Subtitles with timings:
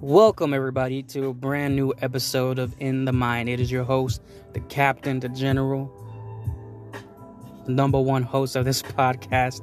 [0.00, 3.48] Welcome, everybody, to a brand new episode of In the Mind.
[3.48, 5.90] It is your host, the captain, the general,
[7.66, 9.60] the number one host of this podcast,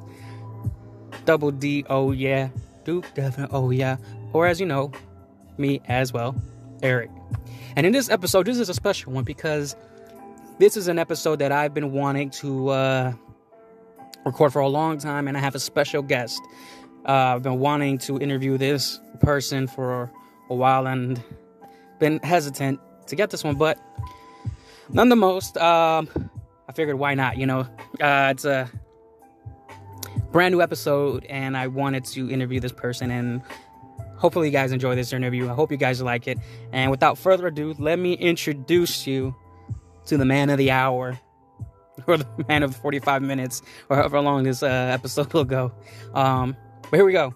[1.24, 2.50] Double D, oh yeah,
[2.84, 3.96] Duke Devin, oh yeah,
[4.34, 4.92] or as you know,
[5.56, 6.36] me as well,
[6.82, 7.10] Eric.
[7.74, 9.74] And in this episode, this is a special one because
[10.58, 13.12] this is an episode that I've been wanting to uh,
[14.26, 16.42] record for a long time, and I have a special guest.
[17.08, 20.12] Uh, I've been wanting to interview this person for
[20.48, 21.22] a while and
[21.98, 23.78] been hesitant to get this one, but
[24.90, 26.08] none the most, um,
[26.68, 27.36] I figured why not?
[27.38, 27.60] You know,
[28.00, 28.70] uh, it's a
[30.32, 33.42] brand new episode, and I wanted to interview this person, and
[34.16, 35.48] hopefully, you guys enjoy this interview.
[35.48, 36.38] I hope you guys like it.
[36.72, 39.34] And without further ado, let me introduce you
[40.06, 41.18] to the man of the hour.
[42.06, 45.72] Or the man of 45 minutes, or however long this uh, episode will go.
[46.12, 47.34] Um, but here we go.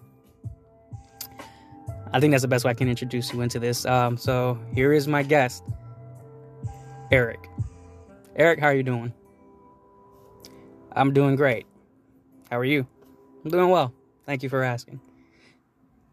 [2.13, 3.85] I think that's the best way I can introduce you into this.
[3.85, 5.63] Um, so here is my guest,
[7.11, 7.47] Eric.
[8.35, 9.13] Eric, how are you doing?
[10.93, 11.65] I'm doing great.
[12.49, 12.85] How are you?
[13.45, 13.93] I'm doing well.
[14.25, 14.99] Thank you for asking.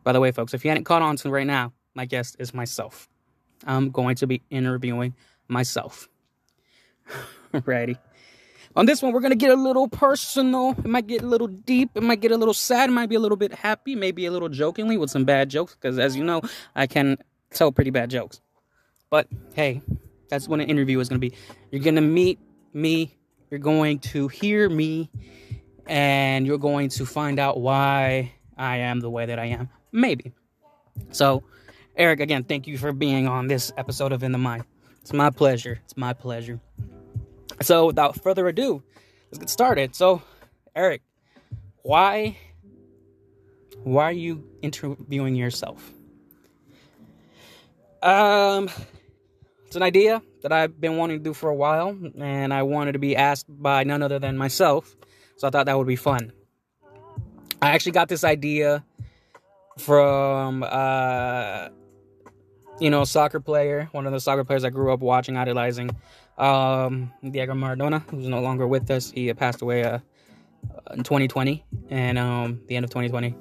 [0.04, 2.54] By the way, folks, if you hadn't caught on to right now, my guest is
[2.54, 3.08] myself.
[3.66, 5.14] I'm going to be interviewing
[5.48, 6.08] myself.
[7.64, 7.96] Ready?
[8.76, 10.70] On this one, we're going to get a little personal.
[10.78, 11.90] It might get a little deep.
[11.94, 12.90] It might get a little sad.
[12.90, 13.94] It might be a little bit happy.
[13.94, 15.74] Maybe a little jokingly with some bad jokes.
[15.74, 16.42] Because as you know,
[16.76, 17.18] I can
[17.50, 18.40] tell pretty bad jokes.
[19.10, 19.82] But hey,
[20.28, 21.34] that's what an interview is going to be.
[21.70, 22.38] You're going to meet
[22.72, 23.16] me.
[23.50, 25.10] You're going to hear me.
[25.86, 29.70] And you're going to find out why I am the way that I am.
[29.90, 30.32] Maybe.
[31.10, 31.42] So,
[31.96, 34.64] Eric, again, thank you for being on this episode of In the Mind.
[35.00, 35.80] It's my pleasure.
[35.84, 36.60] It's my pleasure.
[37.60, 38.82] So, without further ado,
[39.30, 39.94] let's get started.
[39.94, 40.22] So,
[40.74, 41.02] Eric,
[41.82, 42.36] why
[43.82, 45.92] why are you interviewing yourself?
[48.02, 48.70] Um,
[49.66, 52.92] it's an idea that I've been wanting to do for a while, and I wanted
[52.92, 54.96] to be asked by none other than myself.
[55.36, 56.32] So I thought that would be fun.
[57.60, 58.84] I actually got this idea
[59.78, 61.68] from uh,
[62.80, 65.90] you know, soccer player, one of the soccer players I grew up watching, idolizing,
[66.38, 69.10] um, Diego Maradona, who's no longer with us.
[69.10, 69.98] He passed away uh,
[70.92, 73.34] in 2020, and um, the end of 2020.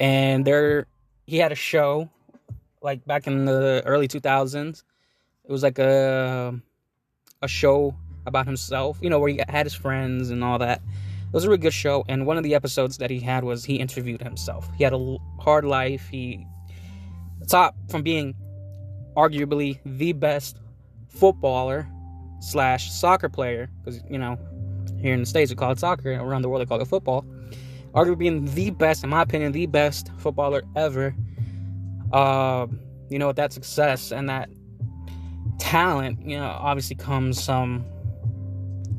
[0.00, 0.86] And there,
[1.26, 2.10] he had a show,
[2.82, 4.82] like back in the early 2000s.
[5.44, 6.60] It was like a
[7.42, 7.94] a show
[8.26, 10.80] about himself, you know, where he had his friends and all that.
[10.80, 13.64] It was a really good show, and one of the episodes that he had was
[13.64, 14.68] he interviewed himself.
[14.76, 16.08] He had a hard life.
[16.08, 16.46] He
[17.48, 18.34] top from being
[19.16, 20.58] arguably the best
[21.08, 21.88] footballer
[22.42, 24.38] slash soccer player, because you know,
[24.98, 26.88] here in the States we call it soccer, and around the world they call it
[26.88, 27.24] football.
[27.94, 31.14] Arguably being the best, in my opinion, the best footballer ever.
[32.12, 32.66] Uh,
[33.10, 34.48] you know, with that success and that
[35.58, 37.84] talent, you know, obviously comes some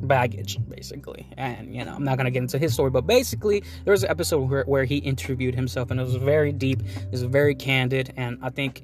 [0.04, 1.28] baggage, basically.
[1.38, 4.04] And, you know, I'm not going to get into his story, but basically, there was
[4.04, 7.56] an episode where, where he interviewed himself, and it was very deep, it was very
[7.56, 8.84] candid, and I think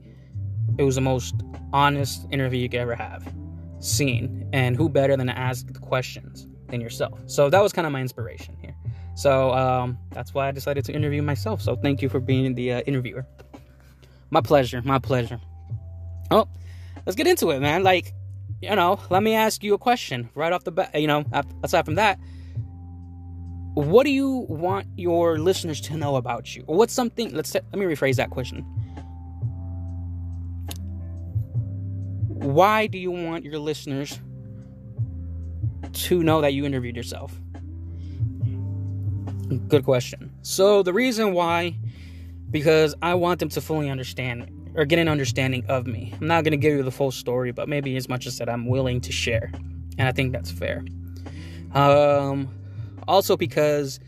[0.77, 1.35] it was the most
[1.71, 3.31] honest interview you could ever have
[3.79, 4.49] seen.
[4.53, 7.19] And who better than to ask the questions than yourself?
[7.25, 8.75] So that was kind of my inspiration here.
[9.15, 11.61] So um, that's why I decided to interview myself.
[11.61, 13.25] So thank you for being the uh, interviewer.
[14.29, 14.81] My pleasure.
[14.83, 15.41] My pleasure.
[16.31, 16.47] Oh,
[17.05, 17.83] let's get into it, man.
[17.83, 18.13] Like,
[18.61, 20.99] you know, let me ask you a question right off the bat.
[20.99, 21.25] You know,
[21.63, 22.19] aside from that,
[23.73, 26.63] what do you want your listeners to know about you?
[26.65, 27.33] What's something?
[27.33, 28.65] Let's let me rephrase that question.
[32.39, 34.19] Why do you want your listeners
[35.91, 37.39] to know that you interviewed yourself?
[39.67, 40.31] Good question.
[40.41, 41.75] So, the reason why,
[42.51, 46.13] because I want them to fully understand or get an understanding of me.
[46.21, 48.49] I'm not going to give you the full story, but maybe as much as that
[48.49, 49.51] I'm willing to share.
[49.97, 50.85] And I think that's fair.
[51.73, 52.47] Um,
[53.07, 53.99] also, because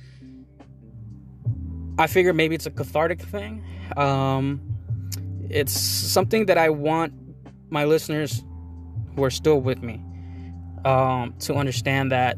[1.97, 3.63] I figure maybe it's a cathartic thing.
[3.97, 4.61] Um,
[5.49, 7.13] it's something that I want
[7.71, 8.43] my listeners
[9.15, 10.03] who are still with me
[10.85, 12.37] um, to understand that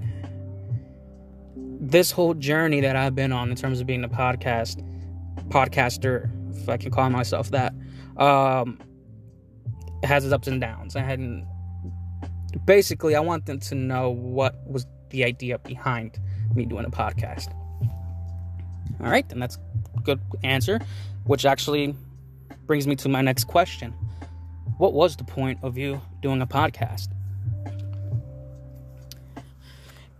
[1.55, 4.81] this whole journey that I've been on in terms of being a podcast
[5.49, 7.73] podcaster, if I can call myself that,
[8.17, 8.79] um,
[10.03, 10.95] has its ups and downs.
[10.95, 11.45] And
[12.65, 16.17] basically, I want them to know what was the idea behind
[16.55, 17.53] me doing a podcast.
[18.99, 19.57] All right, and that's
[20.03, 20.79] good answer,
[21.25, 21.95] which actually
[22.65, 23.93] brings me to my next question
[24.77, 27.09] what was the point of you doing a podcast?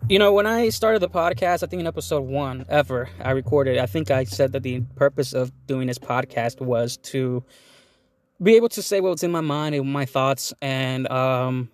[0.09, 3.77] You know, when I started the podcast, I think in episode one ever I recorded,
[3.77, 7.44] I think I said that the purpose of doing this podcast was to
[8.41, 11.69] be able to say what's in my mind and my thoughts and um,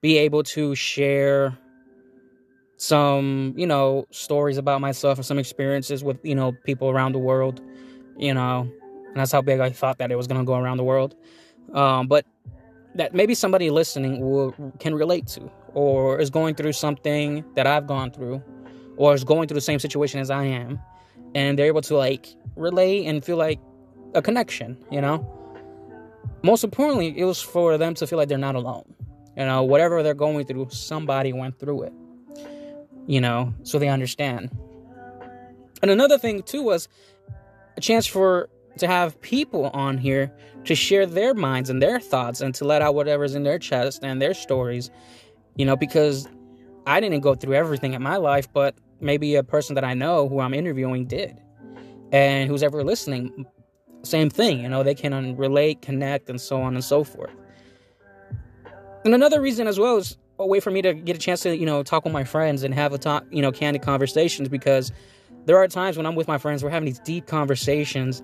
[0.00, 1.56] be able to share
[2.78, 7.18] some, you know, stories about myself and some experiences with, you know, people around the
[7.18, 7.60] world,
[8.16, 8.70] you know,
[9.08, 11.14] and that's how big I thought that it was going to go around the world.
[11.72, 12.24] Um, but
[12.94, 17.86] that maybe somebody listening will can relate to or is going through something that I've
[17.86, 18.42] gone through
[18.96, 20.80] or is going through the same situation as I am
[21.34, 23.60] and they're able to like relate and feel like
[24.14, 25.30] a connection, you know?
[26.42, 28.94] Most importantly, it was for them to feel like they're not alone.
[29.36, 31.92] You know, whatever they're going through, somebody went through it.
[33.06, 34.50] You know, so they understand.
[35.82, 36.88] And another thing too was
[37.76, 40.32] a chance for to have people on here
[40.64, 44.00] to share their minds and their thoughts and to let out whatever's in their chest
[44.02, 44.90] and their stories.
[45.56, 46.28] You know, because
[46.86, 50.28] I didn't go through everything in my life, but maybe a person that I know
[50.28, 51.40] who I'm interviewing did.
[52.12, 53.46] And who's ever listening,
[54.02, 57.34] same thing, you know, they can relate, connect, and so on and so forth.
[59.04, 61.56] And another reason as well is a way for me to get a chance to,
[61.56, 64.92] you know, talk with my friends and have a talk, you know, candid conversations because
[65.46, 68.22] there are times when I'm with my friends, we're having these deep conversations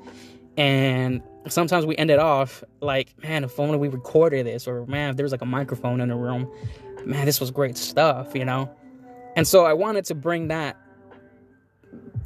[0.56, 5.10] and sometimes we end it off like, man, if only we recorded this, or man,
[5.10, 6.50] if there was like a microphone in the room,
[7.04, 8.70] man, this was great stuff, you know?
[9.34, 10.76] And so I wanted to bring that,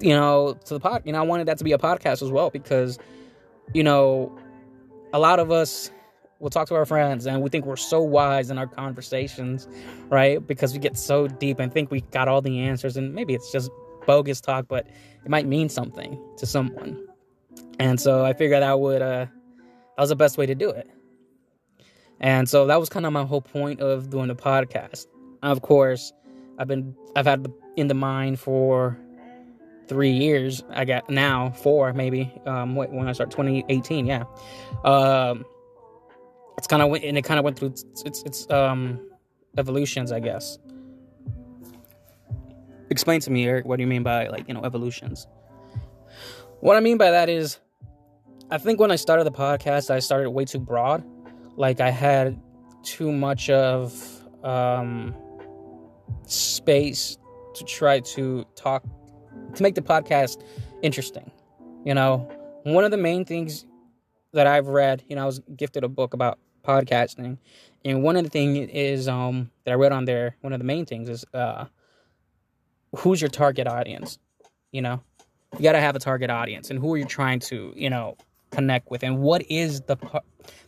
[0.00, 1.02] you know, to the pod.
[1.04, 2.98] You know, I wanted that to be a podcast as well because,
[3.72, 4.36] you know,
[5.12, 5.90] a lot of us
[6.40, 9.68] will talk to our friends and we think we're so wise in our conversations,
[10.08, 10.44] right?
[10.44, 13.50] Because we get so deep and think we got all the answers, and maybe it's
[13.52, 13.70] just
[14.06, 14.86] bogus talk, but
[15.24, 17.05] it might mean something to someone.
[17.78, 20.88] And so I figured that would uh that was the best way to do it.
[22.20, 25.06] And so that was kind of my whole point of doing the podcast.
[25.42, 26.12] Of course,
[26.58, 27.46] I've been I've had
[27.76, 28.98] in the mind for
[29.88, 30.64] three years.
[30.70, 32.32] I got now four maybe.
[32.46, 34.24] Um, when I start 2018, yeah.
[34.84, 35.44] Um,
[36.58, 39.00] it's kind of went and it kind of went through its, its its um
[39.58, 40.58] evolutions, I guess.
[42.90, 43.66] Explain to me, Eric.
[43.66, 45.26] What do you mean by like you know evolutions?
[46.60, 47.58] What I mean by that is,
[48.48, 51.04] I think when I started the podcast, I started way too broad.
[51.56, 52.40] Like I had
[52.84, 53.92] too much of
[54.44, 55.14] um
[56.26, 57.18] space
[57.54, 58.84] to try to talk
[59.54, 60.42] to make the podcast
[60.82, 61.32] interesting.
[61.84, 62.28] You know,
[62.62, 63.66] one of the main things
[64.32, 67.38] that I've read, you know, I was gifted a book about podcasting,
[67.84, 70.36] and one of the things is um that I read on there.
[70.42, 71.64] One of the main things is uh,
[72.94, 74.20] who's your target audience?
[74.70, 75.02] You know,
[75.56, 78.16] you got to have a target audience, and who are you trying to, you know,
[78.50, 79.96] connect with, and what is the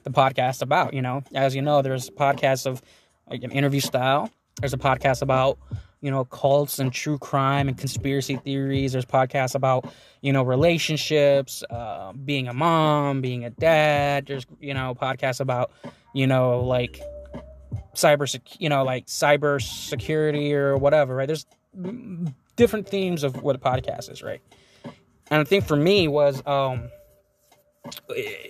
[0.05, 0.95] the podcast about?
[0.95, 2.83] You know, as you know, there's podcasts of
[3.29, 4.31] like an interview style
[4.61, 5.59] there's a podcast about
[6.01, 8.93] you know cults and true crime and conspiracy theories.
[8.93, 14.27] There's podcasts about you know relationships, uh, being a mom, being a dad.
[14.27, 15.71] There's you know podcasts about
[16.15, 17.01] you know like
[17.95, 21.15] cyber you know like cyber security or whatever.
[21.15, 21.27] Right?
[21.27, 21.47] There's
[22.57, 24.23] different themes of what a podcast is.
[24.23, 24.43] Right?
[25.31, 26.89] And I think for me was um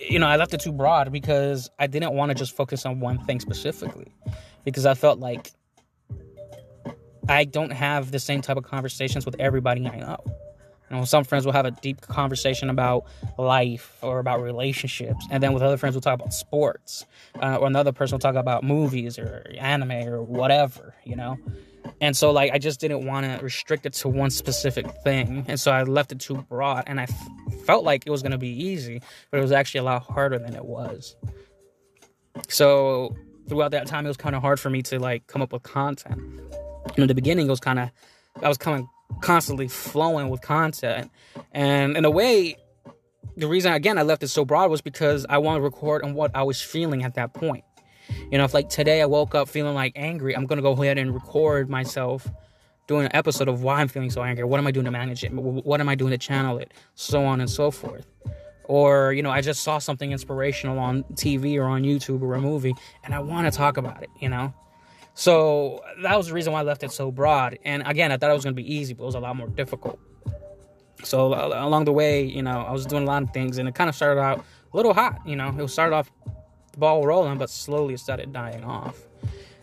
[0.09, 2.99] you know, I left it too broad because I didn't want to just focus on
[2.99, 4.13] one thing specifically.
[4.65, 5.51] Because I felt like
[7.27, 10.17] I don't have the same type of conversations with everybody I know.
[10.89, 13.05] You know, some friends will have a deep conversation about
[13.37, 17.05] life or about relationships, and then with other friends we'll talk about sports,
[17.41, 21.37] uh, or another person will talk about movies or anime or whatever, you know.
[22.01, 25.59] And so, like, I just didn't want to restrict it to one specific thing, and
[25.59, 26.85] so I left it too broad.
[26.87, 27.27] And I f-
[27.65, 30.39] felt like it was going to be easy, but it was actually a lot harder
[30.39, 31.15] than it was.
[32.47, 33.15] So
[33.49, 35.63] throughout that time, it was kind of hard for me to like come up with
[35.63, 36.21] content
[36.97, 37.91] in the beginning it was kind of
[38.41, 38.85] I was of
[39.21, 41.11] constantly flowing with content,
[41.51, 42.55] and in a way,
[43.35, 46.13] the reason again I left it so broad was because I wanted to record on
[46.13, 47.63] what I was feeling at that point.
[48.31, 50.97] You know, if like today I woke up feeling like angry, I'm gonna go ahead
[50.97, 52.27] and record myself
[52.87, 54.43] doing an episode of why I'm feeling so angry.
[54.43, 55.31] What am I doing to manage it?
[55.31, 56.73] What am I doing to channel it?
[56.95, 58.07] So on and so forth.
[58.63, 62.41] Or, you know, I just saw something inspirational on TV or on YouTube or a
[62.41, 62.73] movie
[63.03, 64.53] and I want to talk about it, you know?
[65.13, 67.59] So that was the reason why I left it so broad.
[67.65, 69.35] And again, I thought it was going to be easy, but it was a lot
[69.35, 69.99] more difficult.
[71.03, 73.75] So along the way, you know, I was doing a lot of things, and it
[73.75, 74.39] kind of started out
[74.73, 75.19] a little hot.
[75.25, 76.11] You know, it started off
[76.79, 78.97] ball rolling, but slowly started dying off.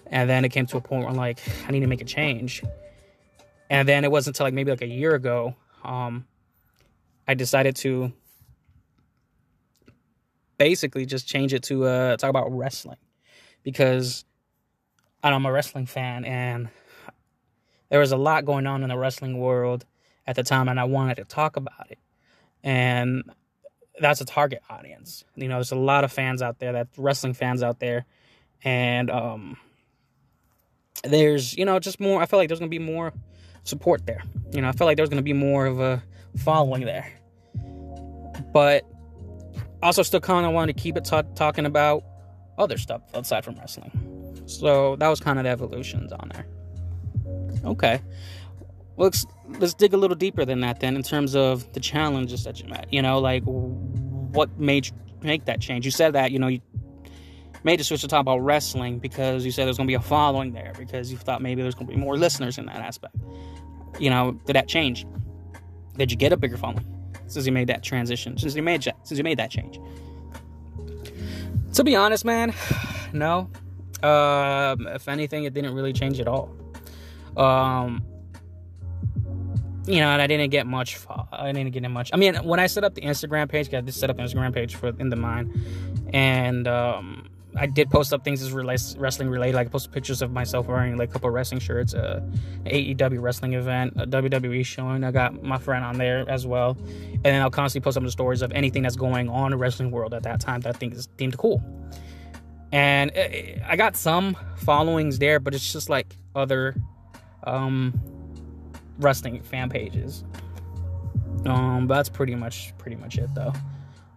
[0.09, 2.63] And then it came to a point where like, I need to make a change.
[3.69, 6.27] And then it wasn't until like maybe like a year ago, um,
[7.27, 8.13] I decided to
[10.59, 12.99] basically just change it to uh, talk about wrestling
[13.63, 14.25] because
[15.23, 16.69] I'm a wrestling fan, and
[17.89, 19.85] there was a lot going on in the wrestling world
[20.27, 21.99] at the time, and I wanted to talk about it.
[22.63, 23.25] And
[24.01, 25.25] that's a target audience.
[25.35, 28.05] You know, there's a lot of fans out there, that wrestling fans out there,
[28.65, 29.57] and um,
[31.05, 32.23] there's you know just more.
[32.23, 33.13] I feel like there's gonna be more
[33.65, 34.23] support there.
[34.53, 36.03] You know, I feel like there's gonna be more of a
[36.37, 37.11] following there,
[38.53, 38.85] but
[39.83, 42.05] also still kind of wanted to keep it t- talking about
[42.59, 44.43] other stuff outside from wrestling.
[44.47, 46.47] So that was kind of the evolutions on there.
[47.65, 48.01] Okay,
[48.97, 49.27] let's
[49.59, 52.69] let's dig a little deeper than that then in terms of the challenges that you
[52.69, 52.93] met.
[52.93, 55.85] You know, like what made you make that change?
[55.85, 56.61] You said that you know you
[57.65, 60.01] made the switch to talk about wrestling because you said there's going to be a
[60.01, 63.17] following there because you thought maybe there's going to be more listeners in that aspect.
[63.99, 65.07] You know, did that change?
[65.97, 66.87] Did you get a bigger following
[67.27, 68.39] since you made that transition?
[68.39, 69.81] Since you made since you made that change?
[71.75, 72.55] To be honest, man,
[73.13, 73.51] no.
[74.03, 76.55] Um, if anything, it didn't really change at all.
[77.37, 78.05] Um,
[79.87, 80.99] you know, and I didn't get much.
[81.33, 82.11] I didn't get much.
[82.13, 84.53] I mean, when I set up the Instagram page, I just set up an Instagram
[84.53, 85.55] page for In the Mind,
[86.13, 89.55] and um, I did post up things as wrestling related.
[89.55, 92.21] Like I posted pictures of myself wearing like a couple wrestling shirts, uh,
[92.67, 95.05] AEW wrestling event, a WWE showing.
[95.05, 98.11] I got my friend on there as well, and then I'll constantly post up the
[98.11, 100.79] stories of anything that's going on in the wrestling world at that time that I
[100.79, 101.63] think is deemed cool.
[102.73, 106.75] And eh, I got some followings there, but it's just like other
[107.45, 107.99] um,
[108.99, 110.25] wrestling fan pages.
[111.45, 113.53] Um, that's pretty much pretty much it though.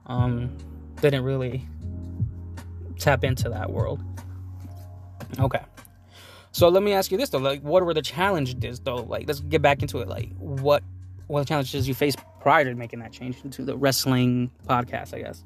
[0.06, 0.58] Um,
[1.02, 1.68] didn't really
[2.98, 4.02] tap into that world.
[5.40, 5.62] Okay.
[6.52, 8.98] So let me ask you this though, like what were the challenges though?
[8.98, 10.08] Like let's get back into it.
[10.08, 10.84] Like what
[11.28, 15.44] what challenges you faced prior to making that change into the wrestling podcast, I guess.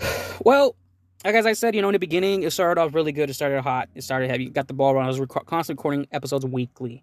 [0.44, 0.76] Well,
[1.24, 3.30] like as I said, you know, in the beginning, it started off really good.
[3.30, 3.88] It started hot.
[3.94, 4.48] It started heavy.
[4.50, 5.06] Got the ball rolling.
[5.06, 7.02] I was rec- constantly recording episodes weekly,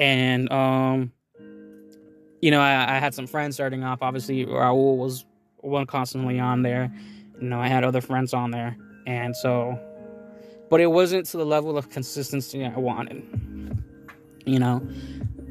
[0.00, 1.12] and um,
[2.40, 4.02] you know, I, I, had some friends starting off.
[4.02, 5.26] Obviously, Raul was
[5.58, 6.90] one constantly on there.
[7.40, 8.76] You know, I had other friends on there,
[9.06, 9.78] and so,
[10.70, 13.22] but it wasn't to the level of consistency I wanted.
[14.46, 14.82] You know,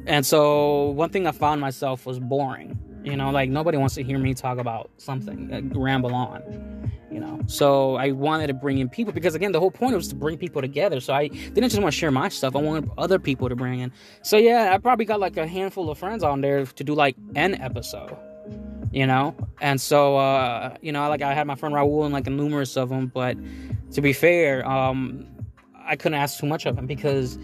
[0.06, 2.76] and so one thing I found myself was boring.
[3.02, 6.90] You know, like nobody wants to hear me talk about something, like, ramble on.
[7.10, 10.08] You know, so I wanted to bring in people because again, the whole point was
[10.08, 11.00] to bring people together.
[11.00, 13.80] So I didn't just want to share my stuff; I wanted other people to bring
[13.80, 13.92] in.
[14.22, 17.16] So yeah, I probably got like a handful of friends on there to do like
[17.34, 18.16] an episode
[18.92, 22.26] you know and so uh you know like i had my friend raul and like
[22.26, 23.36] numerous of them but
[23.92, 25.26] to be fair um
[25.84, 27.38] i couldn't ask too much of him because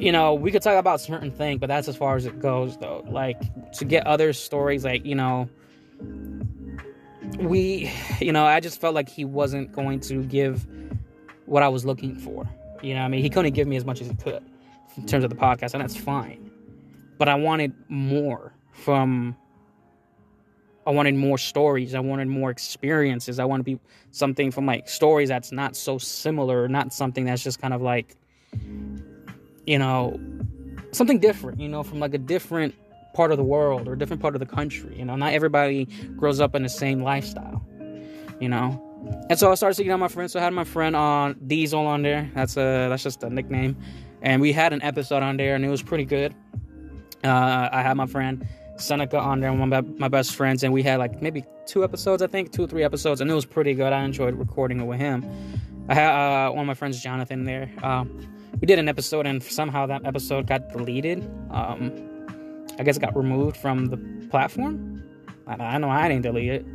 [0.00, 2.76] you know we could talk about certain things but that's as far as it goes
[2.78, 3.40] though like
[3.72, 5.48] to get other stories like you know
[7.38, 7.90] we
[8.20, 10.66] you know i just felt like he wasn't going to give
[11.46, 12.48] what i was looking for
[12.82, 14.42] you know i mean he couldn't give me as much as he could
[14.96, 16.50] in terms of the podcast and that's fine
[17.18, 19.36] but i wanted more from
[20.86, 21.94] I wanted more stories.
[21.94, 23.38] I wanted more experiences.
[23.38, 23.78] I want to be
[24.12, 28.16] something from like stories that's not so similar, not something that's just kind of like,
[29.70, 30.18] you know,
[30.90, 32.74] something different, you know, from like a different
[33.14, 34.98] part of the world or a different part of the country.
[34.98, 35.84] You know, not everybody
[36.16, 37.64] grows up in the same lifestyle,
[38.40, 38.84] you know.
[39.30, 40.32] And so I started seeking out my friends.
[40.32, 42.28] So I had my friend on Diesel on there.
[42.34, 43.76] That's a that's just a nickname.
[44.22, 46.34] And we had an episode on there, and it was pretty good.
[47.22, 48.44] Uh, I had my friend
[48.76, 52.22] Seneca on there, one of my best friends, and we had like maybe two episodes,
[52.22, 53.92] I think, two or three episodes, and it was pretty good.
[53.92, 55.24] I enjoyed recording it with him.
[55.88, 57.70] I had uh, one of my friends, Jonathan, there.
[57.84, 61.22] Um, we did an episode, and somehow that episode got deleted.
[61.50, 61.92] Um,
[62.78, 63.96] I guess it got removed from the
[64.28, 65.02] platform.
[65.46, 66.66] I, I know I didn't delete it,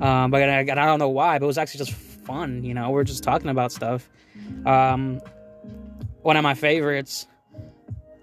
[0.00, 1.38] um, but I, I, don't know why.
[1.38, 2.90] But it was actually just fun, you know.
[2.90, 4.08] We are just talking about stuff.
[4.64, 5.20] Um,
[6.22, 7.26] one of my favorites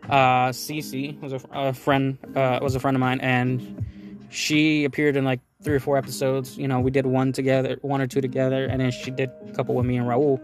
[0.09, 3.85] uh, Cece was a, a friend, uh, was a friend of mine, and
[4.29, 6.57] she appeared in like three or four episodes.
[6.57, 9.51] You know, we did one together, one or two together, and then she did a
[9.53, 10.39] couple with me and Raul.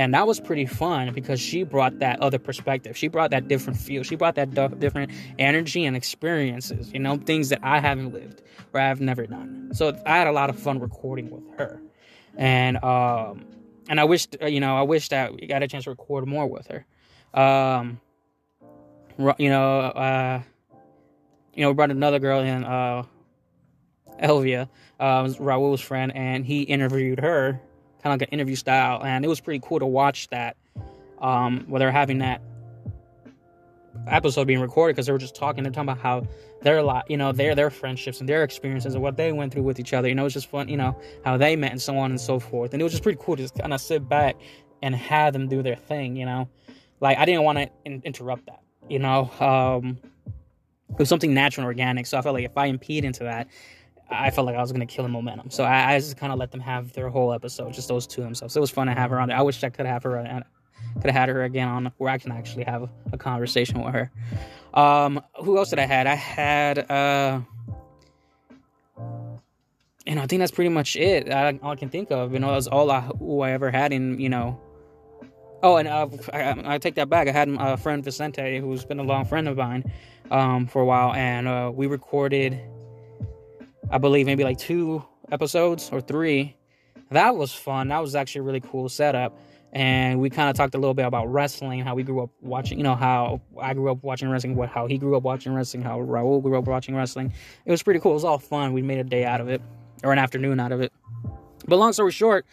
[0.00, 2.96] And that was pretty fun because she brought that other perspective.
[2.96, 4.02] She brought that different feel.
[4.02, 8.40] She brought that different energy and experiences, you know, things that I haven't lived
[8.72, 9.72] or I've never done.
[9.74, 11.82] So I had a lot of fun recording with her.
[12.34, 13.44] And, um,
[13.90, 16.46] and I wish, you know, I wish that we got a chance to record more
[16.46, 16.86] with her.
[17.38, 18.00] Um,
[19.36, 20.40] you know, uh,
[21.52, 23.02] you know, we brought another girl in, uh,
[24.22, 27.60] Elvia, uh, Raul's friend, and he interviewed her,
[28.02, 30.56] kind of like an interview style, and it was pretty cool to watch that.
[31.20, 32.40] Um, where they're having that
[34.06, 35.62] episode being recorded because they were just talking.
[35.62, 36.26] They're talking about how
[36.62, 39.62] their lot, you know, their their friendships and their experiences and what they went through
[39.62, 40.08] with each other.
[40.08, 40.68] You know, it was just fun.
[40.68, 42.72] You know, how they met and so on and so forth.
[42.72, 44.36] And it was just pretty cool to just kind of sit back
[44.82, 46.16] and have them do their thing.
[46.16, 46.48] You know,
[47.00, 49.98] like I didn't want to in- interrupt that you know um,
[50.90, 52.06] it was something natural and organic.
[52.06, 53.48] So I felt like if I impede into that,
[54.10, 55.50] I felt like I was gonna kill the momentum.
[55.50, 58.22] So I, I just kind of let them have their whole episode, just those two
[58.22, 58.56] themselves.
[58.56, 59.36] It was fun to have her on there.
[59.36, 60.40] I wish I could have her uh,
[60.94, 63.94] could have had her again on where I can actually have a, a conversation with
[63.94, 64.10] her.
[64.74, 66.06] Um, who else did I had?
[66.06, 67.40] I had uh
[70.06, 71.30] and I think that's pretty much it.
[71.32, 72.32] I, all I can think of.
[72.32, 74.60] You know, that's all I who I ever had in you know.
[75.62, 77.28] Oh, and uh, I, I, take that back.
[77.28, 79.84] I had a friend Vicente, who's been a long friend of mine
[80.30, 82.58] um, for a while, and uh, we recorded,
[83.90, 86.56] I believe, maybe like two episodes or three.
[87.10, 87.88] That was fun.
[87.88, 89.38] That was actually a really cool setup.
[89.72, 92.78] And we kind of talked a little bit about wrestling, how we grew up watching,
[92.78, 95.82] you know, how I grew up watching wrestling, what how he grew up watching wrestling,
[95.82, 97.32] how Raul grew up watching wrestling.
[97.64, 98.12] It was pretty cool.
[98.12, 98.72] It was all fun.
[98.72, 99.62] We made a day out of it
[100.02, 100.92] or an afternoon out of it.
[101.68, 102.46] But long story short,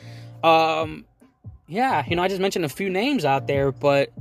[0.43, 1.05] um,
[1.67, 4.11] yeah, you know, I just mentioned a few names out there, but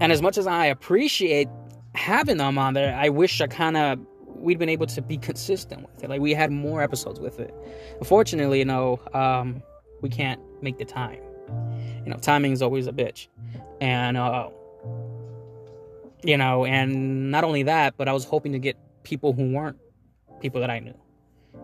[0.00, 1.48] and as much as I appreciate
[1.94, 3.98] having them on there, I wish I kind of
[4.40, 6.10] we'd been able to be consistent with it.
[6.10, 7.54] Like we had more episodes with it.
[7.98, 9.62] Unfortunately, you know, um,
[10.00, 11.20] we can't make the time.
[12.04, 13.28] You know, timing is always a bitch,
[13.80, 14.48] and uh,
[16.24, 19.78] you know, and not only that, but I was hoping to get people who weren't
[20.40, 20.94] people that I knew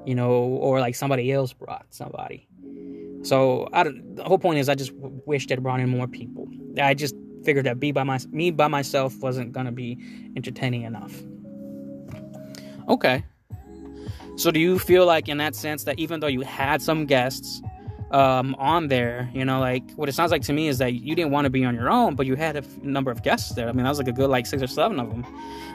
[0.04, 2.48] you know, or like somebody else brought somebody.
[3.22, 6.48] So I don't, the whole point is I just wish that brought in more people.
[6.80, 7.14] I just
[7.44, 9.98] figured that be by my me by myself wasn't gonna be
[10.36, 11.22] entertaining enough.
[12.92, 13.24] Okay.
[14.36, 17.62] So do you feel like in that sense that even though you had some guests
[18.10, 21.14] um, on there, you know, like what it sounds like to me is that you
[21.14, 23.54] didn't want to be on your own, but you had a f- number of guests
[23.54, 23.66] there.
[23.66, 25.24] I mean, that was like a good like six or seven of them.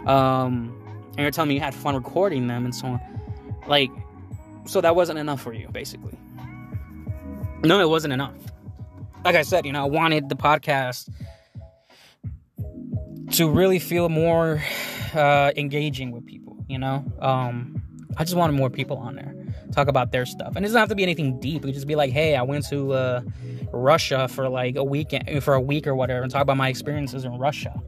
[0.08, 0.80] Um,
[1.12, 3.02] and you're telling me you had fun recording them and so on.
[3.68, 3.90] Like,
[4.66, 6.16] so that wasn't enough for you, basically.
[7.64, 8.36] No, it wasn't enough.
[9.26, 11.10] Like I said, you know, I wanted the podcast
[13.32, 14.62] to really feel more
[15.16, 17.06] uh, engaging with people, you know?
[17.20, 17.82] Um,
[18.18, 19.34] I just wanted more people on there
[19.72, 20.56] talk about their stuff.
[20.56, 21.64] And it doesn't have to be anything deep.
[21.64, 23.22] It could just be like, hey, I went to uh,
[23.72, 27.26] Russia for like a weekend, for a week or whatever, and talk about my experiences
[27.26, 27.80] in Russia,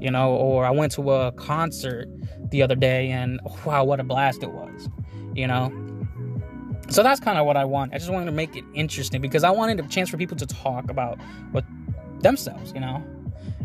[0.00, 0.32] you know?
[0.32, 2.08] Or I went to a concert
[2.50, 4.88] the other day and wow, what a blast it was,
[5.34, 5.72] you know?
[6.90, 7.94] So that's kind of what I want.
[7.94, 10.46] I just wanted to make it interesting because I wanted a chance for people to
[10.46, 11.18] talk about
[11.52, 11.64] what
[12.20, 13.02] themselves, you know.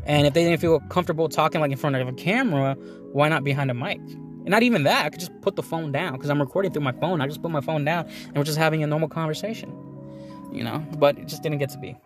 [0.05, 2.75] And if they didn't feel comfortable talking like in front of a camera,
[3.13, 4.01] why not behind a mic?
[4.43, 6.83] And not even that, I could just put the phone down because I'm recording through
[6.83, 7.21] my phone.
[7.21, 9.73] I just put my phone down and we're just having a normal conversation,
[10.51, 10.85] you know.
[10.97, 11.97] But it just didn't get to be.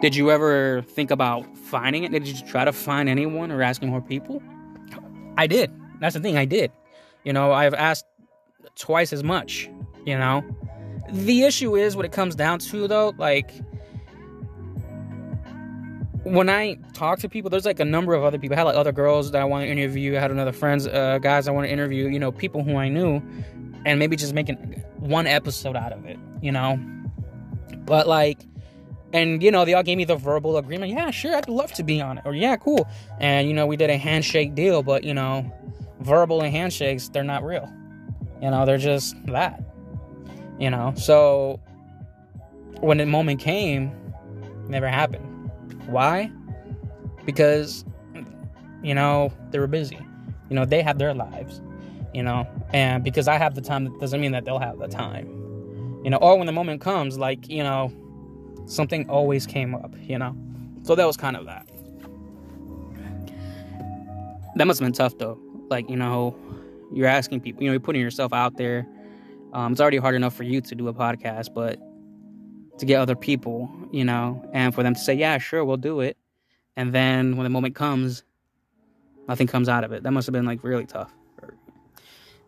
[0.00, 2.12] Did you ever think about finding it?
[2.12, 4.42] Did you try to find anyone or asking more people?
[5.36, 5.70] I did.
[6.00, 6.36] That's the thing.
[6.36, 6.72] I did.
[7.24, 8.04] You know, I've asked
[8.76, 9.70] twice as much,
[10.04, 10.44] you know?
[11.10, 13.52] The issue is what it comes down to though, like
[16.24, 18.54] when I talk to people, there's like a number of other people.
[18.54, 20.16] I had like other girls that I want to interview.
[20.16, 22.08] I had another friends, uh, guys I want to interview.
[22.08, 23.20] You know, people who I knew,
[23.84, 24.56] and maybe just making
[24.98, 26.18] one episode out of it.
[26.40, 26.78] You know,
[27.86, 28.38] but like,
[29.12, 30.92] and you know, they all gave me the verbal agreement.
[30.92, 32.22] Yeah, sure, I'd love to be on it.
[32.24, 32.88] Or yeah, cool.
[33.18, 35.52] And you know, we did a handshake deal, but you know,
[36.00, 37.68] verbal and handshakes, they're not real.
[38.40, 39.62] You know, they're just that.
[40.58, 41.58] You know, so
[42.80, 43.90] when the moment came,
[44.68, 45.31] never happened.
[45.86, 46.30] Why?
[47.24, 47.84] Because,
[48.82, 49.98] you know, they were busy.
[50.48, 51.60] You know, they have their lives.
[52.14, 54.88] You know, and because I have the time, that doesn't mean that they'll have the
[54.88, 55.26] time.
[56.04, 57.90] You know, or when the moment comes, like, you know,
[58.66, 60.36] something always came up, you know?
[60.82, 61.66] So that was kind of that.
[64.56, 65.38] That must have been tough though.
[65.70, 66.36] Like, you know,
[66.92, 68.86] you're asking people, you know, you're putting yourself out there.
[69.52, 71.78] Um, it's already hard enough for you to do a podcast, but
[72.82, 76.00] to get other people, you know, and for them to say, yeah, sure, we'll do
[76.00, 76.16] it.
[76.76, 78.24] And then when the moment comes,
[79.28, 80.02] nothing comes out of it.
[80.02, 81.14] That must have been like really tough.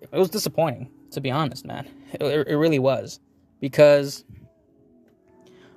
[0.01, 1.87] It was disappointing, to be honest, man.
[2.15, 3.21] It, it really was.
[3.61, 4.25] Because,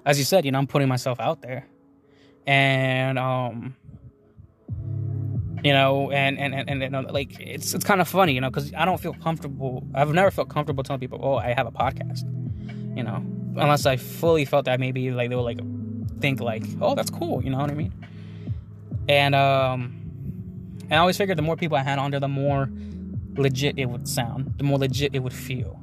[0.08, 1.68] as you said, you know, I'm putting myself out there.
[2.48, 3.76] And, um,
[5.64, 8.74] you know, and and and, and, like it's it's kind of funny, you know, because
[8.74, 9.86] I don't feel comfortable.
[9.94, 12.24] I've never felt comfortable telling people, "Oh, I have a podcast,"
[12.98, 13.24] you know,
[13.56, 15.60] unless I fully felt that maybe like they would like
[16.20, 17.94] think like, "Oh, that's cool," you know what I mean?
[19.08, 19.94] And um,
[20.84, 22.70] and I always figured the more people I had on there, the more
[23.36, 25.80] legit it would sound, the more legit it would feel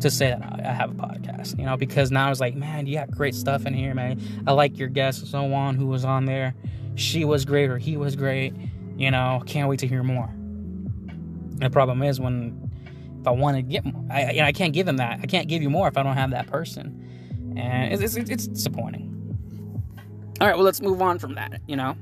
[0.00, 2.86] to say that I have a podcast, you know, because now I was like, man,
[2.86, 4.20] you got great stuff in here, man.
[4.46, 6.54] I like your guest, so on, who was on there.
[6.94, 8.54] She was great or he was great
[8.98, 10.28] you know, can't wait to hear more.
[11.60, 12.57] The problem is when
[13.28, 15.20] I want to get more, I, you know, I can't give them that.
[15.22, 18.46] I can't give you more if I don't have that person, and it's, it's, it's
[18.46, 19.14] disappointing.
[20.40, 21.60] All right, well, let's move on from that.
[21.66, 21.96] You know,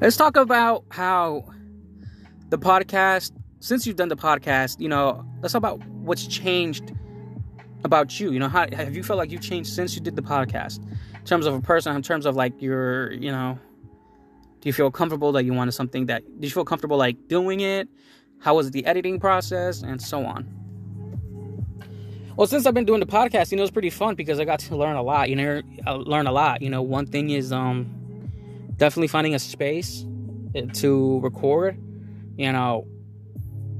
[0.00, 1.44] let's talk about how
[2.50, 6.92] the podcast, since you've done the podcast, you know, let's talk about what's changed
[7.84, 8.30] about you.
[8.32, 10.78] You know, how have you felt like you've changed since you did the podcast?
[11.14, 13.58] In terms of a person, in terms of like your, you know,
[14.60, 17.60] do you feel comfortable that you wanted something that do you feel comfortable like doing
[17.60, 17.88] it?
[18.42, 20.48] How was the editing process and so on?
[22.36, 24.58] Well, since I've been doing the podcast, you know, it's pretty fun because I got
[24.60, 25.30] to learn a lot.
[25.30, 26.60] You know, I learn a lot.
[26.60, 27.86] You know, one thing is um
[28.76, 30.04] definitely finding a space
[30.74, 31.78] to record.
[32.36, 32.86] You know,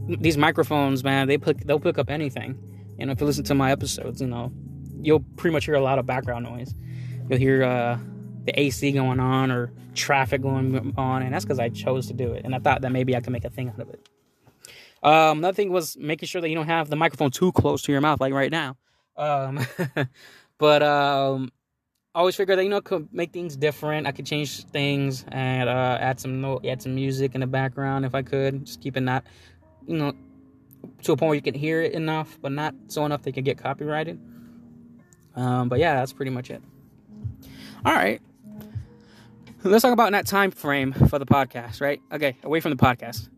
[0.07, 2.57] these microphones, man, they pick they'll pick up anything.
[2.98, 4.53] You know, if you listen to my episodes, you know,
[5.01, 6.72] you'll pretty much hear a lot of background noise.
[7.29, 7.98] You'll hear uh,
[8.44, 12.33] the AC going on or traffic going on, and that's because I chose to do
[12.33, 14.09] it, and I thought that maybe I could make a thing out of it.
[15.03, 17.92] Um, another thing was making sure that you don't have the microphone too close to
[17.92, 18.77] your mouth, like right now.
[19.16, 19.61] Um,
[20.59, 21.51] but um,
[22.14, 24.07] I always figured that you know could make things different.
[24.07, 28.05] I could change things and uh, add some note, add some music in the background
[28.05, 29.25] if I could, just keeping that
[29.87, 30.12] you know
[31.03, 33.44] to a point where you can hear it enough, but not so enough they can
[33.44, 34.20] get copyrighted.
[35.35, 36.62] Um, but yeah, that's pretty much it.
[37.85, 38.20] All right,
[39.64, 41.81] let's talk about that time frame for the podcast.
[41.81, 42.01] Right?
[42.12, 43.29] Okay, away from the podcast.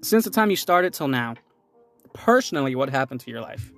[0.00, 1.34] Since the time you started till now,
[2.12, 3.72] personally, what happened to your life?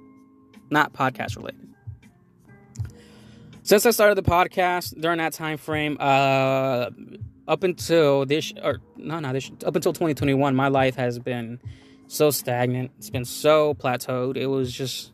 [0.70, 1.68] Not podcast related.
[3.62, 6.90] Since I started the podcast during that time frame, uh,
[7.48, 11.60] up until this, or no, not this, up until 2021, my life has been
[12.06, 12.90] so stagnant.
[12.98, 14.36] It's been so plateaued.
[14.36, 15.12] It was just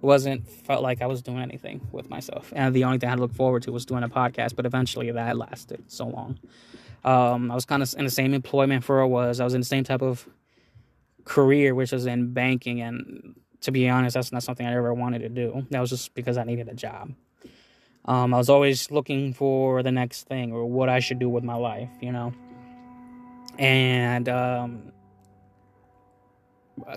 [0.00, 3.16] wasn't felt like I was doing anything with myself, and the only thing I had
[3.16, 4.54] to look forward to was doing a podcast.
[4.54, 6.38] But eventually, that lasted so long.
[7.06, 9.40] Um, I was kind of in the same employment for a was.
[9.40, 10.28] I was in the same type of
[11.24, 15.20] career, which was in banking, and to be honest, that's not something I ever wanted
[15.20, 15.66] to do.
[15.70, 17.12] That was just because I needed a job.
[18.04, 21.44] Um, I was always looking for the next thing or what I should do with
[21.44, 22.32] my life, you know.
[23.58, 24.92] And um,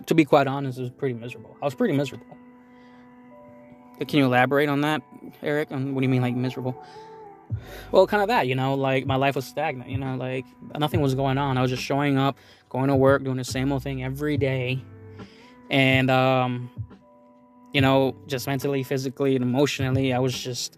[0.06, 1.56] to be quite honest, it was pretty miserable.
[1.62, 2.26] I was pretty miserable.
[4.00, 5.02] Can you elaborate on that,
[5.44, 5.72] Eric?
[5.72, 6.84] On what do you mean, like miserable?
[7.92, 10.46] Well, kind of that, you know, like my life was stagnant, you know, like
[10.78, 11.58] nothing was going on.
[11.58, 12.38] I was just showing up,
[12.70, 14.84] going to work, doing the same old thing every day.
[15.70, 16.70] And, um,
[17.74, 20.78] you know, just mentally, physically, and emotionally, I was just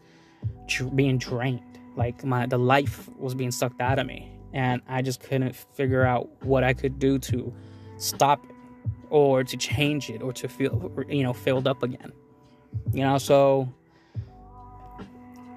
[0.95, 1.79] being drained.
[1.95, 6.03] Like my the life was being sucked out of me, and I just couldn't figure
[6.03, 7.53] out what I could do to
[7.97, 8.55] stop it
[9.11, 12.11] or to change it or to feel you know filled up again
[12.93, 13.71] you know so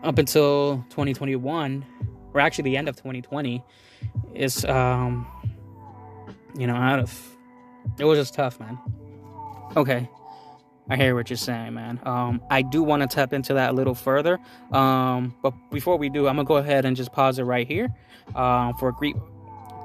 [0.04, 1.84] up until 2021
[2.32, 3.62] or actually the end of 2020
[4.34, 5.26] is um
[6.56, 7.36] you know out of
[7.98, 8.78] it was just tough man
[9.76, 10.08] okay
[10.90, 13.72] i hear what you're saying man um i do want to tap into that a
[13.72, 14.38] little further
[14.72, 17.88] um but before we do i'm gonna go ahead and just pause it right here
[18.36, 19.16] um for a quick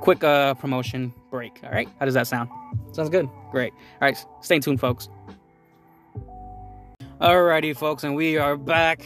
[0.02, 2.50] quick uh promotion break all right how does that sound
[2.92, 3.30] Sounds good.
[3.52, 3.74] Great.
[3.74, 5.10] All right, stay tuned, folks.
[7.22, 9.02] Alrighty, folks, and we are back.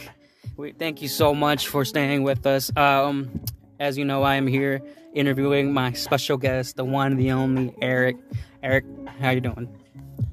[0.56, 2.74] We thank you so much for staying with us.
[2.76, 3.40] Um,
[3.80, 4.80] as you know, I am here
[5.12, 8.16] interviewing my special guest, the one, the only Eric.
[8.62, 8.84] Eric,
[9.18, 9.68] how you doing?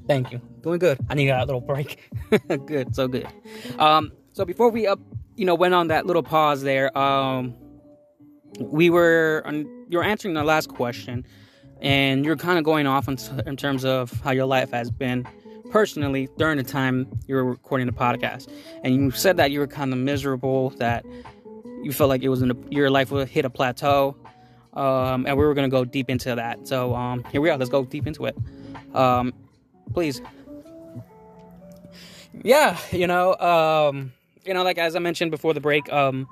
[0.06, 0.40] Thank you.
[0.62, 0.98] Doing good.
[1.10, 2.08] I need a little break.
[2.66, 3.26] good, so good.
[3.80, 5.00] Um, so before we up,
[5.34, 7.54] you know, went on that little pause there, um,
[8.60, 11.26] we were you were answering the last question
[11.80, 15.26] and you're kind of going off in, in terms of how your life has been
[15.72, 18.48] personally during the time you were recording the podcast.
[18.84, 21.04] And you said that you were kind of miserable, that
[21.82, 24.14] you felt like it was in a, your life would hit a plateau.
[24.74, 26.68] Um, and we were going to go deep into that.
[26.68, 27.56] So um, here we are.
[27.56, 28.36] Let's go deep into it.
[28.94, 29.32] Um,
[29.94, 30.20] please.
[32.44, 34.12] Yeah, you know, um,
[34.44, 36.28] you know, like as I mentioned before the break, um,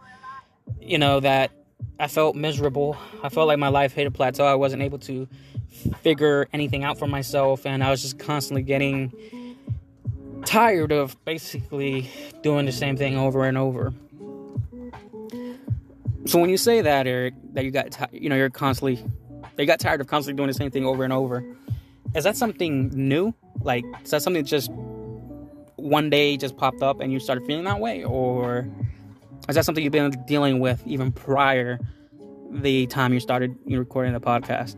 [0.80, 1.50] you know that
[1.98, 2.96] I felt miserable.
[3.22, 4.44] I felt like my life hit a plateau.
[4.44, 5.28] I wasn't able to
[6.02, 9.12] figure anything out for myself, and I was just constantly getting
[10.44, 12.08] tired of basically
[12.42, 13.92] doing the same thing over and over.
[16.26, 19.04] So when you say that, Eric, that you got, t- you know, you're constantly,
[19.58, 21.44] you got tired of constantly doing the same thing over and over.
[22.14, 23.34] Is that something new?
[23.62, 24.70] Like, is that something that just
[25.76, 28.68] one day just popped up and you started feeling that way, or
[29.48, 31.78] is that something you've been dealing with even prior
[32.50, 34.76] the time you started recording the podcast?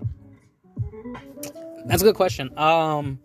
[1.86, 2.56] That's a good question.
[2.58, 3.18] Um,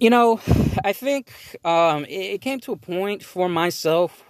[0.00, 0.40] you know,
[0.84, 1.30] I think
[1.64, 4.24] um, it, it, came to a point for myself.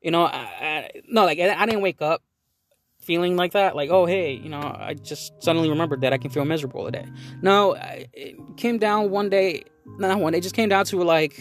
[0.00, 2.22] You know, I, I, no, like I didn't wake up
[3.00, 3.76] feeling like that.
[3.76, 7.06] Like, oh, hey, you know, I just suddenly remembered that I can feel miserable today.
[7.42, 7.76] No,
[8.12, 9.64] it came down one day.
[9.98, 10.34] Not one.
[10.34, 11.38] It just came down to like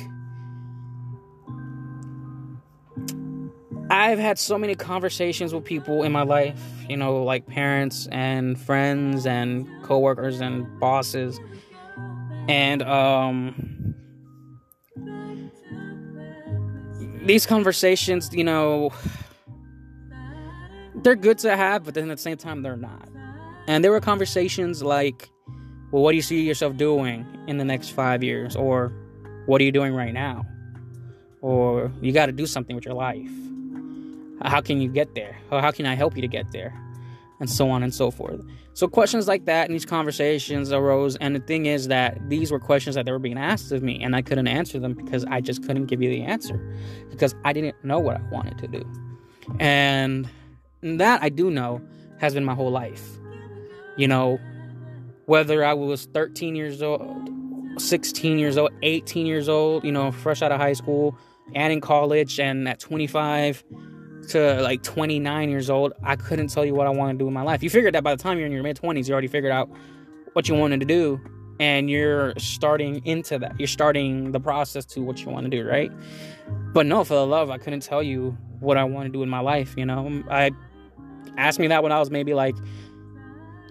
[3.90, 8.60] I've had so many conversations with people in my life, you know, like parents and
[8.60, 11.40] friends and coworkers and bosses.
[12.48, 13.96] And um
[17.26, 18.92] these conversations, you know,
[20.96, 23.10] they're good to have, but then at the same time they're not.
[23.68, 25.30] And there were conversations like,
[25.92, 28.94] well, what do you see yourself doing in the next 5 years or
[29.46, 30.46] what are you doing right now?
[31.42, 33.30] Or you got to do something with your life
[34.42, 35.38] how can you get there?
[35.52, 36.74] Or how can I help you to get there?
[37.40, 38.42] And so on and so forth.
[38.74, 41.16] So questions like that and these conversations arose.
[41.18, 44.02] And the thing is that these were questions that they were being asked of me,
[44.02, 46.58] and I couldn't answer them because I just couldn't give you the answer
[47.10, 48.84] because I didn't know what I wanted to do.
[49.60, 50.30] And
[50.82, 51.82] that I do know
[52.20, 53.20] has been my whole life.
[53.98, 54.40] You know,
[55.26, 57.30] whether I was 13 years old,
[57.78, 61.18] 16 years old, 18 years old, you know, fresh out of high school
[61.54, 63.64] and in college, and at 25
[64.30, 67.34] to like 29 years old, I couldn't tell you what I want to do in
[67.34, 67.64] my life.
[67.64, 69.70] You figured that by the time you're in your mid 20s, you already figured out
[70.34, 71.22] what you wanted to do
[71.60, 73.60] and you're starting into that.
[73.60, 75.92] You're starting the process to what you want to do, right?
[76.74, 79.30] But no, for the love, I couldn't tell you what I want to do in
[79.30, 80.24] my life, you know.
[80.30, 80.52] I
[81.38, 82.56] asked me that when I was maybe like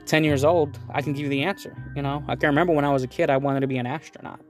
[0.07, 2.23] 10 years old, I can give you the answer, you know.
[2.29, 4.41] I can remember when I was a kid, I wanted to be an astronaut.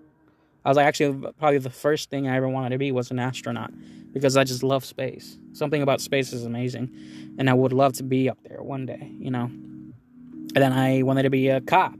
[0.64, 3.18] I was like, actually probably the first thing I ever wanted to be was an
[3.18, 3.72] astronaut
[4.12, 5.38] because I just love space.
[5.52, 6.90] Something about space is amazing,
[7.38, 9.44] and I would love to be up there one day, you know.
[9.44, 11.94] And then I wanted to be a cop.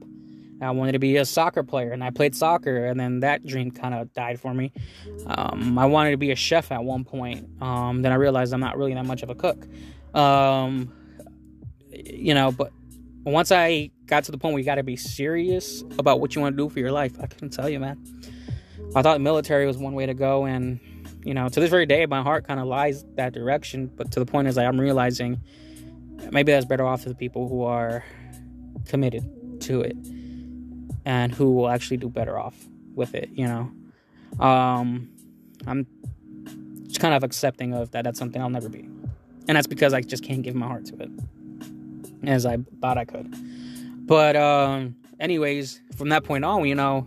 [0.61, 3.72] I wanted to be a soccer player, and I played soccer, and then that dream
[3.72, 4.72] kind of died for me.
[5.27, 7.48] Um, I wanted to be a chef at one point.
[7.61, 9.66] Um, then I realized I'm not really that much of a cook.
[10.14, 10.92] Um,
[11.90, 12.72] you know, but
[13.25, 16.40] once I got to the point where you got to be serious about what you
[16.40, 17.98] want to do for your life, I couldn't tell you, man.
[18.94, 20.81] I thought military was one way to go, and
[21.24, 23.87] you know, to this very day, my heart kind of lies that direction.
[23.87, 25.40] But to the point is, like, I'm realizing
[26.31, 28.05] maybe that's better off for the people who are
[28.87, 29.96] committed to it
[31.05, 32.57] and who will actually do better off
[32.94, 33.31] with it.
[33.33, 35.11] You know, um,
[35.66, 35.87] I'm
[36.87, 38.05] just kind of accepting of that.
[38.05, 38.88] That's something I'll never be,
[39.48, 41.11] and that's because I just can't give my heart to it
[42.24, 43.35] as I thought I could.
[44.07, 47.07] But um, anyways, from that point on, you know,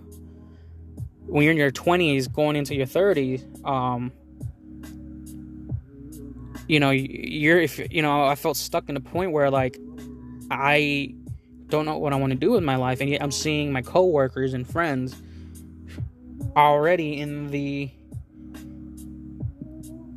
[1.27, 4.11] when you're in your 20s going into your 30s um
[6.67, 9.77] you know you're if you know i felt stuck in a point where like
[10.51, 11.13] i
[11.67, 13.81] don't know what i want to do with my life and yet i'm seeing my
[13.81, 15.15] coworkers and friends
[16.55, 17.89] already in the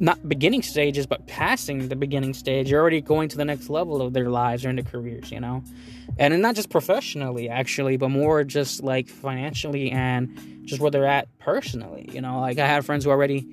[0.00, 4.00] not beginning stages but passing the beginning stage you're already going to the next level
[4.00, 5.62] of their lives or in their careers you know?
[6.18, 11.26] And not just professionally actually but more just like financially and just where they're at
[11.38, 12.40] personally you know?
[12.40, 13.46] Like i have friends who already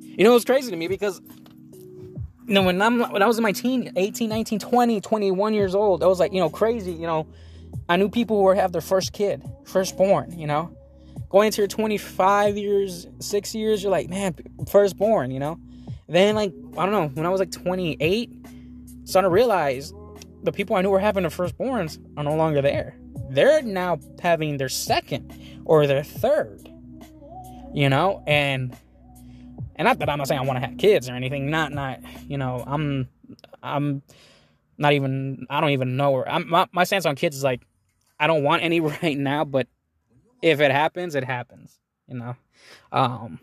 [0.00, 1.20] you know it was crazy to me because
[1.72, 5.74] you know when i'm when i was in my teen 18 19 20 21 years
[5.74, 7.26] old i was like you know crazy you know?
[7.88, 10.74] I knew people who were have their first kid firstborn you know?
[11.28, 14.34] Going into your 25 years six years you're like man
[14.70, 15.60] firstborn you know
[16.08, 18.30] then like i don't know when i was like 28
[19.04, 19.92] starting to realize
[20.46, 22.96] the people I knew were having their firstborns are no longer there.
[23.30, 26.70] They're now having their second or their third.
[27.74, 28.74] You know, and
[29.74, 31.50] and not that I'm not saying I want to have kids or anything.
[31.50, 33.08] Not not you know I'm
[33.62, 34.02] I'm
[34.78, 37.62] not even I don't even know where I'm, my my stance on kids is like
[38.18, 39.66] I don't want any right now, but
[40.40, 41.78] if it happens, it happens.
[42.08, 42.36] You know,
[42.92, 43.40] um,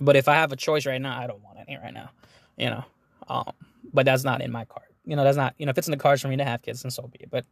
[0.00, 2.10] but if I have a choice right now, I don't want any right now.
[2.56, 2.84] You know,
[3.28, 3.52] um,
[3.92, 5.92] but that's not in my card you know, that's not, you know, if it's in
[5.92, 7.30] the cards for me to have kids, then so be it.
[7.30, 7.44] But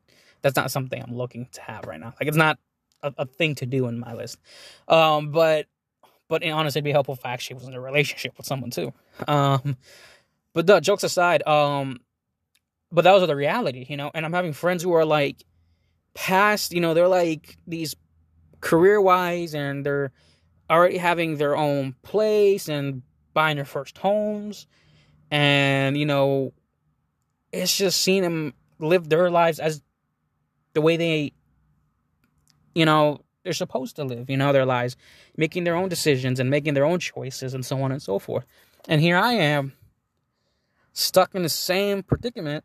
[0.42, 2.14] that's not something I'm looking to have right now.
[2.20, 2.58] Like, it's not
[3.02, 4.38] a, a thing to do in my list.
[4.88, 5.66] Um, but,
[6.28, 8.92] but honestly, it'd be helpful if I actually was in a relationship with someone too.
[9.26, 9.76] Um,
[10.52, 11.98] but the jokes aside, um,
[12.92, 15.44] but that was the reality, you know, and I'm having friends who are like
[16.14, 17.94] past, you know, they're like these
[18.60, 20.12] career wise and they're
[20.70, 23.02] already having their own place and
[23.34, 24.66] buying their first homes
[25.30, 26.52] and, you know,
[27.52, 29.82] it's just seeing them live their lives as
[30.72, 31.32] the way they,
[32.74, 34.96] you know, they're supposed to live, you know, their lives,
[35.36, 38.46] making their own decisions and making their own choices and so on and so forth.
[38.88, 39.72] And here I am,
[40.92, 42.64] stuck in the same predicament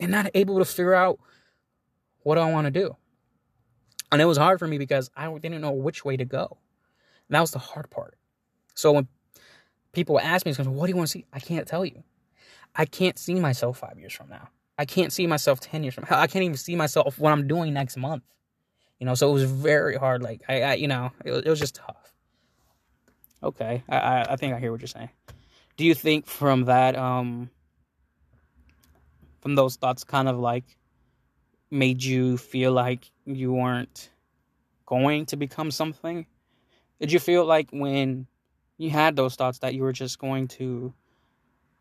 [0.00, 1.18] and not able to figure out
[2.22, 2.96] what I want to do.
[4.10, 6.58] And it was hard for me because I didn't know which way to go.
[7.28, 8.16] And that was the hard part.
[8.74, 9.08] So when
[9.92, 11.26] people ask me, what do you want to see?
[11.32, 12.02] I can't tell you.
[12.74, 14.48] I can't see myself five years from now.
[14.78, 16.18] I can't see myself 10 years from now.
[16.20, 18.22] I can't even see myself what I'm doing next month.
[19.00, 20.22] You know, so it was very hard.
[20.22, 22.12] Like, I, I you know, it, it was just tough.
[23.42, 23.82] Okay.
[23.88, 25.10] I, I, I think I hear what you're saying.
[25.76, 27.50] do you think from that um
[29.40, 30.64] from those thoughts kind of like
[31.70, 34.10] made you feel like you weren't
[34.86, 36.26] going to become something?
[37.00, 38.26] Did you feel like when
[38.76, 40.92] you had those thoughts that you were just going to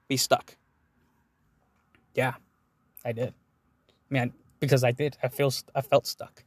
[0.08, 0.56] be stuck?
[2.14, 2.36] Yeah,
[3.04, 3.34] I did.
[4.14, 5.18] I, because I did.
[5.22, 6.44] I feel I felt stuck,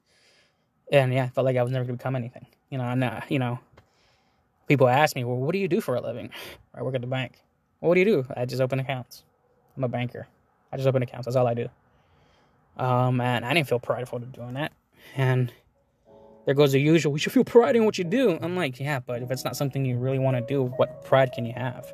[0.90, 2.46] and yeah, I felt like I was never going to become anything.
[2.70, 3.60] You know, and uh, you know,
[4.66, 6.30] people ask me, "Well, what do you do for a living?"
[6.74, 7.40] I work at the bank.
[7.80, 8.26] Well, what do you do?
[8.36, 9.24] I just open accounts.
[9.76, 10.26] I'm a banker.
[10.72, 11.26] I just open accounts.
[11.26, 11.68] That's all I do.
[12.76, 14.72] Um, and I didn't feel prideful to doing that.
[15.16, 15.52] And
[16.50, 17.12] there goes the usual.
[17.12, 18.36] We should feel pride in what you do.
[18.42, 21.30] I'm like, yeah, but if it's not something you really want to do, what pride
[21.30, 21.92] can you have?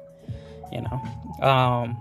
[0.72, 1.46] You know.
[1.46, 2.00] Um.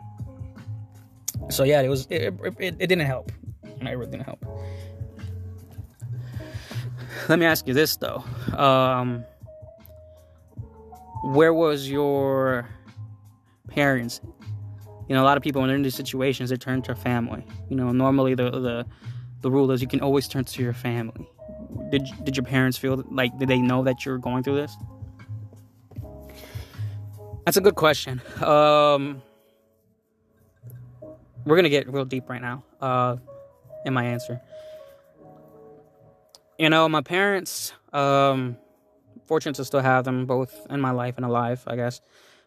[1.50, 2.08] So yeah, it was.
[2.10, 3.30] It, it, it didn't help.
[3.62, 4.46] It really didn't help.
[7.28, 8.24] Let me ask you this though.
[8.58, 9.26] Um.
[11.26, 12.70] Where was your
[13.68, 14.22] parents
[15.10, 17.46] you know, a lot of people when they're in these situations, they turn to family.
[17.70, 18.86] You know, normally the the
[19.42, 21.30] the rule is you can always turn to your family.
[21.90, 24.76] Did did your parents feel like did they know that you're going through this?
[27.46, 28.22] That's a good question.
[28.42, 29.22] Um,
[31.46, 32.64] we're gonna get real deep right now.
[32.82, 33.18] Uh,
[33.86, 34.42] in my answer.
[36.58, 37.74] You know, my parents.
[37.94, 38.58] Um,
[39.26, 41.64] fortunate to still have them both in my life and alive.
[41.68, 42.02] I guess.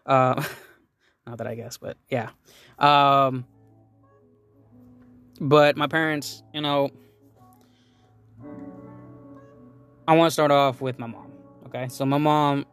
[0.05, 0.43] Uh,
[1.29, 2.31] Not that I guess, but yeah.
[2.79, 3.45] Um,
[5.39, 6.91] but my parents, you know,
[10.09, 11.31] I want to start off with my mom.
[11.67, 12.65] Okay, so my mom,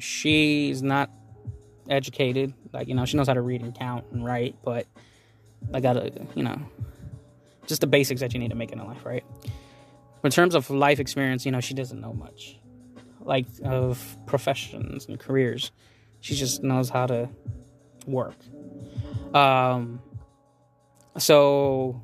[0.00, 1.10] she's not
[1.88, 2.52] educated.
[2.72, 4.86] Like you know, she knows how to read and count and write, but
[5.72, 6.58] I gotta, you know,
[7.68, 9.24] just the basics that you need to make in a life, right?
[10.24, 12.58] in terms of life experience, you know, she doesn't know much,
[13.20, 15.70] like of professions and careers.
[16.20, 17.28] She just knows how to
[18.08, 18.34] work.
[19.32, 20.00] Um,
[21.16, 22.02] so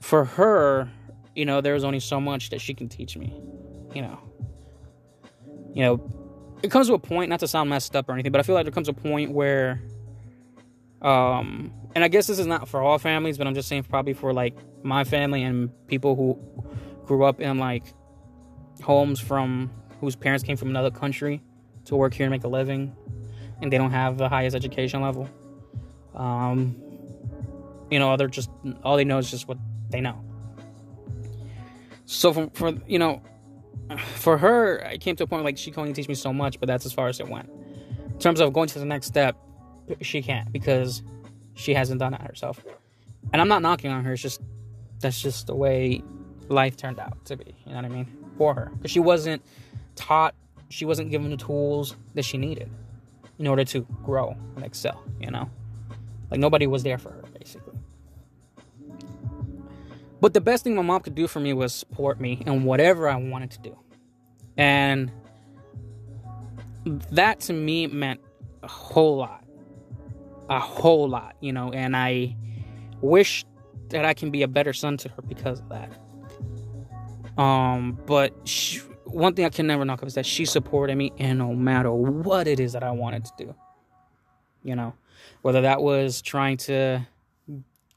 [0.00, 0.88] for her,
[1.34, 3.32] you know, there's only so much that she can teach me.
[3.94, 4.18] You know,
[5.72, 7.30] you know, it comes to a point.
[7.30, 9.30] Not to sound messed up or anything, but I feel like there comes a point
[9.32, 9.82] where,
[11.02, 14.14] um, and I guess this is not for all families, but I'm just saying probably
[14.14, 16.38] for like my family and people who
[17.06, 17.84] grew up in like
[18.82, 19.70] homes from
[20.00, 21.42] whose parents came from another country
[21.84, 22.94] to work here and make a living
[23.60, 25.28] and they don't have the highest education level.
[26.14, 26.76] Um,
[27.90, 28.50] you know, they're just
[28.82, 29.58] all they know is just what
[29.90, 30.22] they know.
[32.14, 33.22] So for, for you know,
[34.16, 36.60] for her, I came to a point like she can only teach me so much,
[36.60, 37.50] but that's as far as it went.
[38.06, 39.36] In terms of going to the next step,
[40.00, 41.02] she can't because
[41.54, 42.64] she hasn't done it herself.
[43.32, 44.12] And I'm not knocking on her.
[44.12, 44.40] It's just
[45.00, 46.02] that's just the way
[46.48, 47.54] life turned out to be.
[47.66, 48.06] You know what I mean?
[48.38, 49.42] For her, because she wasn't
[49.96, 50.34] taught,
[50.68, 52.70] she wasn't given the tools that she needed
[53.38, 55.50] in order to grow and excel, you know?
[56.30, 57.23] Like nobody was there for her,
[60.24, 63.10] But the best thing my mom could do for me was support me in whatever
[63.10, 63.78] I wanted to do.
[64.56, 65.12] And
[67.10, 68.22] that to me meant
[68.62, 69.44] a whole lot.
[70.48, 72.36] A whole lot, you know, and I
[73.02, 73.44] wish
[73.90, 75.92] that I can be a better son to her because of that.
[77.38, 81.12] Um, but she, one thing I can never knock up is that she supported me
[81.18, 83.54] in no matter what it is that I wanted to do.
[84.62, 84.94] You know,
[85.42, 87.06] whether that was trying to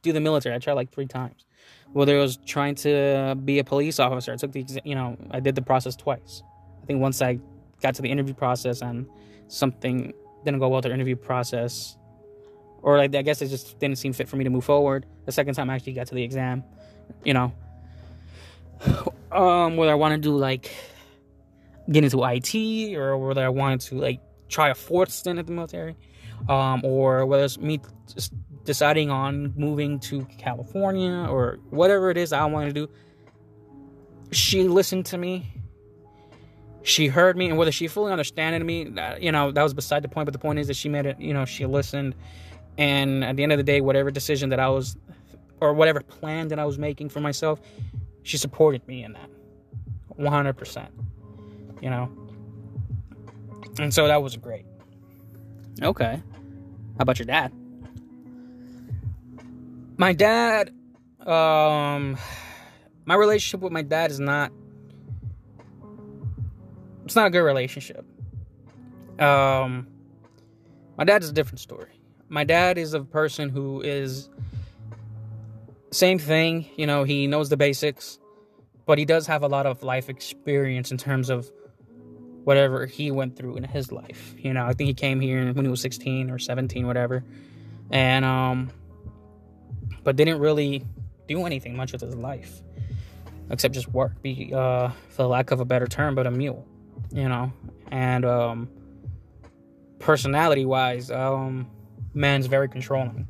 [0.02, 1.46] do the military, I tried like three times.
[1.94, 5.40] Whether it was trying to be a police officer, I took the you know I
[5.40, 6.44] did the process twice.
[6.84, 7.40] I think once I
[7.82, 9.08] got to the interview process and
[9.48, 11.98] something didn't go well to the interview process,
[12.82, 15.06] or like I guess it just didn't seem fit for me to move forward.
[15.26, 16.64] The second time I actually got to the exam,
[17.24, 17.52] you know,
[19.32, 20.72] um, whether I want to do like
[21.90, 24.20] get into IT or whether I wanted to like
[24.50, 25.96] try a fourth stint at the military,
[26.50, 27.80] um, or whether it's me
[28.14, 28.34] just
[28.68, 32.90] deciding on moving to California or whatever it is I wanted to do.
[34.32, 35.52] She listened to me.
[36.84, 40.04] She heard me, and whether she fully understood me, that, you know, that was beside
[40.04, 40.26] the point.
[40.28, 41.20] But the point is that she made it.
[41.20, 42.14] You know, she listened,
[42.78, 44.96] and at the end of the day, whatever decision that I was,
[45.60, 47.60] or whatever plan that I was making for myself,
[48.24, 49.30] she supported me in that,
[50.10, 50.92] one hundred percent
[51.82, 52.10] you know?
[53.80, 54.66] And so that was great.
[55.82, 56.22] Okay.
[56.98, 57.54] How about your dad?
[60.00, 60.70] My dad,
[61.26, 62.18] um,
[63.06, 64.52] my relationship with my dad is not,
[67.04, 68.06] it's not a good relationship.
[69.20, 69.88] Um,
[71.00, 72.00] my dad is a different story.
[72.30, 74.30] My dad is a person who is,
[75.90, 78.20] same thing, you know, he knows the basics,
[78.86, 81.50] but he does have a lot of life experience in terms of
[82.44, 84.36] whatever he went through in his life.
[84.38, 87.24] You know, I think he came here when he was 16 or 17, whatever.
[87.90, 88.70] And, um,
[90.08, 90.86] but didn't really
[91.28, 92.62] do anything much with his life
[93.50, 96.66] except just work, be, uh, for lack of a better term, but a mule,
[97.12, 97.52] you know.
[97.92, 98.70] And, um,
[100.00, 101.70] personality wise, um,
[102.14, 103.28] man's very controlling.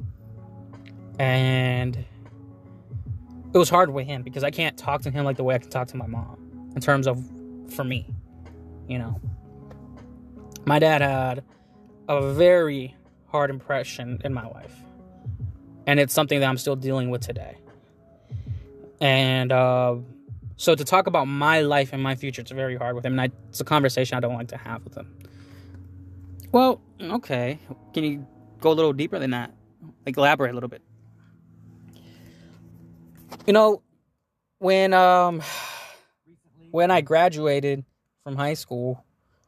[1.17, 5.55] And it was hard with him because I can't talk to him like the way
[5.55, 7.19] I can talk to my mom in terms of
[7.69, 8.13] for me
[8.87, 9.19] you know.
[10.65, 11.43] My dad had
[12.07, 12.95] a very
[13.27, 14.86] hard impression in my life.
[15.87, 17.57] And it's something that I'm still dealing with today.
[19.01, 19.95] And uh,
[20.57, 23.13] so to talk about my life and my future, it's very hard with him.
[23.13, 25.11] And I, it's a conversation I don't like to have with him.
[26.51, 27.57] Well, okay.
[27.93, 28.27] Can you
[28.61, 29.51] go a little deeper than that?
[30.05, 30.83] Like elaborate a little bit.
[33.47, 33.81] You know,
[34.59, 35.41] when um
[36.71, 37.83] when I graduated
[38.27, 39.05] from high school.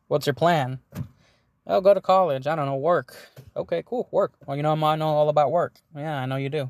[0.07, 0.79] What's your plan?
[1.71, 2.47] Oh, go to college.
[2.47, 3.15] I don't know, work.
[3.55, 4.33] Okay, cool, work.
[4.47, 5.75] Well, you know, I know all about work.
[5.95, 6.61] Yeah, I know you do.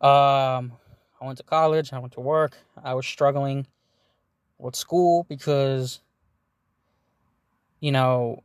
[0.00, 0.72] Um,
[1.20, 1.92] I went to college.
[1.92, 2.56] I went to work.
[2.82, 3.66] I was struggling
[4.56, 6.00] with school because,
[7.80, 8.44] you know,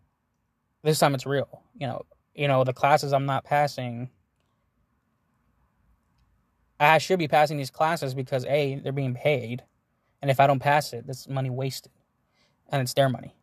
[0.82, 1.62] this time it's real.
[1.78, 4.10] You know, you know the classes I'm not passing.
[6.80, 9.64] I should be passing these classes because a they're being paid,
[10.22, 11.92] and if I don't pass it, this money wasted
[12.72, 13.36] and it's their money.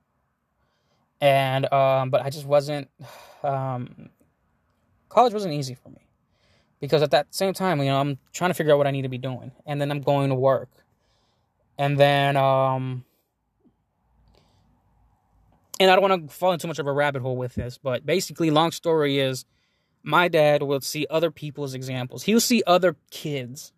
[1.21, 2.89] And um, but I just wasn't.
[3.43, 4.11] Um,
[5.09, 6.07] college wasn't easy for me
[6.81, 9.03] because at that same time, you know, I'm trying to figure out what I need
[9.03, 10.69] to be doing, and then I'm going to work,
[11.79, 13.05] and then um,
[15.81, 17.79] and I don't want to fall into too much of a rabbit hole with this,
[17.79, 19.47] but basically, long story is,
[20.03, 22.25] my dad will see other people's examples.
[22.25, 23.73] He'll see other kids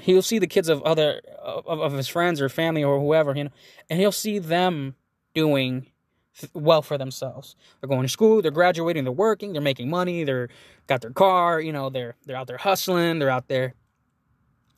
[0.00, 3.44] he'll see the kids of other of, of his friends or family or whoever you
[3.44, 3.50] know
[3.90, 4.94] and he'll see them
[5.34, 5.86] doing
[6.54, 10.48] well for themselves they're going to school they're graduating they're working they're making money they're
[10.86, 13.74] got their car you know they're they're out there hustling they're out there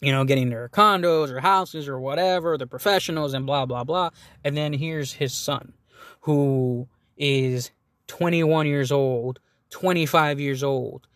[0.00, 4.10] you know getting their condos or houses or whatever they're professionals and blah blah blah
[4.42, 5.72] and then here's his son
[6.20, 7.70] who is
[8.08, 9.38] 21 years old
[9.70, 11.06] 25 years old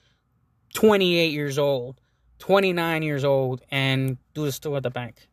[0.74, 2.00] 28 years old
[2.38, 5.28] 29 years old and do the still at the bank.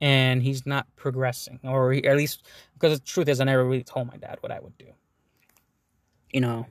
[0.00, 3.84] And he's not progressing, or he, at least because the truth is, I never really
[3.84, 4.86] told my dad what I would do.
[6.32, 6.66] You know,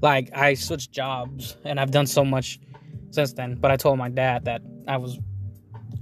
[0.00, 2.58] like I switched jobs and I've done so much
[3.10, 5.18] since then, but I told my dad that I was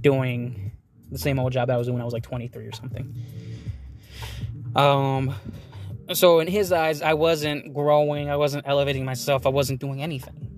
[0.00, 0.70] doing
[1.10, 3.14] the same old job that I was doing when I was like 23 or something.
[4.76, 5.34] Um,
[6.12, 10.50] so in his eyes, I wasn't growing, I wasn't elevating myself, I wasn't doing anything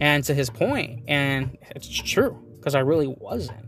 [0.00, 3.64] and to his point and it's true because i really wasn't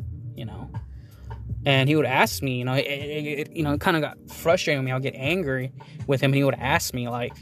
[1.69, 4.03] and he would ask me you know it, it, it you know it kind of
[4.03, 4.93] got frustrating me.
[4.93, 5.73] I'll get angry
[6.07, 7.33] with him and he would ask me like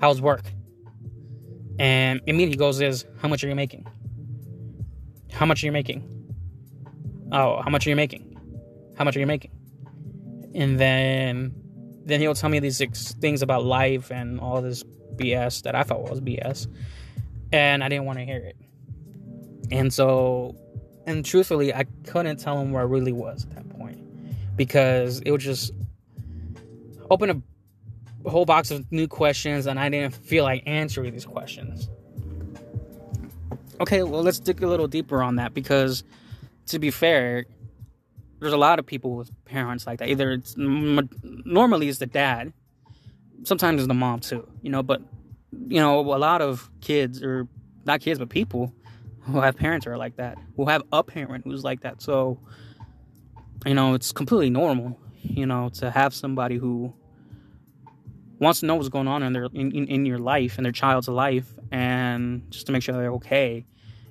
[0.00, 0.44] how's work?
[1.78, 3.86] And immediately goes is how much are you making?
[5.32, 6.00] How much are you making?
[7.32, 8.38] Oh how much are you making?
[8.96, 9.50] How much are you making?
[10.54, 11.54] And then
[12.06, 12.78] then he'll tell me these
[13.14, 14.84] things about life and all this
[15.16, 16.66] bs that i thought was bs
[17.54, 18.56] and I didn't want to hear it.
[19.70, 20.56] And so,
[21.06, 24.00] and truthfully, I couldn't tell him where I really was at that point
[24.56, 25.72] because it would just
[27.10, 27.42] open
[28.24, 31.88] a whole box of new questions, and I didn't feel like answering these questions.
[33.80, 36.04] Okay, well, let's dig a little deeper on that because,
[36.66, 37.44] to be fair,
[38.40, 40.08] there's a lot of people with parents like that.
[40.08, 42.52] Either it's normally it's the dad,
[43.42, 45.02] sometimes it's the mom too, you know, but
[45.68, 47.48] you know, a lot of kids, or
[47.84, 48.72] not kids, but people
[49.24, 52.02] who have parents who are like that, who have a parent who's like that.
[52.02, 52.38] So,
[53.64, 56.94] you know, it's completely normal, you know, to have somebody who
[58.38, 60.72] wants to know what's going on in their in, in, in your life, in their
[60.72, 63.64] child's life, and just to make sure they're okay,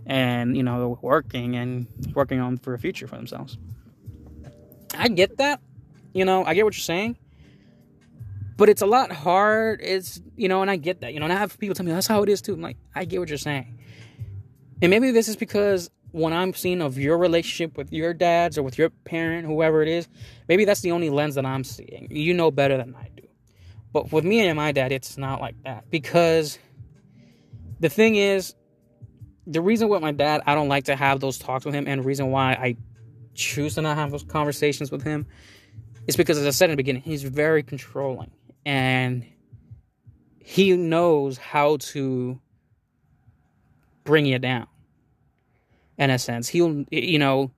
[0.05, 3.57] and you know, working and working on for a future for themselves.
[4.97, 5.59] I get that,
[6.14, 7.18] you know, I get what you're saying,
[8.57, 9.82] but it's a lot hard.
[9.84, 11.14] It's you know, and I get that.
[11.14, 12.53] You know, and I have people tell me oh, that's how it is too.
[12.53, 13.80] I'm like, I get what you're saying.
[14.84, 18.64] And maybe this is because when I'm seeing of your relationship with your dads or
[18.64, 20.10] with your parent, whoever it is,
[20.50, 22.10] maybe that's the only lens that I'm seeing.
[22.12, 23.24] You know better than I do.
[23.94, 25.90] But with me and my dad, it's not like that.
[25.90, 26.60] Because
[27.80, 28.56] the thing is,
[29.48, 32.02] the reason with my dad, I don't like to have those talks with him, and
[32.02, 32.76] the reason why I
[33.36, 35.28] choose to not have those conversations with him
[36.08, 38.32] is because, as I said in the beginning, he's very controlling
[38.66, 39.26] and
[40.40, 42.42] he knows how to
[44.04, 44.68] bring you down
[45.98, 47.52] in a sense he'll you know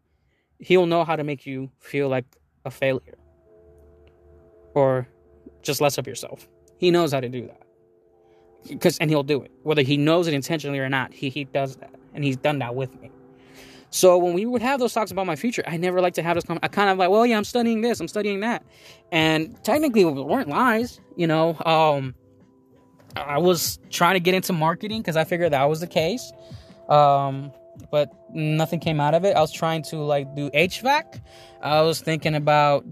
[0.59, 2.25] he'll know how to make you feel like
[2.65, 3.15] a failure
[4.73, 5.07] or
[5.61, 6.47] just less of yourself.
[6.77, 7.61] He knows how to do that.
[8.67, 9.51] Because and he'll do it.
[9.63, 11.93] Whether he knows it intentionally or not, he, he does that.
[12.13, 13.11] And he's done that with me.
[13.89, 16.35] So when we would have those talks about my future, I never like to have
[16.35, 16.43] this.
[16.61, 18.65] I kind of like, well, yeah, I'm studying this, I'm studying that,
[19.11, 20.99] and technically it weren't lies.
[21.15, 22.13] You know, um,
[23.15, 26.33] I was trying to get into marketing because I figured that was the case,
[26.89, 27.53] um,
[27.91, 29.35] but nothing came out of it.
[29.35, 31.21] I was trying to like do HVAC.
[31.61, 32.85] I was thinking about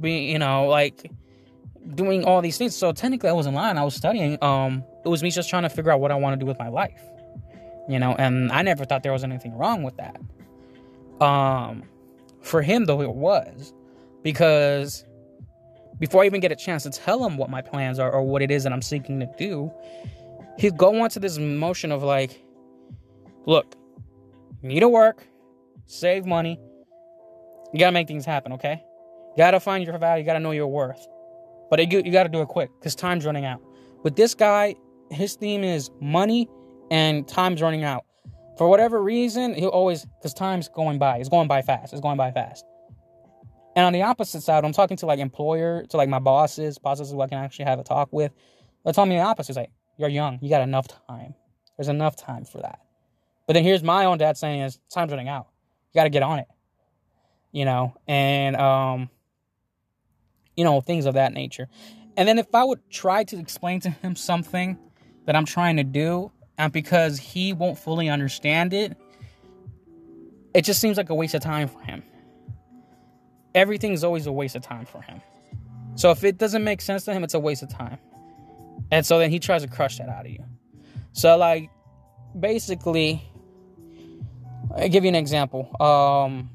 [0.00, 1.10] being, you know, like
[1.94, 2.76] doing all these things.
[2.76, 3.78] So technically, I wasn't lying.
[3.78, 4.42] I was studying.
[4.42, 6.58] Um, it was me just trying to figure out what I want to do with
[6.58, 7.00] my life.
[7.88, 10.20] You know, and I never thought there was anything wrong with that.
[11.24, 11.82] Um,
[12.40, 13.72] for him though, it was
[14.22, 15.04] because
[15.98, 18.42] before I even get a chance to tell him what my plans are or what
[18.42, 19.70] it is that I'm seeking to do,
[20.58, 22.42] he'd go on to this motion of like,
[23.46, 23.74] look,
[24.62, 25.26] you need to work,
[25.86, 26.58] save money,
[27.72, 28.82] you gotta make things happen, okay?
[29.30, 31.06] You gotta find your value, you gotta know your worth.
[31.70, 33.62] But you, you gotta do it quick because time's running out.
[34.02, 34.74] With this guy,
[35.10, 36.48] his theme is money
[36.90, 38.04] and time's running out.
[38.58, 41.18] For whatever reason, he'll always, because time's going by.
[41.18, 41.92] It's going by fast.
[41.92, 42.64] It's going by fast.
[43.74, 47.10] And on the opposite side, I'm talking to like employer, to like my bosses, bosses
[47.10, 48.32] who I can actually have a talk with.
[48.84, 49.52] They'll tell me the opposite.
[49.52, 50.38] It's like, you're young.
[50.42, 51.34] You got enough time.
[51.78, 52.80] There's enough time for that.
[53.46, 55.48] But then here's my own dad saying is time's running out.
[55.92, 56.48] You got to get on it.
[57.50, 59.10] You know, and um,
[60.56, 61.68] you know, things of that nature.
[62.16, 64.78] And then if I would try to explain to him something
[65.26, 68.96] that I'm trying to do, and because he won't fully understand it,
[70.54, 72.02] it just seems like a waste of time for him.
[73.54, 75.20] Everything's always a waste of time for him.
[75.94, 77.98] So if it doesn't make sense to him, it's a waste of time.
[78.90, 80.44] And so then he tries to crush that out of you.
[81.12, 81.70] So like
[82.38, 83.22] basically
[84.76, 85.74] i give you an example.
[85.80, 86.50] Um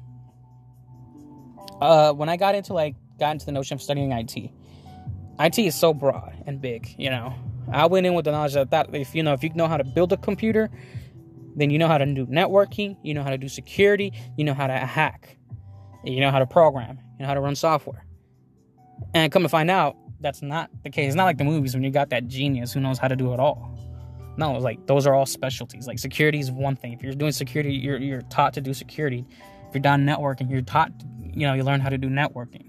[1.80, 4.50] uh when I got into like got into the notion of studying IT.
[5.40, 7.34] IT is so broad and big, you know.
[7.70, 9.76] I went in with the knowledge that, that if you know if you know how
[9.76, 10.70] to build a computer,
[11.56, 14.54] then you know how to do networking, you know how to do security, you know
[14.54, 15.36] how to hack,
[16.04, 18.04] you know how to program, you know how to run software.
[19.14, 21.08] And come to find out, that's not the case.
[21.08, 23.32] It's not like the movies when you got that genius who knows how to do
[23.32, 23.78] it all.
[24.38, 25.86] No, like those are all specialties.
[25.86, 26.92] Like security is one thing.
[26.94, 29.26] If you're doing security, you're you're taught to do security.
[29.68, 32.64] If you're done networking, you're taught, you know, you learn how to do networking.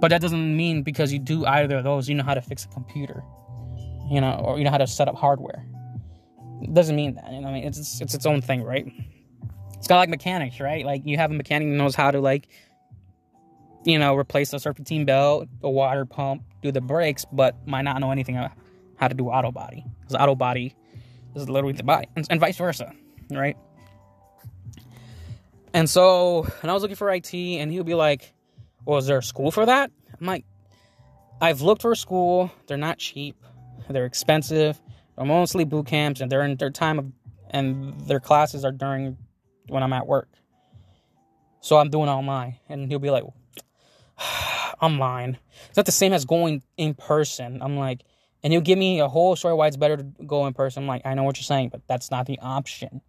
[0.00, 2.64] But that doesn't mean because you do either of those, you know how to fix
[2.64, 3.22] a computer
[4.10, 5.64] you know, or you know how to set up hardware.
[6.62, 7.30] It doesn't mean that.
[7.32, 8.86] You know, I mean, it's it's its own thing, right?
[9.76, 10.84] It's kind of like mechanics, right?
[10.84, 12.48] Like you have a mechanic who knows how to like,
[13.84, 18.00] you know, replace a serpentine belt, a water pump, do the brakes, but might not
[18.00, 18.52] know anything about
[18.98, 20.74] how to do auto body because auto body
[21.34, 22.92] is literally the body, and, and vice versa,
[23.30, 23.56] right?
[25.72, 28.34] And so, and I was looking for IT, and he would be like,
[28.84, 30.44] "Well, is there a school for that?" I'm like,
[31.40, 32.50] "I've looked for a school.
[32.66, 33.36] They're not cheap.
[33.88, 34.80] They're expensive.
[35.16, 37.12] They're mostly boot camps, and they're in their time of,
[37.50, 39.16] and their classes are during
[39.68, 40.28] when I'm at work.
[41.60, 43.24] So I'm doing online, and he'll be like,
[44.82, 45.38] "Online,
[45.68, 48.02] it's not the same as going in person." I'm like,
[48.42, 50.84] and he'll give me a whole story why it's better to go in person.
[50.84, 53.00] I'm like, I know what you're saying, but that's not the option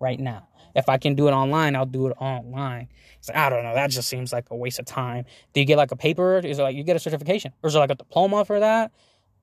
[0.00, 0.48] right now.
[0.74, 2.88] If I can do it online, I'll do it online.
[3.28, 3.74] Like, I don't know.
[3.74, 5.24] That just seems like a waste of time.
[5.52, 6.38] Do you get like a paper?
[6.38, 7.52] Is it like you get a certification?
[7.62, 8.92] Or is it like a diploma for that?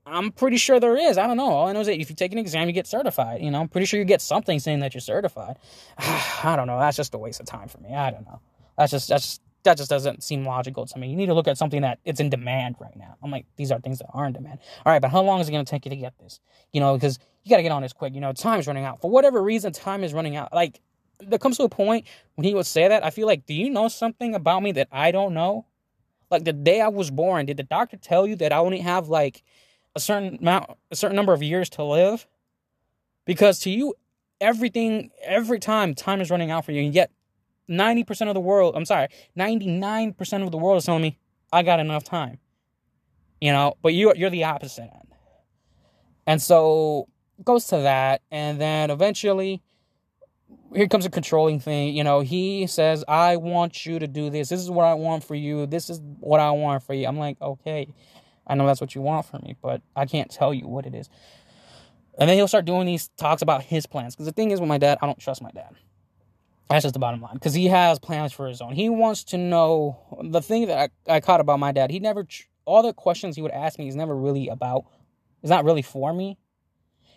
[0.04, 1.16] I'm pretty sure there is.
[1.16, 1.48] I don't know.
[1.48, 3.40] All I know is that if you take an exam, you get certified.
[3.40, 5.58] You know, I'm pretty sure you get something saying that you're certified.
[5.98, 6.78] I don't know.
[6.78, 7.94] That's just a waste of time for me.
[7.94, 8.40] I don't know.
[8.76, 11.08] That's just that's just that just doesn't seem logical to me.
[11.08, 13.16] You need to look at something that it's in demand right now.
[13.22, 14.58] I'm like, these are things that are in demand.
[14.84, 16.40] All right, but how long is it going to take you to get this?
[16.72, 18.14] You know, because you got to get on this quick.
[18.14, 19.00] You know, time's running out.
[19.00, 20.52] For whatever reason, time is running out.
[20.52, 20.80] Like,
[21.20, 23.70] there comes to a point when he would say that, I feel like, do you
[23.70, 25.66] know something about me that I don't know?
[26.30, 29.08] Like, the day I was born, did the doctor tell you that I only have,
[29.08, 29.42] like,
[29.94, 32.26] a certain amount, a certain number of years to live,
[33.26, 33.94] because to you,
[34.40, 37.10] everything, every time, time is running out for you, and yet,
[37.68, 41.02] ninety percent of the world, I'm sorry, ninety nine percent of the world is telling
[41.02, 41.18] me
[41.52, 42.38] I got enough time,
[43.40, 45.14] you know, but you you're the opposite end,
[46.26, 47.08] and so
[47.44, 49.62] goes to that, and then eventually
[50.74, 51.94] here comes a controlling thing.
[51.94, 54.48] You know, he says, I want you to do this.
[54.48, 55.66] This is what I want for you.
[55.66, 57.06] This is what I want for you.
[57.06, 57.92] I'm like, okay.
[58.46, 60.94] I know that's what you want from me, but I can't tell you what it
[60.94, 61.08] is.
[62.18, 64.14] And then he'll start doing these talks about his plans.
[64.14, 65.74] Because the thing is, with my dad, I don't trust my dad.
[66.72, 67.34] That's just the bottom line.
[67.34, 68.72] Because he has plans for his own.
[68.72, 71.90] He wants to know the thing that I, I caught about my dad.
[71.90, 72.26] He never,
[72.64, 74.84] all the questions he would ask me is never really about,
[75.42, 76.38] it's not really for me.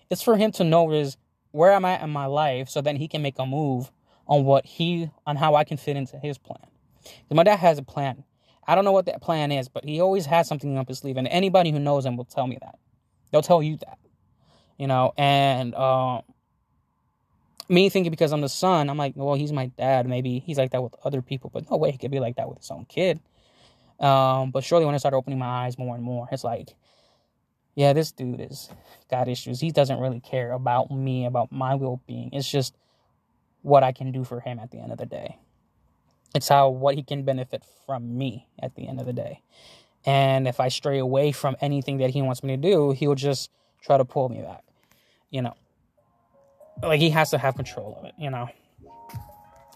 [0.09, 1.17] It's for him to know is
[1.51, 3.91] where I'm at in my life so then he can make a move
[4.27, 6.65] on what he, on how I can fit into his plan.
[7.31, 8.23] My dad has a plan
[8.67, 11.17] I don't know what that plan is, but he always has something up his sleeve,
[11.17, 12.75] and anybody who knows him will tell me that.
[13.31, 13.99] They'll tell you that,
[14.77, 15.13] you know.
[15.17, 16.21] And uh,
[17.67, 20.07] me thinking because I'm the son, I'm like, well, he's my dad.
[20.07, 22.47] Maybe he's like that with other people, but no way he could be like that
[22.47, 23.19] with his own kid.
[23.99, 26.75] Um, but surely when I started opening my eyes more and more, it's like,
[27.75, 28.69] yeah, this dude is
[29.09, 29.59] got issues.
[29.59, 32.29] He doesn't really care about me, about my well being.
[32.33, 32.75] It's just
[33.61, 35.37] what I can do for him at the end of the day.
[36.33, 39.41] It's how what he can benefit from me at the end of the day.
[40.05, 43.49] And if I stray away from anything that he wants me to do, he'll just
[43.81, 44.63] try to pull me back.
[45.31, 45.55] You know,
[46.81, 48.13] like he has to have control of it.
[48.17, 48.49] You know.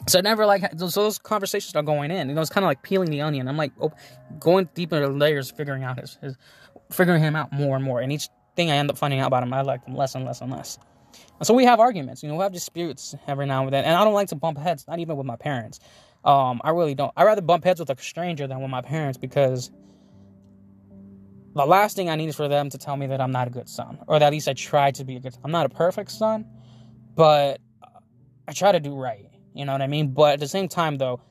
[0.08, 2.30] So I never like so those conversations are going in.
[2.30, 3.48] You know, it's kind of like peeling the onion.
[3.48, 3.92] I'm like oh,
[4.40, 6.38] going deeper layers, figuring out his, his,
[6.92, 8.00] figuring him out more and more.
[8.00, 10.26] And each thing I end up finding out about him, I like him less and
[10.26, 10.80] less and less.
[11.38, 12.24] And so we have arguments.
[12.24, 13.84] You know, we have disputes every now and then.
[13.84, 15.80] And I don't like to bump heads, not even with my parents.
[16.24, 17.12] Um, I really don't.
[17.16, 19.72] I rather bump heads with a stranger than with my parents because
[21.56, 23.52] the last thing I need is for them to tell me that I'm not a
[23.52, 25.36] good son, or that at least I try to be a good.
[25.44, 26.46] I'm not a perfect son,
[27.16, 27.60] but
[28.48, 29.30] I try to do right.
[29.54, 30.14] You know what I mean?
[30.14, 31.22] But at the same time, though,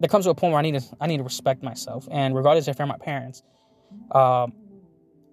[0.00, 2.34] there comes to a point where I need to I need to respect myself, and
[2.34, 3.42] regardless if they're my parents,
[4.12, 4.52] um,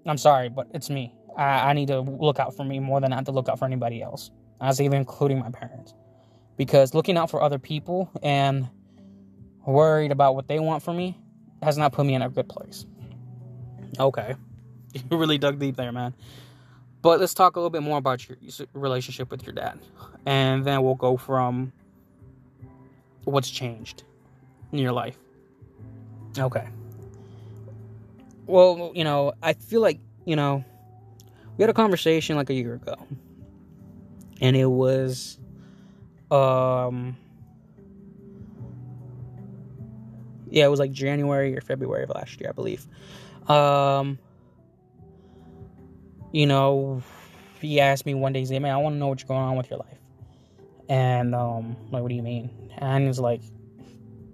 [0.05, 1.13] I'm sorry, but it's me.
[1.37, 3.59] I, I need to look out for me more than I have to look out
[3.59, 5.93] for anybody else, as even including my parents,
[6.57, 8.69] because looking out for other people and
[9.65, 11.17] worried about what they want from me
[11.61, 12.85] has not put me in a good place.
[13.99, 14.35] Okay,
[14.93, 16.13] you really dug deep there, man.
[17.01, 18.37] But let's talk a little bit more about your
[18.73, 19.79] relationship with your dad,
[20.25, 21.71] and then we'll go from
[23.23, 24.03] what's changed
[24.71, 25.17] in your life.
[26.37, 26.67] Okay.
[28.45, 30.63] Well, you know, I feel like, you know,
[31.57, 32.95] we had a conversation like a year ago.
[34.39, 35.37] And it was
[36.31, 37.17] um
[40.49, 42.85] yeah, it was like January or February of last year, I believe.
[43.49, 44.19] Um
[46.31, 47.01] you know,
[47.59, 49.57] he asked me one day, he's like, man, I want to know what's going on
[49.57, 49.97] with your life.
[50.89, 52.49] And um, like, what do you mean?
[52.77, 53.41] And he's like,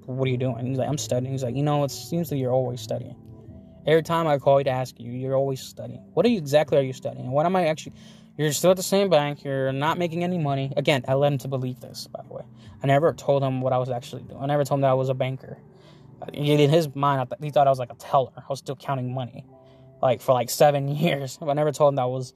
[0.05, 0.65] what are you doing?
[0.65, 1.31] He's like, I'm studying.
[1.31, 3.15] He's like, you know, it seems that you're always studying.
[3.85, 5.99] Every time I call you to ask you, you're always studying.
[6.13, 7.31] What are you exactly are you studying?
[7.31, 7.93] What am I actually?
[8.37, 9.43] You're still at the same bank.
[9.43, 10.73] You're not making any money.
[10.77, 12.07] Again, I led him to believe this.
[12.07, 12.43] By the way,
[12.81, 14.41] I never told him what I was actually doing.
[14.41, 15.57] I never told him that I was a banker.
[16.31, 18.31] In his mind, he thought I was like a teller.
[18.37, 19.45] I was still counting money,
[20.03, 21.39] like for like seven years.
[21.41, 22.33] I never told him that I was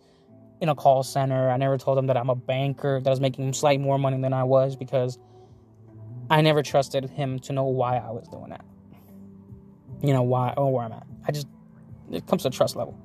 [0.60, 1.50] in a call center.
[1.50, 4.20] I never told him that I'm a banker, that I was making slightly more money
[4.20, 5.20] than I was because
[6.30, 8.66] I never trusted him to know why I was doing that.
[10.02, 11.06] You know, why or where I'm at.
[11.28, 11.48] I just,
[12.12, 12.98] it comes to trust level.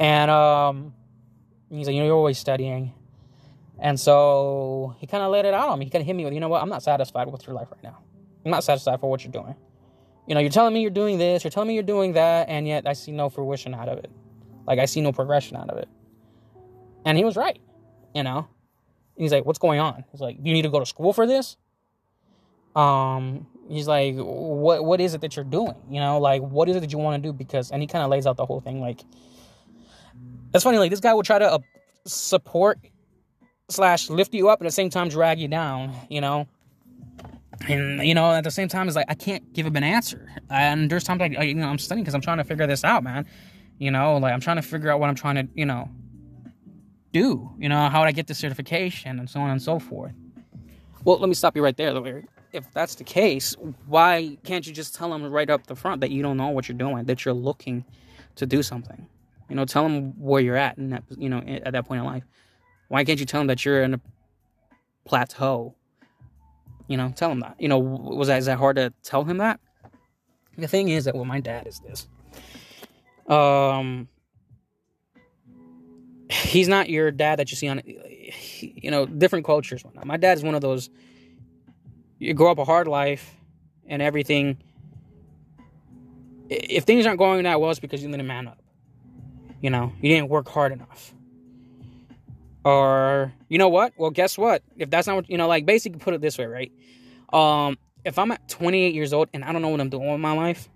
[0.00, 0.94] And um,
[1.70, 2.92] he's like, you know, you're always studying.
[3.78, 5.84] And so he kind of let it out on me.
[5.84, 7.68] He kind of hit me with, you know what, I'm not satisfied with your life
[7.70, 7.98] right now.
[8.44, 9.54] I'm not satisfied for what you're doing.
[10.32, 12.66] You know, you're telling me you're doing this, you're telling me you're doing that, and
[12.66, 14.10] yet I see no fruition out of it.
[14.66, 15.90] Like, I see no progression out of it.
[17.04, 17.60] And he was right,
[18.14, 18.48] you know.
[19.14, 21.58] he's like, "What's going on?" He's like, "You need to go to school for this."
[22.74, 25.76] Um, he's like, "What what is it that you're doing?
[25.90, 28.02] You know, like what is it that you want to do?" Because and he kind
[28.02, 28.80] of lays out the whole thing.
[28.80, 29.02] Like,
[30.50, 30.78] that's funny.
[30.78, 31.58] Like this guy will try to uh,
[32.06, 32.78] support
[33.68, 35.92] slash lift you up and at the same time drag you down.
[36.08, 36.48] You know.
[37.68, 40.28] And you know, at the same time, it's like I can't give him an answer.
[40.50, 43.04] And there's times like you know I'm studying because I'm trying to figure this out,
[43.04, 43.26] man.
[43.78, 45.88] You know, like I'm trying to figure out what I'm trying to, you know,
[47.12, 47.50] do?
[47.58, 50.12] You know, how would I get the certification and so on and so forth?
[51.04, 52.26] Well, let me stop you right there, Larry.
[52.52, 56.10] If that's the case, why can't you just tell them right up the front that
[56.10, 57.84] you don't know what you're doing, that you're looking
[58.36, 59.06] to do something?
[59.48, 62.06] You know, tell them where you're at in that, you know, at that point in
[62.06, 62.24] life.
[62.88, 64.00] Why can't you tell them that you're in a
[65.04, 65.74] plateau?
[66.92, 67.56] You know, tell him that.
[67.58, 69.60] You know, was that is that hard to tell him that?
[70.58, 72.06] The thing is that well, my dad is this.
[73.34, 74.08] Um,
[76.30, 80.44] he's not your dad that you see on you know different cultures my dad is
[80.44, 80.90] one of those
[82.18, 83.36] you grow up a hard life
[83.86, 84.58] and everything
[86.48, 88.62] if things aren't going that well it's because you didn't man up
[89.60, 91.14] you know you didn't work hard enough
[92.64, 95.98] or you know what well guess what if that's not what you know like basically
[95.98, 96.72] put it this way right
[97.32, 100.20] um if i'm at 28 years old and i don't know what i'm doing with
[100.20, 100.68] my life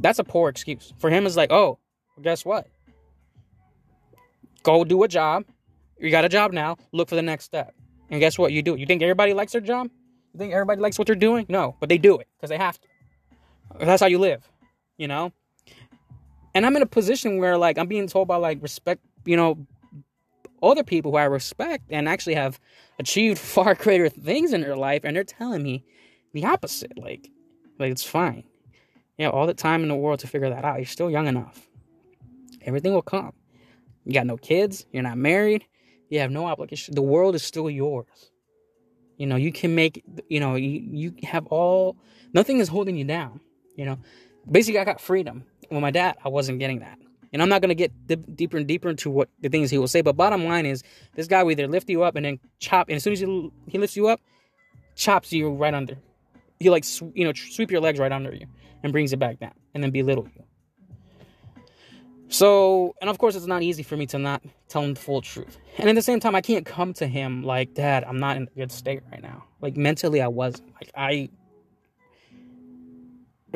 [0.00, 1.78] that's a poor excuse for him is like oh
[2.22, 2.66] guess what
[4.64, 5.44] Go do a job.
[6.00, 6.78] You got a job now.
[6.90, 7.74] Look for the next step.
[8.10, 8.50] And guess what?
[8.50, 8.74] You do.
[8.74, 9.88] You think everybody likes their job?
[10.32, 11.46] You think everybody likes what they're doing?
[11.48, 12.88] No, but they do it because they have to.
[13.78, 14.48] That's how you live,
[14.96, 15.32] you know?
[16.54, 19.66] And I'm in a position where, like, I'm being told by, like, respect, you know,
[20.70, 22.60] other people who I respect and actually have
[22.98, 25.84] achieved far greater things in their life, and they're telling me
[26.32, 26.98] the opposite.
[26.98, 27.30] Like,
[27.78, 28.44] like it's fine.
[29.18, 30.78] You have all the time in the world to figure that out.
[30.78, 31.68] You're still young enough.
[32.62, 33.32] Everything will come.
[34.04, 34.86] You got no kids.
[34.92, 35.64] You're not married.
[36.10, 36.94] You have no obligation.
[36.94, 38.30] The world is still yours.
[39.16, 41.96] You know, you can make, you know, you, you have all,
[42.32, 43.40] nothing is holding you down.
[43.76, 43.98] You know,
[44.50, 45.44] basically, I got freedom.
[45.70, 46.98] With my dad, I wasn't getting that.
[47.34, 49.88] And I'm not going to get deeper and deeper into what the things he will
[49.88, 50.02] say.
[50.02, 50.84] But bottom line is,
[51.16, 52.88] this guy will either lift you up and then chop.
[52.88, 54.20] And as soon as he, he lifts you up,
[54.94, 55.98] chops you right under.
[56.60, 58.46] He like, you know, sweep your legs right under you
[58.84, 60.44] and brings it back down and then belittle you.
[62.28, 65.20] So, and of course, it's not easy for me to not tell him the full
[65.20, 65.58] truth.
[65.78, 68.44] And at the same time, I can't come to him like, Dad, I'm not in
[68.44, 69.44] a good state right now.
[69.60, 70.72] Like, mentally, I wasn't.
[70.74, 71.30] Like, I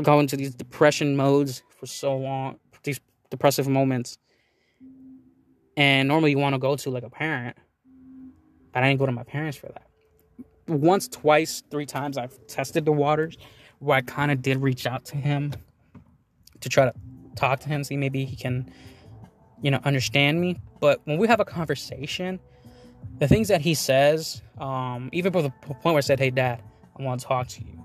[0.03, 3.01] go into these depression modes for so long, these
[3.31, 4.19] depressive moments.
[5.77, 7.57] And normally, you want to go to like a parent,
[8.73, 9.87] but I didn't go to my parents for that.
[10.67, 13.37] Once, twice, three times, I've tested the waters
[13.79, 15.53] where I kind of did reach out to him
[16.61, 16.93] to try to
[17.37, 18.71] talk to him, see maybe he can,
[19.63, 20.57] you know, understand me.
[20.81, 22.41] But when we have a conversation,
[23.19, 26.63] the things that he says, um, even to the point where I said, "Hey, Dad,
[26.99, 27.79] I want to talk to you."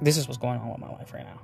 [0.00, 1.40] This is what's going on with my life right now.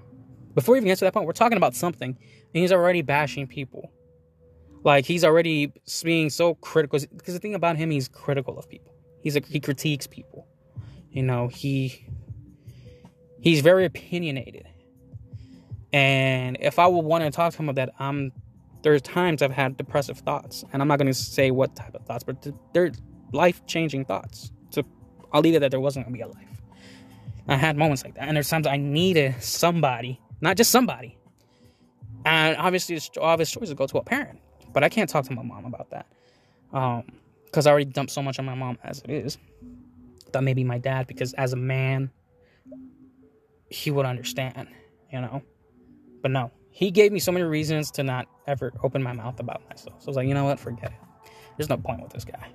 [0.58, 3.46] Before we even get to that point, we're talking about something, and he's already bashing
[3.46, 3.92] people.
[4.82, 6.98] Like he's already being so critical.
[6.98, 8.92] Because the thing about him, he's critical of people.
[9.22, 10.48] He's a, he critiques people.
[11.12, 12.04] You know, he
[13.40, 14.66] he's very opinionated.
[15.92, 18.32] And if I would want to talk to him about that, um,
[18.82, 22.04] there's times I've had depressive thoughts, and I'm not going to say what type of
[22.04, 22.90] thoughts, but they're
[23.32, 24.50] life changing thoughts.
[24.70, 24.82] So
[25.32, 26.62] I'll leave it that there wasn't going to be a life.
[27.46, 31.16] I had moments like that, and there's times I needed somebody, not just somebody.
[32.24, 34.40] And obviously, it's obvious choice to go to a parent,
[34.72, 36.06] but I can't talk to my mom about that,
[36.72, 37.04] um,
[37.44, 39.38] because I already dumped so much on my mom as it is.
[40.32, 42.10] That maybe my dad, because as a man,
[43.70, 44.68] he would understand,
[45.10, 45.42] you know.
[46.20, 49.62] But no, he gave me so many reasons to not ever open my mouth about
[49.70, 50.02] myself.
[50.02, 51.30] So I was like, you know what, forget it.
[51.56, 52.46] There's no point with this guy.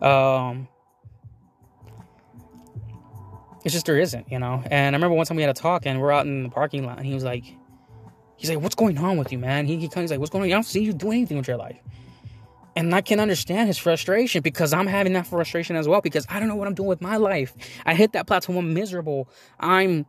[0.00, 0.68] Um,
[3.64, 4.62] it's just there isn't, you know.
[4.70, 6.86] And I remember one time we had a talk, and we're out in the parking
[6.86, 7.44] lot, and he was like,
[8.36, 9.66] he's like, what's going on with you, man?
[9.66, 10.50] He, he comes like, what's going on?
[10.50, 11.78] I don't see you do anything with your life.
[12.76, 16.38] And I can understand his frustration because I'm having that frustration as well because I
[16.38, 17.54] don't know what I'm doing with my life.
[17.84, 18.56] I hit that plateau.
[18.56, 19.28] I'm miserable.
[19.58, 20.06] I'm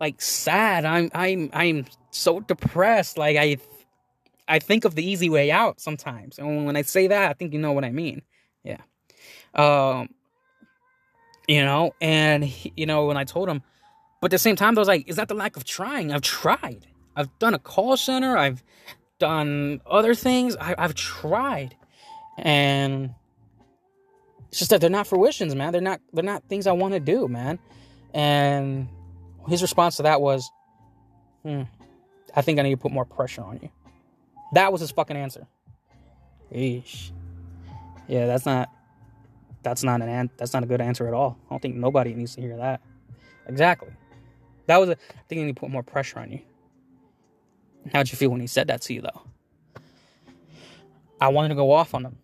[0.00, 0.84] like sad.
[0.84, 3.16] I'm I'm I'm so depressed.
[3.16, 3.56] Like I
[4.46, 6.38] I think of the easy way out sometimes.
[6.38, 8.22] And when I say that, I think you know what I mean.
[8.62, 8.82] Yeah.
[9.54, 10.10] Um
[11.48, 13.62] you know, and he, you know when I told him
[14.20, 16.12] but at the same time I was like is that the lack of trying?
[16.12, 16.86] I've tried.
[17.16, 18.36] I've done a call center.
[18.36, 18.62] I've
[19.18, 20.56] done other things.
[20.56, 21.76] I, I've tried.
[22.38, 23.14] And
[24.48, 25.72] it's just that they're not fruitions, man.
[25.72, 27.58] They're not they're not things I want to do, man.
[28.12, 28.88] And
[29.48, 30.50] his response to that was,
[31.42, 31.62] hmm,
[32.34, 33.68] I think I need to put more pressure on you.
[34.52, 35.46] That was his fucking answer.
[36.52, 37.10] Eesh.
[38.06, 38.70] Yeah, that's not
[39.64, 41.38] that's not an, an that's not a good answer at all.
[41.48, 42.80] I don't think nobody needs to hear that.
[43.48, 43.90] Exactly.
[44.66, 46.40] That was a, I think I need to put more pressure on you.
[47.92, 49.22] How'd you feel when he said that to you though?
[51.20, 52.16] I wanted to go off on him.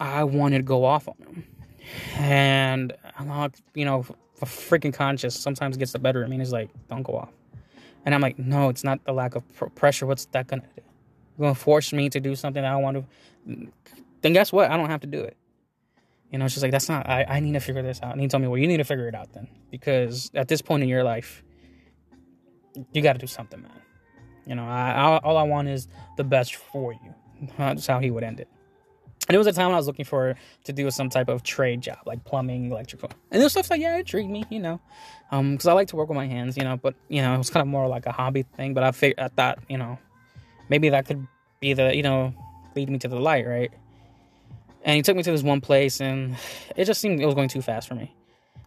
[0.00, 1.44] I wanted to go off on him.
[2.16, 4.04] And I'm you know,
[4.42, 7.30] a freaking conscience sometimes gets the better of me and it's like, don't go off.
[8.04, 10.06] And I'm like, no, it's not the lack of pr- pressure.
[10.06, 10.82] What's that gonna do?
[11.38, 12.96] You're gonna force me to do something I don't want
[13.46, 13.68] to.
[14.22, 14.70] Then guess what?
[14.70, 15.36] I don't have to do it.
[16.30, 17.08] You know, just like that's not.
[17.08, 18.12] I, I need to figure this out.
[18.12, 20.60] And he told me, well, you need to figure it out then, because at this
[20.60, 21.42] point in your life,
[22.92, 23.82] you got to do something, man.
[24.46, 27.14] You know, I, I, all I want is the best for you.
[27.58, 28.48] That's how he would end it.
[29.28, 31.82] And it was a time I was looking for to do some type of trade
[31.82, 34.80] job, like plumbing, electrical, and there's stuff like yeah, it intrigued me, you know,
[35.30, 36.78] um, because I like to work with my hands, you know.
[36.78, 38.72] But you know, it was kind of more like a hobby thing.
[38.72, 39.98] But I figured, I thought, you know,
[40.70, 41.26] maybe that could
[41.60, 42.32] be the, you know,
[42.74, 43.70] lead me to the light, right?
[44.88, 46.34] And he took me to this one place, and
[46.74, 48.16] it just seemed it was going too fast for me.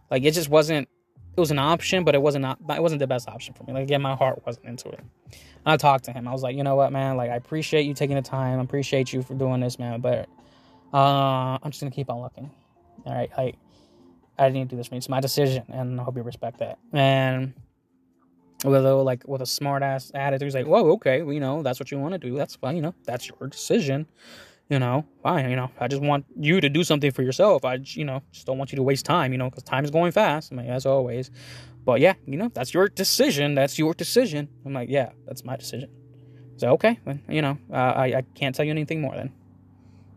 [0.08, 0.88] Like it just wasn't.
[1.36, 2.58] It was an option, but it wasn't not.
[2.60, 3.72] It wasn't the best option for me.
[3.72, 5.00] Like again, my heart wasn't into it.
[5.00, 6.28] And I talked to him.
[6.28, 7.16] I was like, you know what, man?
[7.16, 8.60] Like I appreciate you taking the time.
[8.60, 10.00] I appreciate you for doing this, man.
[10.00, 10.28] But
[10.94, 12.52] uh, I'm just gonna keep on looking.
[13.04, 13.54] All right, I
[14.38, 14.98] I didn't do this for me.
[14.98, 16.78] It's my decision, and I hope you respect that.
[16.92, 17.52] And
[18.64, 21.64] with a like with a smart ass attitude, he's like, "Whoa, okay, well, you know,
[21.64, 22.36] that's what you want to do.
[22.36, 22.76] That's fine.
[22.76, 24.06] You know, that's your decision.
[24.72, 25.50] You know, fine.
[25.50, 27.64] You know, I just want you to do something for yourself.
[27.64, 29.32] I, you know, just don't want you to waste time.
[29.32, 30.52] You know, because time is going fast.
[30.52, 31.30] I mean, as always.
[31.84, 33.54] But yeah, you know, that's your decision.
[33.54, 34.48] That's your decision.
[34.64, 35.90] I'm like, yeah, that's my decision.
[36.56, 36.98] So okay,
[37.28, 39.32] you know, uh, I I can't tell you anything more then.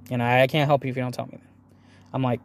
[0.10, 1.50] You know, I can't help you if you don't tell me that.
[2.14, 2.40] I'm like,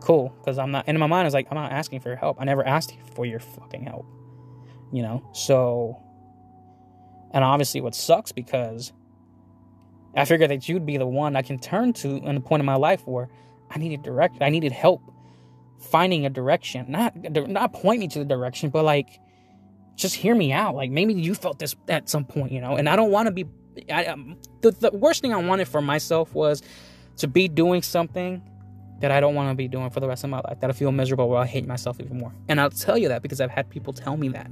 [0.00, 0.84] cool, because I'm not.
[0.88, 2.38] And in my mind, I was like, I'm not asking for your help.
[2.40, 4.06] I never asked for your fucking help.
[4.92, 5.98] You know, so
[7.32, 8.92] And obviously, what sucks because
[10.16, 12.66] I figured that you'd be the one I can turn to in the point of
[12.66, 13.28] my life where
[13.70, 15.02] I needed direct, I needed help
[15.78, 16.86] finding a direction.
[16.88, 19.20] Not not point me to the direction, but like
[19.96, 20.74] just hear me out.
[20.74, 22.76] Like maybe you felt this at some point, you know.
[22.76, 23.46] And I don't want to be.
[23.90, 26.62] I, um, the the worst thing I wanted for myself was
[27.18, 28.42] to be doing something
[29.00, 30.60] that I don't want to be doing for the rest of my life.
[30.60, 32.32] That I feel miserable, where I hate myself even more.
[32.48, 34.50] And I'll tell you that because I've had people tell me that.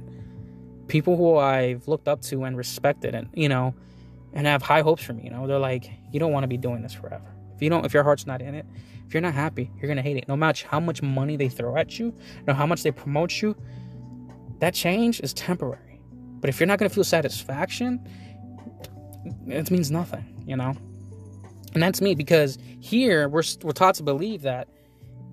[0.87, 3.73] People who I've looked up to and respected, and you know,
[4.35, 5.23] and have high hopes for me.
[5.23, 7.25] You know, they're like, you don't want to be doing this forever.
[7.55, 8.65] If you don't, if your heart's not in it,
[9.07, 10.27] if you're not happy, you're gonna hate it.
[10.27, 12.13] No matter how much money they throw at you,
[12.45, 13.55] no how much they promote you,
[14.59, 16.01] that change is temporary.
[16.41, 18.05] But if you're not gonna feel satisfaction,
[19.47, 20.43] it means nothing.
[20.45, 20.75] You know,
[21.73, 24.67] and that's me because here we're we're taught to believe that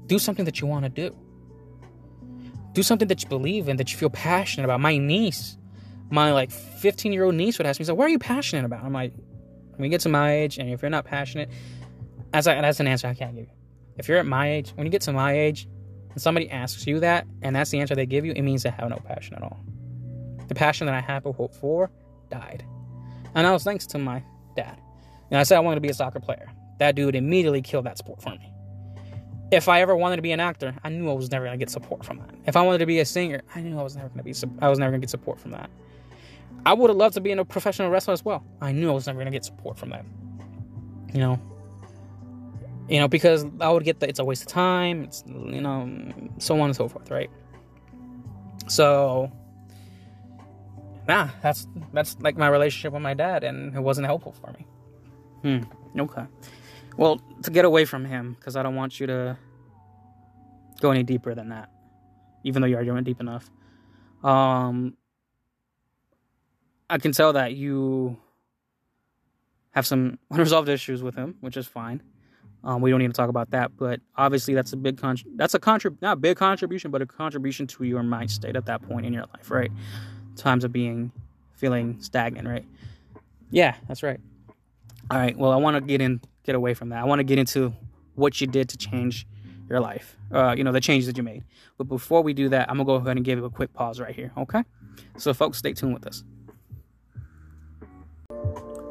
[0.06, 1.16] do something that you want to do.
[2.72, 4.80] Do something that you believe in, that you feel passionate about.
[4.80, 5.58] My niece,
[6.12, 8.84] my like 15 year old niece would ask me, so what are you passionate about?
[8.84, 9.14] I'm like,
[9.76, 11.50] when you get to my age, and if you're not passionate,
[12.34, 13.50] as I, that's an answer I can't give you.
[13.96, 15.66] If you're at my age, when you get to my age,
[16.10, 18.70] and somebody asks you that, and that's the answer they give you, it means they
[18.70, 19.58] have no passion at all.
[20.48, 21.90] The passion that I had hope for
[22.30, 22.62] died.
[23.34, 24.22] And that was thanks to my
[24.54, 24.78] dad.
[25.30, 26.52] And I said I wanted to be a soccer player.
[26.78, 28.52] That dude immediately killed that sport for me.
[29.50, 31.70] If I ever wanted to be an actor, I knew I was never gonna get
[31.70, 32.34] support from that.
[32.46, 34.34] If I wanted to be a singer, I knew I was never gonna be.
[34.60, 35.70] I was never gonna get support from that.
[36.64, 38.44] I would have loved to be in a professional wrestler as well.
[38.60, 40.04] I knew I was never gonna get support from that.
[41.12, 41.40] You know,
[42.88, 45.88] you know, because I would get that it's a waste of time, it's, you know,
[46.38, 47.30] so on and so forth, right?
[48.68, 49.30] So,
[51.08, 54.66] nah, that's that's like my relationship with my dad, and it wasn't helpful for me.
[55.42, 56.00] Hmm.
[56.00, 56.24] Okay.
[56.96, 59.36] Well, to get away from him, because I don't want you to
[60.80, 61.70] go any deeper than that,
[62.44, 63.50] even though you already went deep enough.
[64.22, 64.96] Um,
[66.90, 68.16] I can tell that you
[69.70, 72.02] have some unresolved issues with him, which is fine.
[72.64, 75.54] Um, we don't need to talk about that, but obviously that's a big con- that's
[75.54, 78.82] a contrib not a big contribution, but a contribution to your mind state at that
[78.82, 79.72] point in your life, right?
[80.36, 81.10] Times of being
[81.54, 82.64] feeling stagnant, right?
[83.50, 84.20] Yeah, that's right.
[85.10, 85.36] All right.
[85.36, 87.00] Well, I want to get in, get away from that.
[87.00, 87.74] I want to get into
[88.14, 89.26] what you did to change
[89.68, 90.16] your life.
[90.30, 91.44] Uh, you know, the changes that you made.
[91.78, 94.00] But before we do that, I'm gonna go ahead and give you a quick pause
[94.00, 94.32] right here.
[94.36, 94.62] Okay.
[95.16, 96.22] So, folks, stay tuned with us.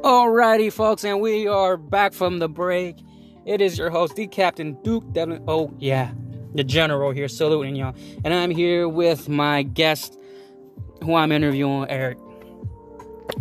[0.04, 2.97] Alrighty, folks, and we are back from the break.
[3.45, 5.43] It is your host, the Captain Duke Devlin.
[5.47, 6.12] Oh, yeah,
[6.56, 7.93] the General here, saluting y'all.
[8.26, 10.18] And I'm here with my guest,
[11.04, 12.18] who I'm interviewing, Eric.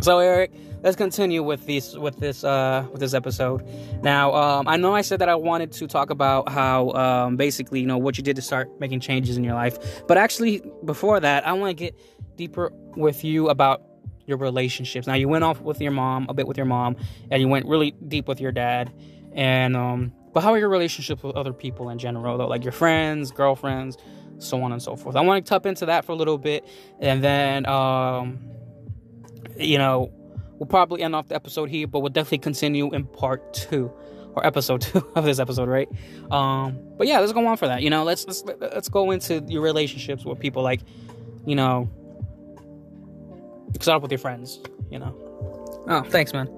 [0.03, 0.53] So, Eric,
[0.83, 3.67] let's continue with this with this uh, with this episode.
[4.03, 7.81] Now, um, I know I said that I wanted to talk about how um, basically,
[7.81, 10.03] you know, what you did to start making changes in your life.
[10.07, 11.99] But actually, before that, I want to get
[12.37, 13.83] deeper with you about
[14.31, 15.07] your relationships.
[15.07, 16.97] Now, you went off with your mom a bit with your mom,
[17.31, 18.91] and you went really deep with your dad.
[19.35, 22.72] And um, but how are your relationships with other people in general, though, like your
[22.72, 23.99] friends, girlfriends,
[24.39, 25.16] so on and so forth.
[25.16, 26.66] I want to tap into that for a little bit,
[26.99, 28.39] and then um,
[29.59, 30.11] you know,
[30.59, 33.93] we'll probably end off the episode here, but we'll definitely continue in part two
[34.35, 35.89] or episode two of this episode, right?
[36.31, 37.83] Um, but yeah, let's go on for that.
[37.83, 40.81] You know, let's let's let's go into your relationships with people, like,
[41.47, 41.91] you know,
[43.81, 44.61] start up with your friends.
[44.91, 45.14] You know.
[45.89, 46.49] Oh, thanks, man.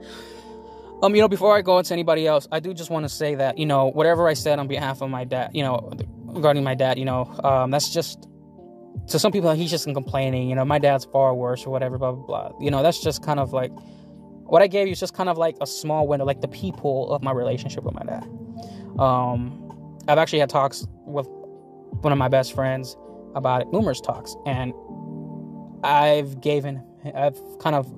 [1.03, 3.35] Um, you know, before I go into anybody else, I do just want to say
[3.35, 5.93] that you know whatever I said on behalf of my dad, you know,
[6.27, 8.29] regarding my dad, you know, um, that's just
[9.09, 10.49] to some people he's just complaining.
[10.49, 12.61] You know, my dad's far worse or whatever, blah blah blah.
[12.61, 13.73] You know, that's just kind of like
[14.45, 17.13] what I gave you is just kind of like a small window, like the people
[17.13, 18.25] of my relationship with my dad.
[18.99, 21.27] Um, I've actually had talks with
[22.03, 22.97] one of my best friends
[23.35, 24.75] about it, numerous talks, and
[25.83, 26.83] I've given,
[27.15, 27.93] I've kind of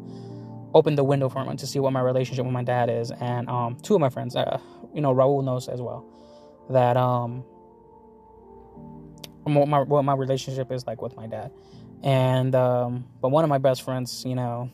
[0.75, 3.11] opened the window for him to see what my relationship with my dad is.
[3.11, 4.59] And um, two of my friends, uh,
[4.93, 6.05] you know, Raul knows as well
[6.71, 7.45] that um,
[9.45, 11.53] what my what my relationship is like with my dad.
[12.03, 14.71] And um, but one of my best friends, you know,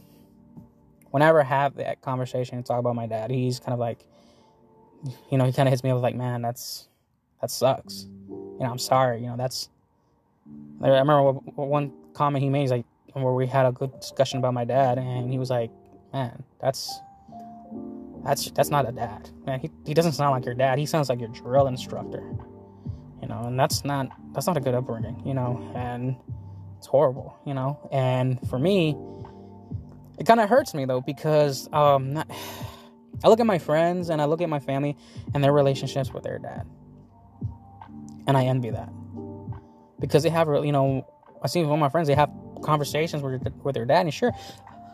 [1.10, 4.04] whenever I have that conversation and talk about my dad, he's kind of like,
[5.30, 6.88] you know, he kind of hits me up like, man, that's
[7.40, 8.06] that sucks.
[8.28, 9.20] You know, I'm sorry.
[9.20, 9.68] You know, that's.
[10.82, 12.62] I remember one comment he made.
[12.62, 15.70] He's like, where we had a good discussion about my dad, and he was like,
[16.12, 17.00] man, that's
[18.24, 19.30] that's that's not a dad.
[19.46, 20.78] Man, he, he doesn't sound like your dad.
[20.78, 22.22] He sounds like your drill instructor.
[23.22, 26.16] You know, and that's not that's not a good upbringing, you know, and
[26.78, 27.78] it's horrible, you know.
[27.92, 28.96] And for me,
[30.18, 32.30] it kind of hurts me though because um not,
[33.22, 34.96] I look at my friends and I look at my family
[35.34, 36.66] and their relationships with their dad.
[38.26, 38.90] And I envy that.
[39.98, 41.06] Because they have, you know,
[41.42, 42.30] I see one of my friends, they have
[42.62, 44.32] conversations with, with their dad, and sure,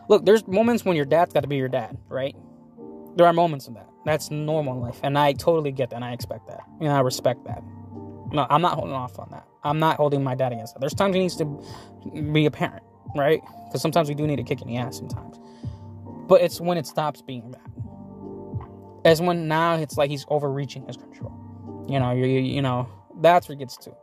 [0.09, 2.35] look, there's moments when your dad's got to be your dad, right?
[3.15, 3.87] There are moments of that.
[4.05, 5.97] That's normal life, and I totally get that.
[5.97, 7.63] and I expect that, and I respect that.
[8.31, 9.45] No, I'm not holding off on that.
[9.63, 10.79] I'm not holding my dad against that.
[10.79, 11.45] There's times he needs to
[12.31, 12.83] be a parent,
[13.15, 13.41] right?
[13.65, 15.37] Because sometimes we do need a kick in the ass sometimes.
[16.27, 17.61] But it's when it stops being that.
[19.05, 21.33] As when now it's like he's overreaching his control.
[21.89, 22.89] You know, you you know
[23.21, 23.93] that's where it gets to,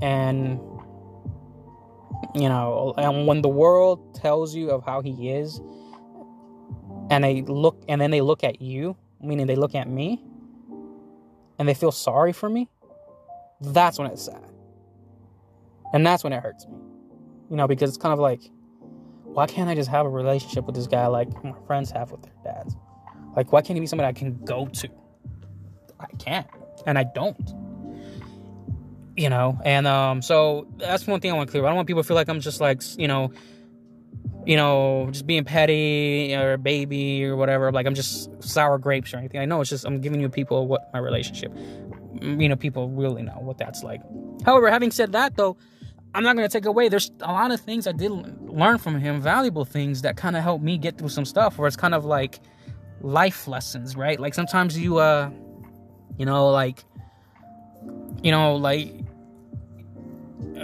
[0.00, 0.58] and
[2.34, 5.60] you know, and when the world tells you of how he is,
[7.10, 10.22] and they look, and then they look at you, meaning they look at me,
[11.58, 12.68] and they feel sorry for me,
[13.60, 14.44] that's when it's sad.
[15.92, 16.78] And that's when it hurts me.
[17.50, 18.40] You know, because it's kind of like,
[19.24, 22.22] why can't I just have a relationship with this guy like my friends have with
[22.22, 22.76] their dads?
[23.36, 24.88] Like, why can't he be somebody I can go to?
[25.98, 26.46] I can't.
[26.86, 27.52] And I don't
[29.20, 29.58] you know?
[29.64, 32.06] And um so that's one thing i want to clear i don't want people to
[32.06, 33.30] feel like i'm just like you know
[34.46, 37.70] you know just being petty or baby or whatever.
[37.70, 39.40] Like i'm just sour grapes or anything.
[39.40, 41.52] I know it's just i'm giving you people what my relationship
[42.20, 44.00] you know people really know what that's like.
[44.44, 45.56] However having said that though
[46.12, 48.10] i'm not going to take away there's a lot of things i did
[48.40, 51.68] learn from him valuable things that kind of helped me get through some stuff where
[51.68, 52.40] it's kind of like
[53.00, 54.18] life lessons right?
[54.18, 55.30] Like sometimes you uh
[56.18, 56.84] you know like
[58.22, 58.92] you know, like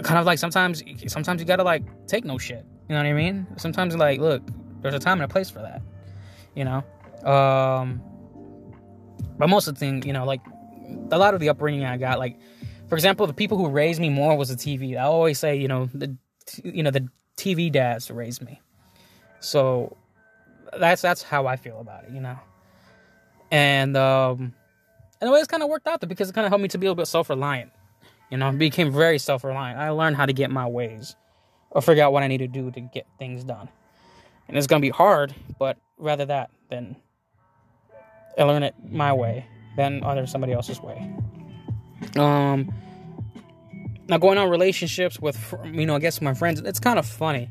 [0.03, 2.65] kind of like sometimes sometimes you gotta like take no shit.
[2.89, 3.47] You know what I mean?
[3.57, 4.41] Sometimes like look,
[4.81, 5.81] there's a time and a place for that.
[6.55, 7.29] You know?
[7.29, 8.01] Um
[9.37, 10.41] but most of the thing, you know, like
[11.11, 12.39] a lot of the upbringing I got, like
[12.87, 14.97] for example, the people who raised me more was the TV.
[14.97, 16.15] I always say, you know, the
[16.63, 18.61] you know, the TV dads raised me.
[19.39, 19.97] So
[20.79, 22.37] that's that's how I feel about it, you know.
[23.51, 24.53] And um
[25.19, 26.67] and the way it's kind of worked out though, because it kind of helped me
[26.69, 27.71] to be a little bit self reliant.
[28.29, 29.79] You know, became very self reliant.
[29.79, 31.15] I learned how to get my ways
[31.71, 33.69] or figure out what I need to do to get things done.
[34.47, 36.95] And it's gonna be hard, but rather that than
[38.37, 41.13] I learn it my way than other somebody else's way.
[42.17, 42.73] Um,
[44.07, 47.49] now going on relationships with you know I guess my friends, it's kind of funny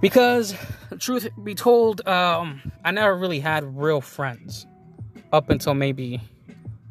[0.00, 0.54] because
[0.98, 4.66] truth be told, um, I never really had real friends
[5.32, 6.20] up until maybe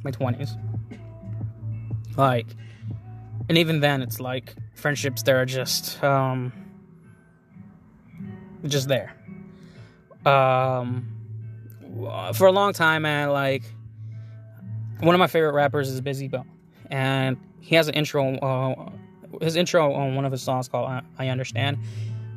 [0.03, 0.57] my 20s.
[2.19, 2.47] Like,
[3.47, 6.51] and even then, it's like friendships that are just, um,
[8.65, 9.15] just there.
[10.25, 11.07] Um,
[12.33, 13.63] for a long time, man, like,
[14.99, 16.49] one of my favorite rappers is Bizzy Bone,
[16.91, 18.91] and he has an intro, uh,
[19.41, 21.77] his intro on one of his songs called I Understand,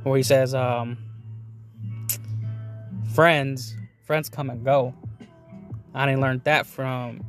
[0.05, 0.97] where he says, um,
[3.15, 3.75] friends,
[4.05, 4.95] friends come and go,
[5.93, 7.25] I didn't learn that from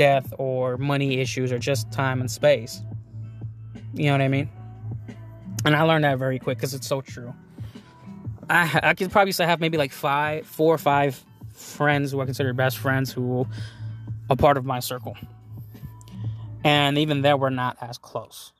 [0.00, 2.80] death or money issues or just time and space.
[3.92, 4.48] You know what I mean?
[5.66, 7.34] And I learned that very quick because it's so true.
[8.48, 11.22] I I could probably say I have maybe like five, four or five
[11.52, 13.46] friends who I consider best friends who
[14.30, 15.16] are part of my circle.
[16.64, 18.54] And even there, we're not as close.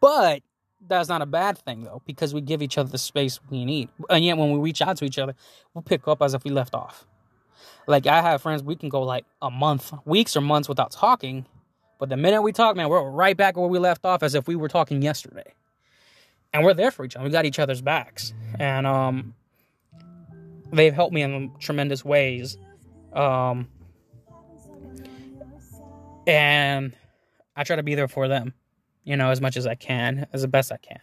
[0.00, 0.42] But
[0.86, 3.88] that's not a bad thing though, because we give each other the space we need.
[4.08, 5.34] And yet, when we reach out to each other,
[5.74, 7.06] we'll pick up as if we left off.
[7.86, 11.46] Like I have friends, we can go like a month, weeks or months without talking,
[11.98, 14.48] but the minute we talk, man, we're right back where we left off as if
[14.48, 15.54] we were talking yesterday.
[16.52, 17.24] And we're there for each other.
[17.24, 18.34] We got each other's backs.
[18.58, 19.34] And um
[20.72, 22.58] they've helped me in tremendous ways.
[23.12, 23.68] Um
[26.26, 26.94] and
[27.56, 28.54] I try to be there for them,
[29.04, 31.00] you know, as much as I can, as the best I can.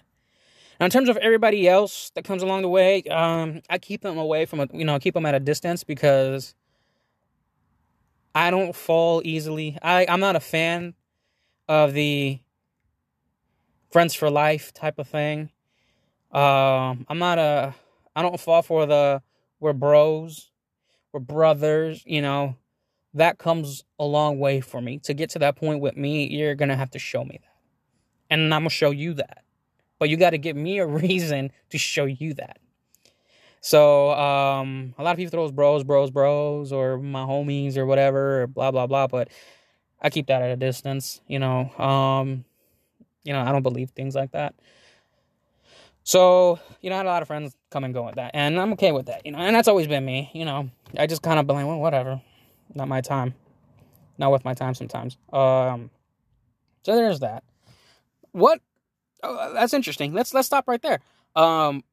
[0.80, 4.17] Now, in terms of everybody else that comes along the way, um, I keep them
[4.17, 6.55] away from, a, you know, keep them at a distance because
[8.34, 9.77] I don't fall easily.
[9.82, 10.93] I, I'm not a fan
[11.67, 12.39] of the
[13.91, 15.49] friends for life type of thing.
[16.32, 17.73] Um, I'm not a.
[18.15, 19.21] I don't fall for the
[19.59, 20.51] we're bros,
[21.11, 22.03] we're brothers.
[22.05, 22.55] You know,
[23.15, 24.99] that comes a long way for me.
[24.99, 28.53] To get to that point with me, you're gonna have to show me that, and
[28.53, 29.43] I'm gonna show you that.
[30.00, 32.60] But you got to give me a reason to show you that.
[33.62, 38.43] So um, a lot of people throw bros, bros, bros, or my homies or whatever,
[38.43, 39.08] or blah blah blah.
[39.08, 39.30] But
[40.02, 41.20] I keep that at a distance.
[41.28, 42.45] You know, um,
[43.24, 44.56] you know, I don't believe things like that.
[46.04, 48.60] So you know, I had a lot of friends come and go with that, and
[48.60, 49.26] I'm okay with that.
[49.26, 50.32] You know, and that's always been me.
[50.34, 52.22] You know, I just kind of like, well, whatever,
[52.74, 53.36] not my time,
[54.18, 55.18] not with my time sometimes.
[55.34, 55.91] Um,
[56.84, 57.43] so there's that.
[58.32, 58.62] What?
[59.24, 60.13] Oh, that's interesting.
[60.13, 60.99] Let's let's stop right there.
[61.36, 61.84] Um,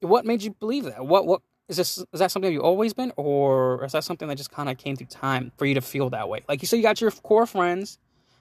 [0.00, 1.04] what made you believe that?
[1.04, 1.98] What what is this?
[1.98, 4.96] Is that something you've always been, or is that something that just kind of came
[4.96, 6.42] through time for you to feel that way?
[6.48, 7.98] Like you said, you got your core friends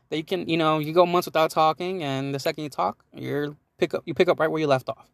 [0.10, 3.04] that you can, you know, you go months without talking, and the second you talk,
[3.14, 5.10] you're pick up, you pick up right where you left off.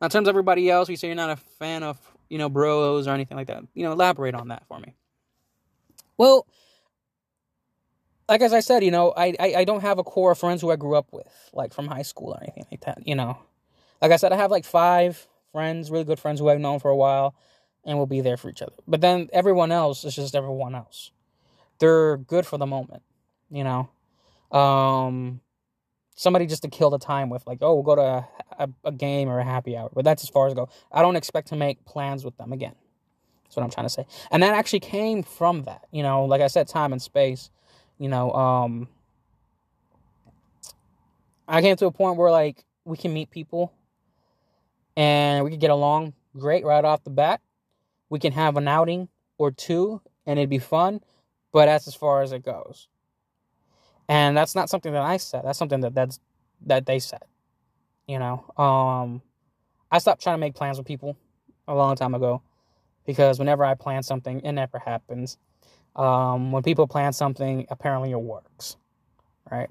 [0.00, 1.98] Now, in terms of everybody else, you say you're not a fan of,
[2.28, 3.62] you know, bros or anything like that.
[3.74, 4.94] You know, elaborate on that for me.
[6.16, 6.46] Well,
[8.28, 10.60] like as I said, you know, I, I, I don't have a core of friends
[10.62, 13.06] who I grew up with, like from high school or anything like that.
[13.06, 13.38] You know,
[14.00, 16.90] like I said, I have like five friends, really good friends who I've known for
[16.90, 17.34] a while,
[17.84, 18.74] and we'll be there for each other.
[18.86, 21.10] But then everyone else is just everyone else.
[21.78, 23.02] They're good for the moment,
[23.50, 23.90] you know.
[24.56, 25.40] Um,
[26.14, 28.92] somebody just to kill the time with, like, oh, we'll go to a, a, a
[28.92, 29.90] game or a happy hour.
[29.92, 30.68] But that's as far as I go.
[30.92, 32.74] I don't expect to make plans with them again.
[33.44, 34.06] That's what I'm trying to say.
[34.30, 36.24] And that actually came from that, you know.
[36.24, 37.50] Like I said, time and space.
[37.98, 38.88] You know, um,
[41.46, 43.72] I came to a point where like we can meet people
[44.96, 47.40] and we can get along great right off the bat.
[48.10, 51.00] We can have an outing or two and it'd be fun,
[51.52, 52.88] but that's as far as it goes.
[54.08, 55.42] And that's not something that I said.
[55.44, 56.20] That's something that that's
[56.66, 57.24] that they said.
[58.06, 59.22] You know, um,
[59.90, 61.16] I stopped trying to make plans with people
[61.66, 62.42] a long time ago
[63.06, 65.38] because whenever I plan something, it never happens.
[65.96, 68.76] Um, when people plan something, apparently it works,
[69.50, 69.70] right?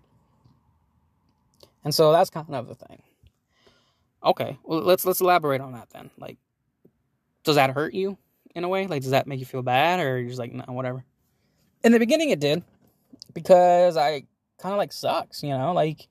[1.84, 3.02] And so that's kind of the thing.
[4.24, 6.10] Okay, well let's let's elaborate on that then.
[6.18, 6.38] Like,
[7.44, 8.18] does that hurt you
[8.56, 8.88] in a way?
[8.88, 11.04] Like, does that make you feel bad, or you're just like, no, whatever?
[11.84, 12.64] In the beginning, it did
[13.34, 14.24] because I
[14.60, 16.08] kind of like sucks, you know, like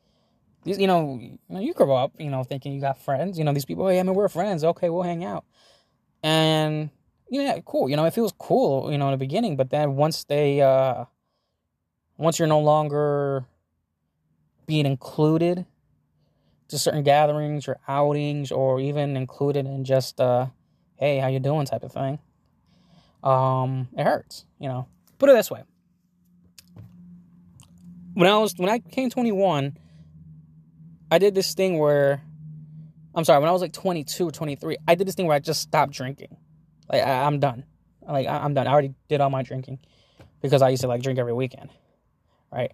[0.64, 3.44] these, you know, you know, you grow up, you know, thinking you got friends, you
[3.44, 5.46] know, these people, hey, I mean, we're friends, okay, we'll hang out,
[6.22, 6.90] and
[7.40, 10.24] know, cool, you know, it feels cool, you know, in the beginning, but then once
[10.24, 11.04] they, uh,
[12.16, 13.44] once you're no longer
[14.66, 15.64] being included
[16.68, 20.46] to certain gatherings or outings, or even included in just, uh,
[20.96, 22.18] hey, how you doing type of thing,
[23.22, 24.86] um, it hurts, you know.
[25.18, 25.62] Put it this way
[28.14, 29.76] when I was when I became 21,
[31.10, 32.22] I did this thing where
[33.14, 35.40] I'm sorry, when I was like 22 or 23, I did this thing where I
[35.40, 36.36] just stopped drinking.
[36.90, 37.64] Like I, am done.
[38.06, 38.66] Like I, I'm done.
[38.66, 39.78] I already did all my drinking
[40.40, 41.70] because I used to like drink every weekend,
[42.50, 42.72] right?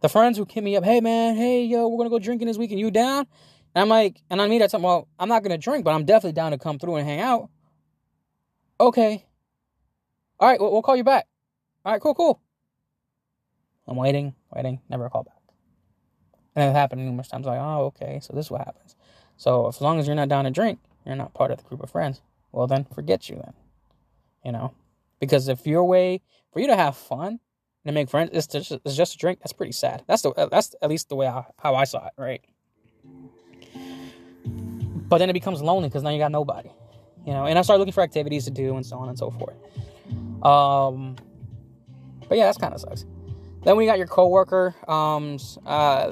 [0.00, 2.58] The friends who hit me up, hey man, hey yo, we're gonna go drinking this
[2.58, 2.80] weekend.
[2.80, 3.26] You down?
[3.74, 6.32] And I'm like, and I mean that's well, I'm not gonna drink, but I'm definitely
[6.32, 7.50] down to come through and hang out.
[8.80, 9.26] Okay.
[10.38, 11.26] All right, we'll, we'll call you back.
[11.84, 12.40] All right, cool, cool.
[13.86, 15.34] I'm waiting, waiting, never a call back.
[16.54, 17.46] And it happened numerous times.
[17.46, 18.96] Like, oh, okay, so this is what happens.
[19.36, 21.82] So as long as you're not down to drink, you're not part of the group
[21.82, 22.22] of friends.
[22.52, 23.54] Well, then forget you then.
[24.44, 24.74] You know,
[25.20, 26.22] because if your way
[26.52, 27.40] for you to have fun
[27.84, 30.02] and make friends is just, is just a drink, that's pretty sad.
[30.06, 32.40] That's the that's at least the way I, how I saw it, right?
[35.08, 36.70] But then it becomes lonely because now you got nobody,
[37.26, 37.44] you know.
[37.44, 39.56] And I started looking for activities to do and so on and so forth.
[40.44, 41.16] Um,
[42.28, 43.04] but yeah, that's kind of sucks.
[43.64, 44.74] Then we got your coworker.
[44.88, 46.10] Um, uh,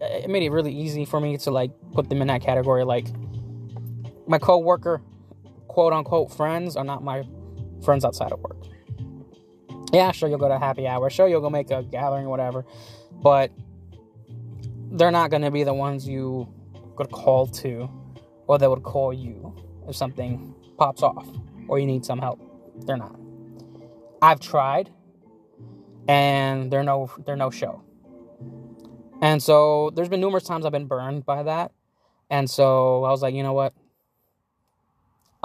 [0.00, 2.84] it made it really easy for me to like put them in that category.
[2.84, 3.08] Like
[4.26, 5.02] my coworker,
[5.76, 7.22] quote unquote friends, are not my
[7.84, 8.56] friends outside of work.
[9.92, 11.10] Yeah, sure you'll go to happy hour.
[11.10, 12.64] Sure you'll go make a gathering, whatever.
[13.12, 13.52] But
[14.92, 16.48] they're not gonna be the ones you
[16.96, 17.90] could call to,
[18.46, 19.54] or they would call you
[19.86, 21.28] if something pops off
[21.68, 22.40] or you need some help.
[22.86, 23.20] They're not.
[24.22, 24.88] I've tried
[26.08, 27.82] and they're no they're no show.
[29.20, 31.72] And so there's been numerous times I've been burned by that.
[32.30, 33.74] And so I was like, you know what?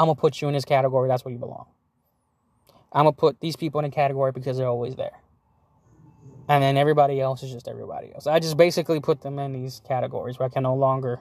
[0.02, 1.08] I'm gonna put you in this category.
[1.08, 1.68] That's where you belong.
[2.92, 5.22] I'm gonna put these people in a category because they're always there.
[6.50, 8.26] And then everybody else is just everybody else.
[8.26, 11.20] I just basically put them in these categories where I can no longer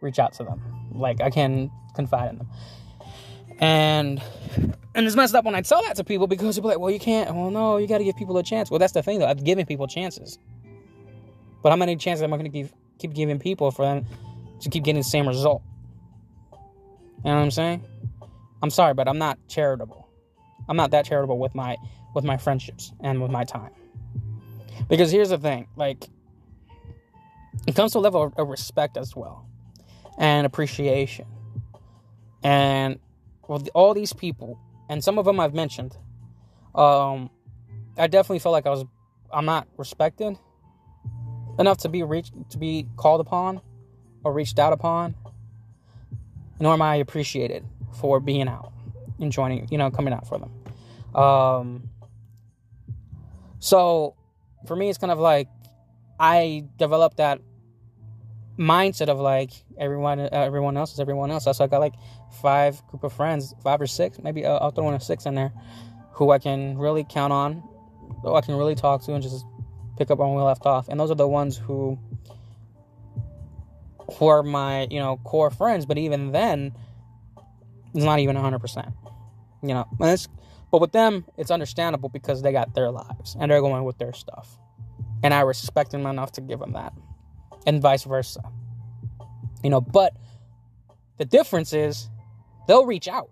[0.00, 0.62] reach out to them.
[0.94, 2.48] Like I can confide in them.
[3.58, 4.22] And
[4.94, 6.90] and it's messed up when I tell that to people because people are like, well,
[6.90, 7.34] you can't.
[7.34, 8.70] Well, no, you got to give people a chance.
[8.70, 9.26] Well, that's the thing, though.
[9.26, 10.38] I've given people chances.
[11.62, 14.06] But how many chances am I going to give, keep giving people for them
[14.60, 15.62] to keep getting the same result?
[17.24, 17.84] You know what I'm saying?
[18.62, 20.08] I'm sorry, but I'm not charitable.
[20.68, 21.76] I'm not that charitable with my
[22.14, 23.70] with my friendships and with my time.
[24.88, 26.08] Because here's the thing, like
[27.66, 29.46] it comes to a level of respect as well
[30.18, 31.26] and appreciation.
[32.42, 32.98] And
[33.48, 34.58] with all these people
[34.88, 35.96] and some of them I've mentioned.
[36.74, 37.30] Um,
[37.96, 38.84] I definitely felt like I was
[39.32, 40.38] I'm not respected
[41.58, 43.60] enough to be reached to be called upon
[44.24, 45.14] or reached out upon,
[46.60, 47.64] nor am I appreciated
[48.00, 48.72] for being out
[49.20, 51.20] and joining, you know, coming out for them.
[51.20, 51.88] Um,
[53.58, 54.14] so
[54.66, 55.48] for me, it's kind of like
[56.18, 57.40] I developed that
[58.58, 61.44] mindset of like everyone uh, everyone else is everyone else.
[61.44, 61.94] So I got like
[62.40, 65.34] five group of friends, five or six, maybe I'll, I'll throw in a six in
[65.34, 65.52] there,
[66.12, 67.62] who I can really count on,
[68.22, 69.44] who I can really talk to and just
[69.98, 70.88] pick up on where we left off.
[70.88, 71.98] And those are the ones who
[74.14, 76.74] who are my, you know, core friends, but even then,
[77.94, 78.92] it's not even 100%.
[79.62, 83.84] You know, but with them, it's understandable because they got their lives and they're going
[83.84, 84.58] with their stuff.
[85.22, 86.92] And I respect them enough to give them that.
[87.66, 88.42] And vice versa.
[89.62, 90.16] You know, but
[91.18, 92.08] the difference is
[92.66, 93.30] they'll reach out.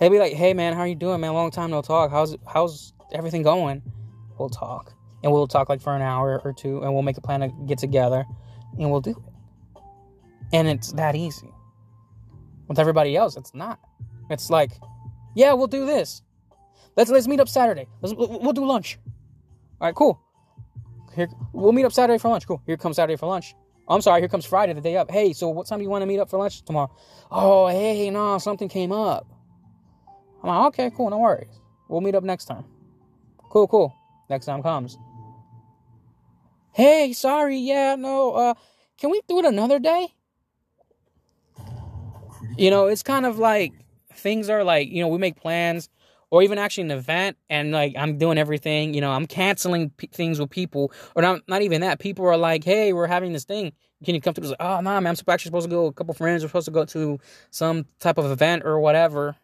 [0.00, 1.34] They'll be like, "Hey man, how are you doing, man?
[1.34, 2.10] Long time no talk.
[2.10, 3.82] How's how's everything going?"
[4.38, 7.22] We'll talk, and we'll talk like for an hour or two, and we'll make a
[7.22, 8.24] plan to get together,
[8.78, 9.35] and we'll do it.
[10.52, 11.50] And it's that easy.
[12.68, 13.78] With everybody else, it's not.
[14.30, 14.72] It's like,
[15.34, 16.22] yeah, we'll do this.
[16.96, 17.86] Let's let's meet up Saturday.
[18.00, 18.98] Let's, we'll do lunch.
[19.80, 20.20] All right, cool.
[21.14, 22.46] Here, we'll meet up Saturday for lunch.
[22.46, 22.62] Cool.
[22.66, 23.54] Here comes Saturday for lunch.
[23.88, 25.10] I'm sorry, here comes Friday, the day up.
[25.10, 26.90] Hey, so what time do you want to meet up for lunch tomorrow?
[27.30, 29.28] Oh, hey, no, something came up.
[30.42, 31.60] I'm like, okay, cool, no worries.
[31.88, 32.64] We'll meet up next time.
[33.48, 33.94] Cool, cool.
[34.28, 34.98] Next time comes.
[36.72, 38.54] Hey, sorry, yeah, no, uh,
[38.98, 40.08] can we do it another day?
[42.56, 43.74] You know, it's kind of like
[44.14, 45.90] things are like, you know, we make plans
[46.30, 50.08] or even actually an event and like I'm doing everything, you know, I'm canceling p-
[50.10, 51.98] things with people or not not even that.
[51.98, 53.72] People are like, "Hey, we're having this thing.
[54.04, 55.86] Can you come to this?" Like, "Oh, nah, man, I'm actually supposed to go.
[55.86, 57.18] A couple friends are supposed to go to
[57.50, 59.36] some type of event or whatever."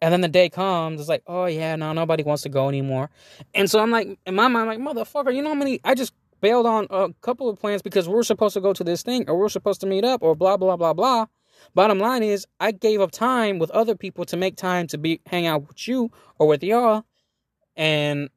[0.00, 3.10] And then the day comes, it's like, "Oh yeah, no, nobody wants to go anymore."
[3.54, 5.94] And so I'm like, in my mind, I'm like, "Motherfucker, you know how many I
[5.96, 9.28] just bailed on a couple of plans because we're supposed to go to this thing
[9.28, 11.26] or we're supposed to meet up or blah blah blah blah."
[11.74, 15.20] Bottom line is, I gave up time with other people to make time to be
[15.26, 17.04] hang out with you or with y'all,
[17.76, 18.28] and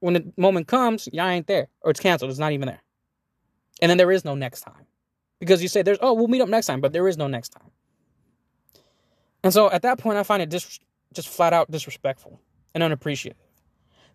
[0.00, 2.30] when the moment comes, y'all ain't there or it's canceled.
[2.30, 2.82] It's not even there,
[3.82, 4.86] and then there is no next time
[5.38, 7.50] because you say there's oh we'll meet up next time, but there is no next
[7.50, 7.70] time.
[9.42, 10.80] And so at that point, I find it dis-
[11.14, 12.40] just flat out disrespectful
[12.74, 13.38] and unappreciative.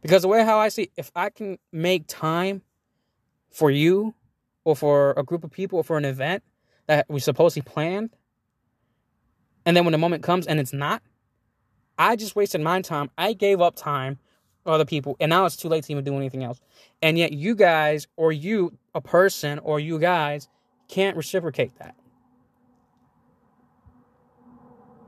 [0.01, 2.61] Because the way how I see, if I can make time
[3.49, 4.13] for you
[4.63, 6.43] or for a group of people or for an event
[6.87, 8.11] that we supposedly planned,
[9.65, 11.01] and then when the moment comes and it's not,
[11.97, 13.09] I just wasted my time.
[13.17, 14.19] I gave up time
[14.63, 16.61] for other people, and now it's too late to even do anything else.
[17.01, 20.47] And yet, you guys, or you, a person, or you guys,
[20.87, 21.95] can't reciprocate that.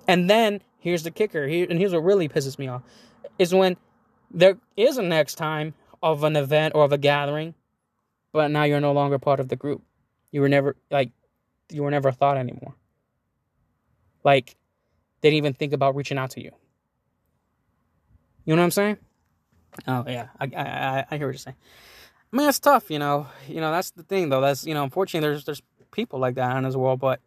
[0.07, 2.81] And then here's the kicker, here, and here's what really pisses me off,
[3.37, 3.77] is when
[4.31, 7.53] there is a next time of an event or of a gathering,
[8.31, 9.83] but now you're no longer part of the group.
[10.31, 11.11] You were never like
[11.69, 12.75] you were never thought anymore.
[14.23, 14.55] Like
[15.21, 16.51] they didn't even think about reaching out to you.
[18.45, 18.97] You know what I'm saying?
[19.87, 21.57] Oh yeah, I I I hear what you're saying.
[22.31, 23.27] I mean, it's tough, you know.
[23.47, 24.41] You know, that's the thing, though.
[24.41, 25.61] That's you know, unfortunately, there's there's
[25.91, 27.19] people like that in this world, but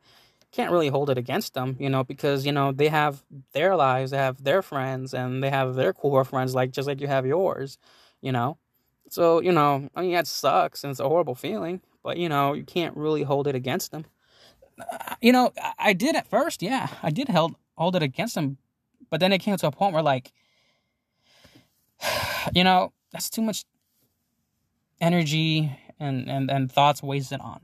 [0.52, 3.22] can't really hold it against them, you know, because you know they have
[3.52, 7.00] their lives, they have their friends, and they have their core friends, like just like
[7.00, 7.78] you have yours,
[8.20, 8.58] you know.
[9.08, 12.52] So you know, I mean, that sucks and it's a horrible feeling, but you know,
[12.52, 14.04] you can't really hold it against them
[15.20, 18.58] you know, I did at first, yeah, I did hold hold it against him,
[19.10, 20.32] but then it came to a point where like,
[22.54, 23.64] you know, that's too much
[25.00, 27.60] energy and and and thoughts wasted on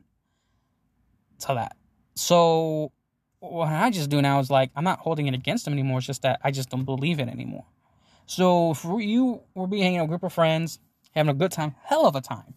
[1.41, 1.77] to that.
[2.15, 2.93] So
[3.41, 5.99] what I just do now is like I'm not holding it against him anymore.
[5.99, 7.67] It's just that I just don't believe it anymore.
[8.27, 10.81] So for you, we're being a group of friends,
[11.15, 12.55] having a good time, hell of a time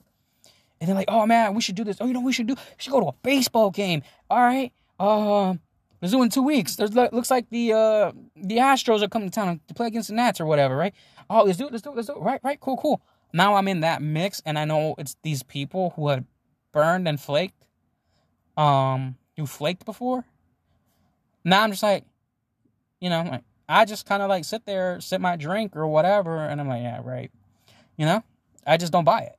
[0.80, 1.97] and they're like, "Oh man, we should do this.
[1.99, 2.56] Oh, you know, we should do.
[2.56, 4.01] We should go to a baseball game.
[4.30, 4.72] All right.
[4.99, 5.56] Uh,
[6.01, 6.76] let's do in two weeks.
[6.76, 10.15] There's looks like the uh the Astros are coming to town to play against the
[10.15, 10.93] Nats or whatever, right?
[11.30, 11.72] Oh, let's do it.
[11.72, 11.95] Let's do it.
[11.95, 12.22] Let's do it.
[12.22, 12.60] Right, right.
[12.60, 13.01] Cool, cool.
[13.34, 16.26] Now I'm in that mix, and I know it's these people who had
[16.72, 17.65] burned and flaked,
[18.57, 20.26] um, who flaked before.
[21.43, 22.06] Now I'm just like,
[22.99, 26.38] you know, like I just kind of like sit there, sip my drink or whatever,
[26.38, 27.31] and I'm like, yeah, right.
[27.97, 28.23] You know,
[28.65, 29.39] I just don't buy it.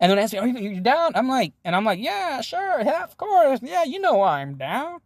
[0.00, 3.04] And then ask me, "Are you, down?" I'm like, and I'm like, "Yeah, sure, yeah,
[3.04, 5.00] of course, yeah, you know I'm down."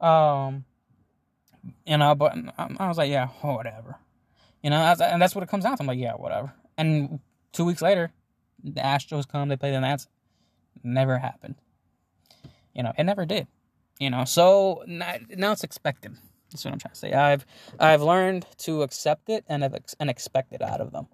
[0.00, 0.64] Um,
[1.86, 3.96] you know, but I was like, "Yeah, whatever,"
[4.62, 5.82] you know, and that's what it comes down to.
[5.82, 7.20] I'm like, "Yeah, whatever." And
[7.52, 8.12] two weeks later,
[8.62, 10.06] the Astros come, they play the Nats.
[10.82, 11.56] Never happened.
[12.74, 13.46] You know, it never did.
[13.98, 16.16] You know, so now it's expected.
[16.50, 17.12] That's what I'm trying to say.
[17.12, 17.46] I've
[17.80, 19.64] I've learned to accept it and
[19.98, 21.08] and expect it out of them.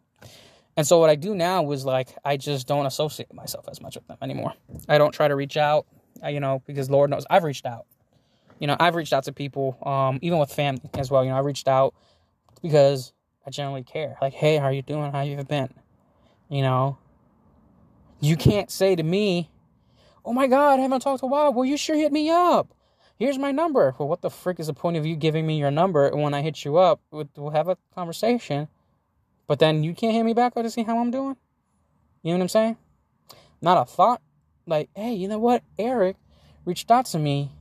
[0.76, 3.96] And so what I do now is like I just don't associate myself as much
[3.96, 4.54] with them anymore.
[4.88, 5.86] I don't try to reach out,
[6.26, 7.86] you know, because Lord knows I've reached out.
[8.58, 11.24] You know, I've reached out to people, um, even with family as well.
[11.24, 11.94] You know, I reached out
[12.62, 13.12] because
[13.46, 14.16] I generally care.
[14.22, 15.12] Like, hey, how you doing?
[15.12, 15.68] How you been?
[16.48, 16.98] You know,
[18.20, 19.50] you can't say to me,
[20.24, 22.72] "Oh my God, I haven't talked to a while." Well, you sure hit me up.
[23.18, 23.94] Here's my number.
[23.98, 26.40] Well, what the frick is the point of you giving me your number when I
[26.42, 27.00] hit you up?
[27.10, 28.68] We'll have a conversation
[29.52, 31.36] but then you can't hit me back or to see how I'm doing.
[32.22, 32.76] You know what I'm saying?
[33.60, 34.22] Not a thought,
[34.66, 35.62] like, hey, you know what?
[35.78, 36.16] Eric
[36.64, 37.52] reached out to me.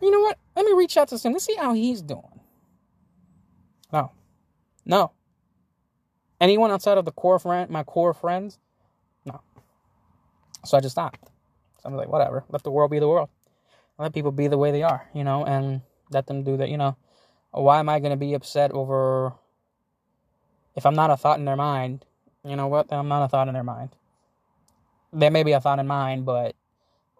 [0.00, 0.38] You know what?
[0.56, 1.34] Let me reach out to him.
[1.34, 2.40] Let's see how he's doing.
[3.92, 4.10] No.
[4.86, 5.12] No.
[6.40, 8.58] Anyone outside of the core friend, my core friends?
[9.26, 9.42] No.
[10.64, 11.28] So I just stopped.
[11.82, 12.42] So I'm like, whatever.
[12.48, 13.28] Let the world be the world.
[13.98, 16.78] Let people be the way they are, you know, and let them do that, you
[16.78, 16.96] know.
[17.50, 19.34] Why am I going to be upset over
[20.76, 22.04] if I'm not a thought in their mind?
[22.44, 22.92] You know what?
[22.92, 23.90] I'm not a thought in their mind.
[25.12, 26.54] There may be a thought in mind, but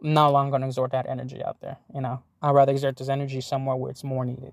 [0.02, 2.22] I'm no longer going to exert that energy out there, you know.
[2.42, 4.52] I'd rather exert this energy somewhere where it's more needed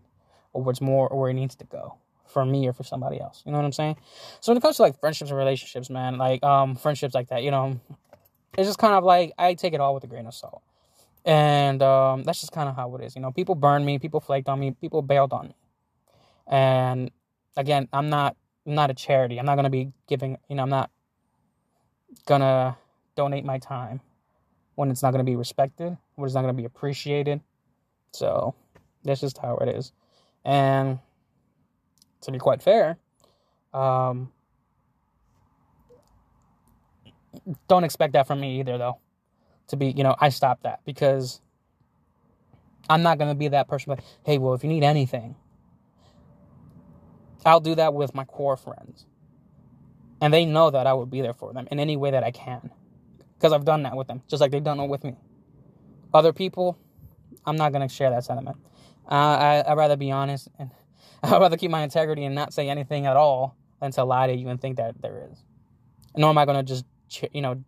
[0.53, 3.19] or where it's more or where it needs to go for me or for somebody
[3.19, 3.43] else.
[3.45, 3.97] You know what I'm saying?
[4.39, 7.43] So when it comes to like friendships and relationships, man, like um friendships like that,
[7.43, 7.79] you know,
[8.57, 10.63] it's just kind of like I take it all with a grain of salt.
[11.25, 13.15] And um that's just kind of how it is.
[13.15, 15.55] You know, people burned me, people flaked on me, people bailed on me.
[16.47, 17.11] And
[17.55, 18.35] again, I'm not
[18.65, 19.39] I'm not a charity.
[19.39, 20.91] I'm not gonna be giving you know, I'm not
[22.25, 22.77] gonna
[23.15, 24.01] donate my time
[24.75, 27.41] when it's not gonna be respected, when it's not gonna be appreciated.
[28.11, 28.55] So
[29.03, 29.91] that's just how it is.
[30.45, 30.99] And
[32.21, 32.97] to be quite fair,
[33.73, 34.31] um,
[37.67, 38.99] don't expect that from me either, though.
[39.67, 41.41] To be, you know, I stopped that because
[42.89, 43.91] I'm not going to be that person.
[43.91, 45.35] Like, hey, well, if you need anything,
[47.45, 49.05] I'll do that with my core friends.
[50.21, 52.31] And they know that I will be there for them in any way that I
[52.31, 52.71] can.
[53.37, 55.15] Because I've done that with them, just like they've done it with me.
[56.13, 56.77] Other people,
[57.45, 58.57] I'm not going to share that sentiment.
[59.09, 60.71] Uh, I, I'd rather be honest and
[61.23, 64.33] I'd rather keep my integrity and not say anything at all than to lie to
[64.33, 65.43] you and think that there is.
[66.15, 66.85] Nor am I going to just,
[67.33, 67.63] you know,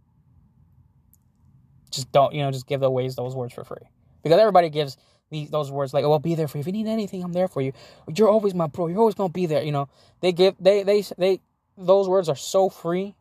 [1.92, 3.90] just don't, you know, just give away those words for free.
[4.24, 4.98] Because everybody gives
[5.30, 6.62] these those words like, "Oh, I'll be there for you.
[6.62, 7.74] If you need anything, I'm there for you.
[8.16, 8.88] You're always my bro.
[8.88, 9.90] You're always gonna be there." You know,
[10.22, 11.40] they give they they they
[11.78, 13.16] those words are so free,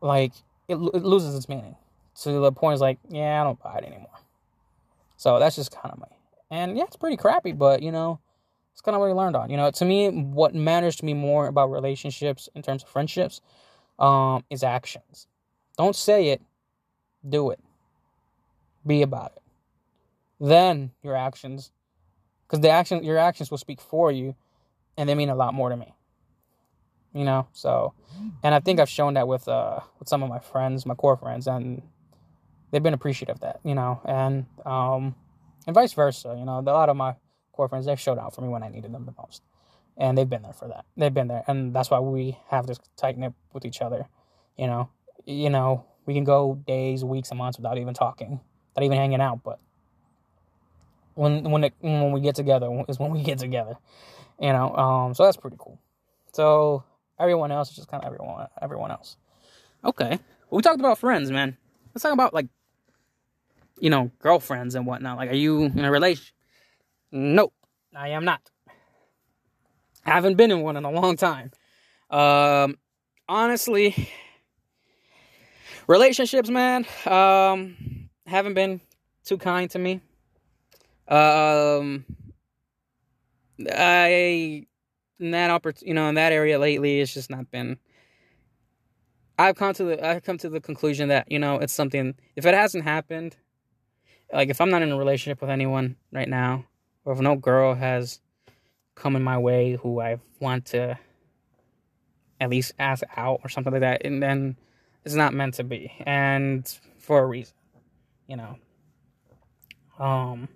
[0.00, 0.32] like
[0.68, 1.76] it, it loses its meaning.
[2.14, 4.08] So the point is like, yeah, I don't buy it anymore.
[5.16, 6.06] So that's just kind of my,
[6.50, 8.20] and yeah, it's pretty crappy, but you know,
[8.72, 9.50] it's kind of what I learned on.
[9.50, 13.40] You know, to me, what matters to me more about relationships in terms of friendships
[13.98, 15.26] um, is actions.
[15.76, 16.40] Don't say it,
[17.28, 17.60] do it.
[18.86, 19.39] Be about it.
[20.40, 21.70] Then your actions,
[22.46, 24.34] because the action, your actions will speak for you,
[24.96, 25.94] and they mean a lot more to me.
[27.12, 27.92] You know, so,
[28.42, 31.16] and I think I've shown that with uh with some of my friends, my core
[31.16, 31.82] friends, and
[32.70, 33.60] they've been appreciative of that.
[33.64, 35.14] You know, and um,
[35.66, 36.36] and vice versa.
[36.38, 37.16] You know, a lot of my
[37.52, 39.42] core friends, they've showed out for me when I needed them the most.
[39.96, 40.86] And they've been there for that.
[40.96, 41.44] They've been there.
[41.46, 44.06] And that's why we have this tight knit with each other.
[44.56, 44.88] You know,
[45.26, 48.40] you know, we can go days, weeks, and months without even talking,
[48.76, 49.58] not even hanging out, but
[51.20, 53.76] when when it, when we get together is when we get together.
[54.40, 55.78] You know, um, so that's pretty cool.
[56.32, 56.82] So
[57.18, 59.18] everyone else is just kind of everyone everyone else.
[59.84, 60.18] Okay.
[60.48, 61.58] Well, we talked about friends, man.
[61.94, 62.46] Let's talk about like
[63.78, 65.18] you know, girlfriends and whatnot.
[65.18, 66.34] Like, are you in a relationship?
[67.12, 67.52] Nope,
[67.94, 68.40] I am not.
[70.06, 71.50] I haven't been in one in a long time.
[72.08, 72.78] Um,
[73.28, 74.08] honestly,
[75.86, 78.80] relationships, man, um, haven't been
[79.24, 80.00] too kind to me.
[81.10, 82.04] Um,
[83.70, 84.66] I
[85.18, 87.78] in that oppor- you know, in that area lately, it's just not been.
[89.38, 92.14] I've come to the I've come to the conclusion that you know it's something.
[92.36, 93.36] If it hasn't happened,
[94.32, 96.64] like if I'm not in a relationship with anyone right now,
[97.04, 98.20] or if no girl has
[98.94, 100.98] come in my way who I want to
[102.40, 104.56] at least ask out or something like that, and then
[105.04, 106.66] it's not meant to be, and
[106.98, 107.54] for a reason,
[108.26, 108.56] you know.
[109.98, 110.48] Um,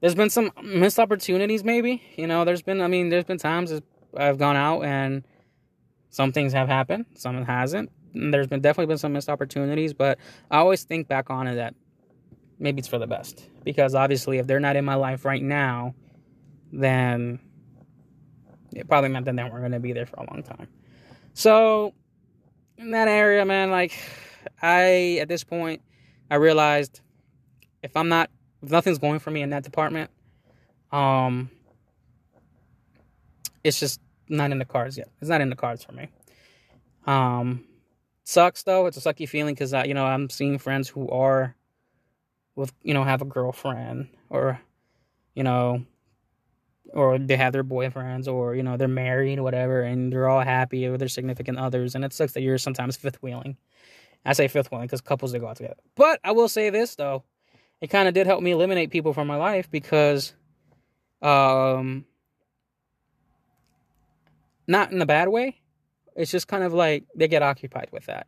[0.00, 2.02] there's been some missed opportunities, maybe.
[2.16, 3.72] You know, there's been, I mean, there's been times
[4.16, 5.24] I've gone out and
[6.10, 7.90] some things have happened, some hasn't.
[8.14, 10.18] And there's been definitely been some missed opportunities, but
[10.50, 11.74] I always think back on it that
[12.58, 13.48] maybe it's for the best.
[13.64, 15.94] Because obviously, if they're not in my life right now,
[16.72, 17.38] then
[18.74, 20.68] it probably meant that they weren't going to be there for a long time.
[21.34, 21.94] So,
[22.78, 23.92] in that area, man, like,
[24.62, 25.82] I, at this point,
[26.30, 27.00] I realized
[27.82, 28.30] if I'm not,
[28.62, 30.10] nothing's going for me in that department,
[30.92, 31.50] um,
[33.62, 35.08] it's just not in the cards yet.
[35.20, 36.08] It's not in the cards for me.
[37.06, 37.64] Um,
[38.24, 38.86] sucks though.
[38.86, 41.54] It's a sucky feeling because, you know, I'm seeing friends who are
[42.60, 44.60] with you know have a girlfriend or
[45.34, 45.84] you know
[46.92, 50.42] or they have their boyfriends or you know they're married or whatever and they're all
[50.42, 53.56] happy with their significant others and it sucks that you're sometimes fifth wheeling
[54.24, 56.94] i say fifth wheeling because couples they go out together but i will say this
[56.96, 57.22] though
[57.80, 60.34] it kind of did help me eliminate people from my life because
[61.22, 62.04] um
[64.66, 65.60] not in a bad way
[66.16, 68.26] it's just kind of like they get occupied with that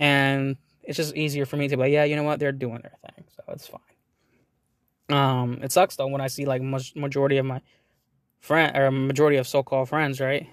[0.00, 0.56] and
[0.88, 2.96] it's just easier for me to be like, yeah, you know what, they're doing their
[3.02, 3.80] thing, so it's fine.
[5.10, 7.60] Um, it sucks though when I see like much majority of my
[8.40, 10.46] friend or majority of so-called friends, right?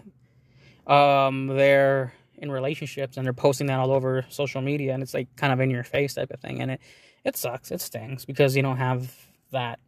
[0.88, 5.34] Um, they're in relationships and they're posting that all over social media, and it's like
[5.38, 6.82] kind of in your face type of thing, and it
[7.26, 9.12] it sucks, it stings because you don't have
[9.52, 9.80] that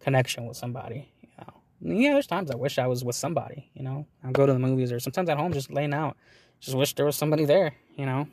[0.00, 1.08] connection with somebody.
[1.22, 3.70] You know, yeah, there's times I wish I was with somebody.
[3.74, 6.16] You know, I'll go to the movies or sometimes at home just laying out,
[6.60, 7.74] just wish there was somebody there.
[7.96, 8.28] You know,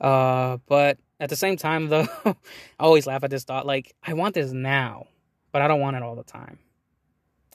[0.00, 2.34] uh, but at the same time, though, I
[2.78, 3.66] always laugh at this thought.
[3.66, 5.08] Like, I want this now,
[5.52, 6.60] but I don't want it all the time.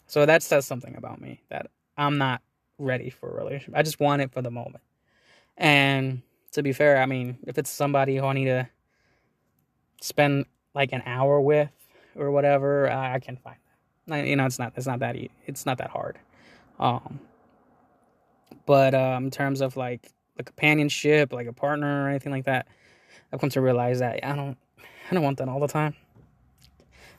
[0.08, 1.68] So that says something about me that
[1.98, 2.42] I'm not
[2.78, 3.78] ready for a relationship.
[3.78, 4.84] I just want it for the moment.
[5.56, 8.68] And to be fair, I mean, if it's somebody who I need to
[10.02, 11.72] spend like an hour with
[12.16, 13.58] or whatever, I, I can find
[14.08, 14.28] that.
[14.28, 15.16] You know, it's not it's not that
[15.46, 16.20] it's not that hard.
[16.80, 17.20] Um,
[18.66, 22.68] but um, in terms of like a companionship, like a partner or anything like that.
[23.32, 24.58] I've come to realize that I don't
[25.10, 25.96] I don't want that all the time.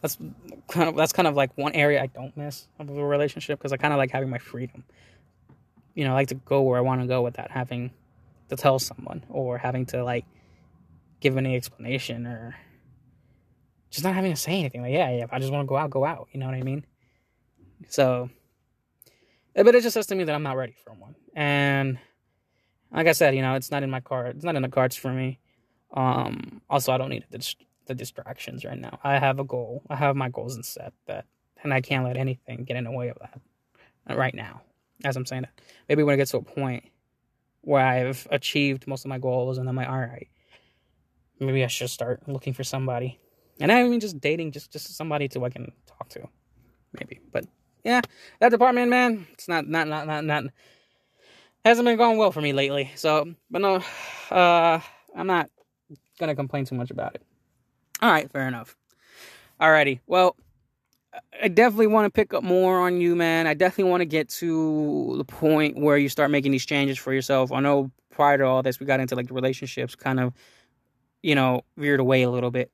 [0.02, 0.18] That's
[0.68, 3.72] kind of that's kind of like one area I don't miss of a relationship because
[3.72, 4.84] I kind of like having my freedom.
[5.94, 7.92] You know, I like to go where I want to go without having
[8.48, 10.24] to tell someone or having to like
[11.20, 12.56] give any explanation or
[13.92, 14.82] just not having to say anything.
[14.82, 16.28] Like, yeah, yeah, if I just want to go out, go out.
[16.32, 16.84] You know what I mean?
[17.88, 18.30] So,
[19.54, 21.14] but it just says to me that I'm not ready for one.
[21.36, 21.98] And
[22.90, 24.36] like I said, you know, it's not in my card.
[24.36, 25.38] It's not in the cards for me.
[25.92, 27.54] Um, also, I don't need the,
[27.86, 28.98] the distractions right now.
[29.04, 29.82] I have a goal.
[29.90, 31.26] I have my goals and set that,
[31.62, 33.40] and I can't let anything get in the way of that
[34.10, 34.62] uh, right now.
[35.04, 36.84] As I'm saying that, maybe when I get to a point
[37.60, 40.28] where I've achieved most of my goals, and I'm like, all right,
[41.38, 43.18] maybe I should start looking for somebody.
[43.60, 46.28] And I mean, just dating, just just somebody to I can talk to,
[46.98, 47.20] maybe.
[47.32, 47.46] But
[47.84, 48.00] yeah,
[48.40, 50.44] that department, man, it's not not not not not
[51.64, 52.90] hasn't been going well for me lately.
[52.96, 53.82] So, but no,
[54.30, 54.80] uh,
[55.14, 55.50] I'm not
[56.18, 57.22] gonna complain too much about it.
[58.00, 58.76] All right, fair enough.
[59.60, 60.34] Alrighty, well,
[61.40, 63.46] I definitely want to pick up more on you, man.
[63.46, 67.12] I definitely want to get to the point where you start making these changes for
[67.12, 67.52] yourself.
[67.52, 70.32] I know prior to all this, we got into like relationships, kind of,
[71.22, 72.72] you know, veered away a little bit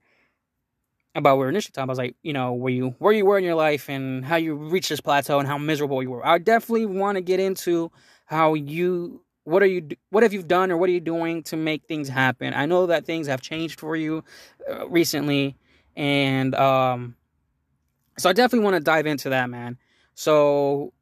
[1.19, 1.89] about where initially talking.
[1.89, 4.36] I was like, you know, where you where you were in your life and how
[4.36, 6.24] you reached this plateau and how miserable you were.
[6.24, 7.90] I definitely want to get into
[8.27, 11.57] how you what are you what have you done or what are you doing to
[11.57, 12.55] make things happen?
[12.55, 14.24] I know that things have changed for you
[14.70, 15.57] uh, recently
[15.97, 17.16] and um
[18.16, 19.77] so i definitely want to dive into that man.
[20.15, 20.93] So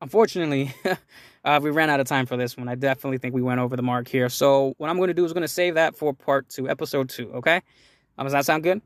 [0.00, 0.74] unfortunately
[1.44, 2.68] uh, we ran out of time for this one.
[2.68, 4.28] I definitely think we went over the mark here.
[4.30, 7.10] So what i'm going to do is going to save that for part two episode
[7.10, 7.60] two okay?
[8.16, 8.80] Um, does that sound good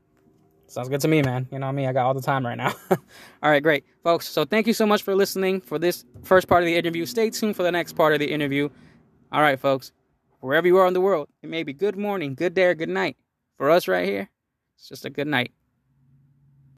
[0.67, 1.47] Sounds good to me, man.
[1.51, 1.87] You know what I mean?
[1.87, 2.73] I got all the time right now.
[2.91, 2.97] all
[3.43, 3.85] right, great.
[4.03, 7.05] Folks, so thank you so much for listening for this first part of the interview.
[7.05, 8.69] Stay tuned for the next part of the interview.
[9.31, 9.91] All right, folks.
[10.39, 12.89] Wherever you are in the world, it may be good morning, good day, or good
[12.89, 13.17] night.
[13.57, 14.29] For us right here,
[14.75, 15.51] it's just a good night.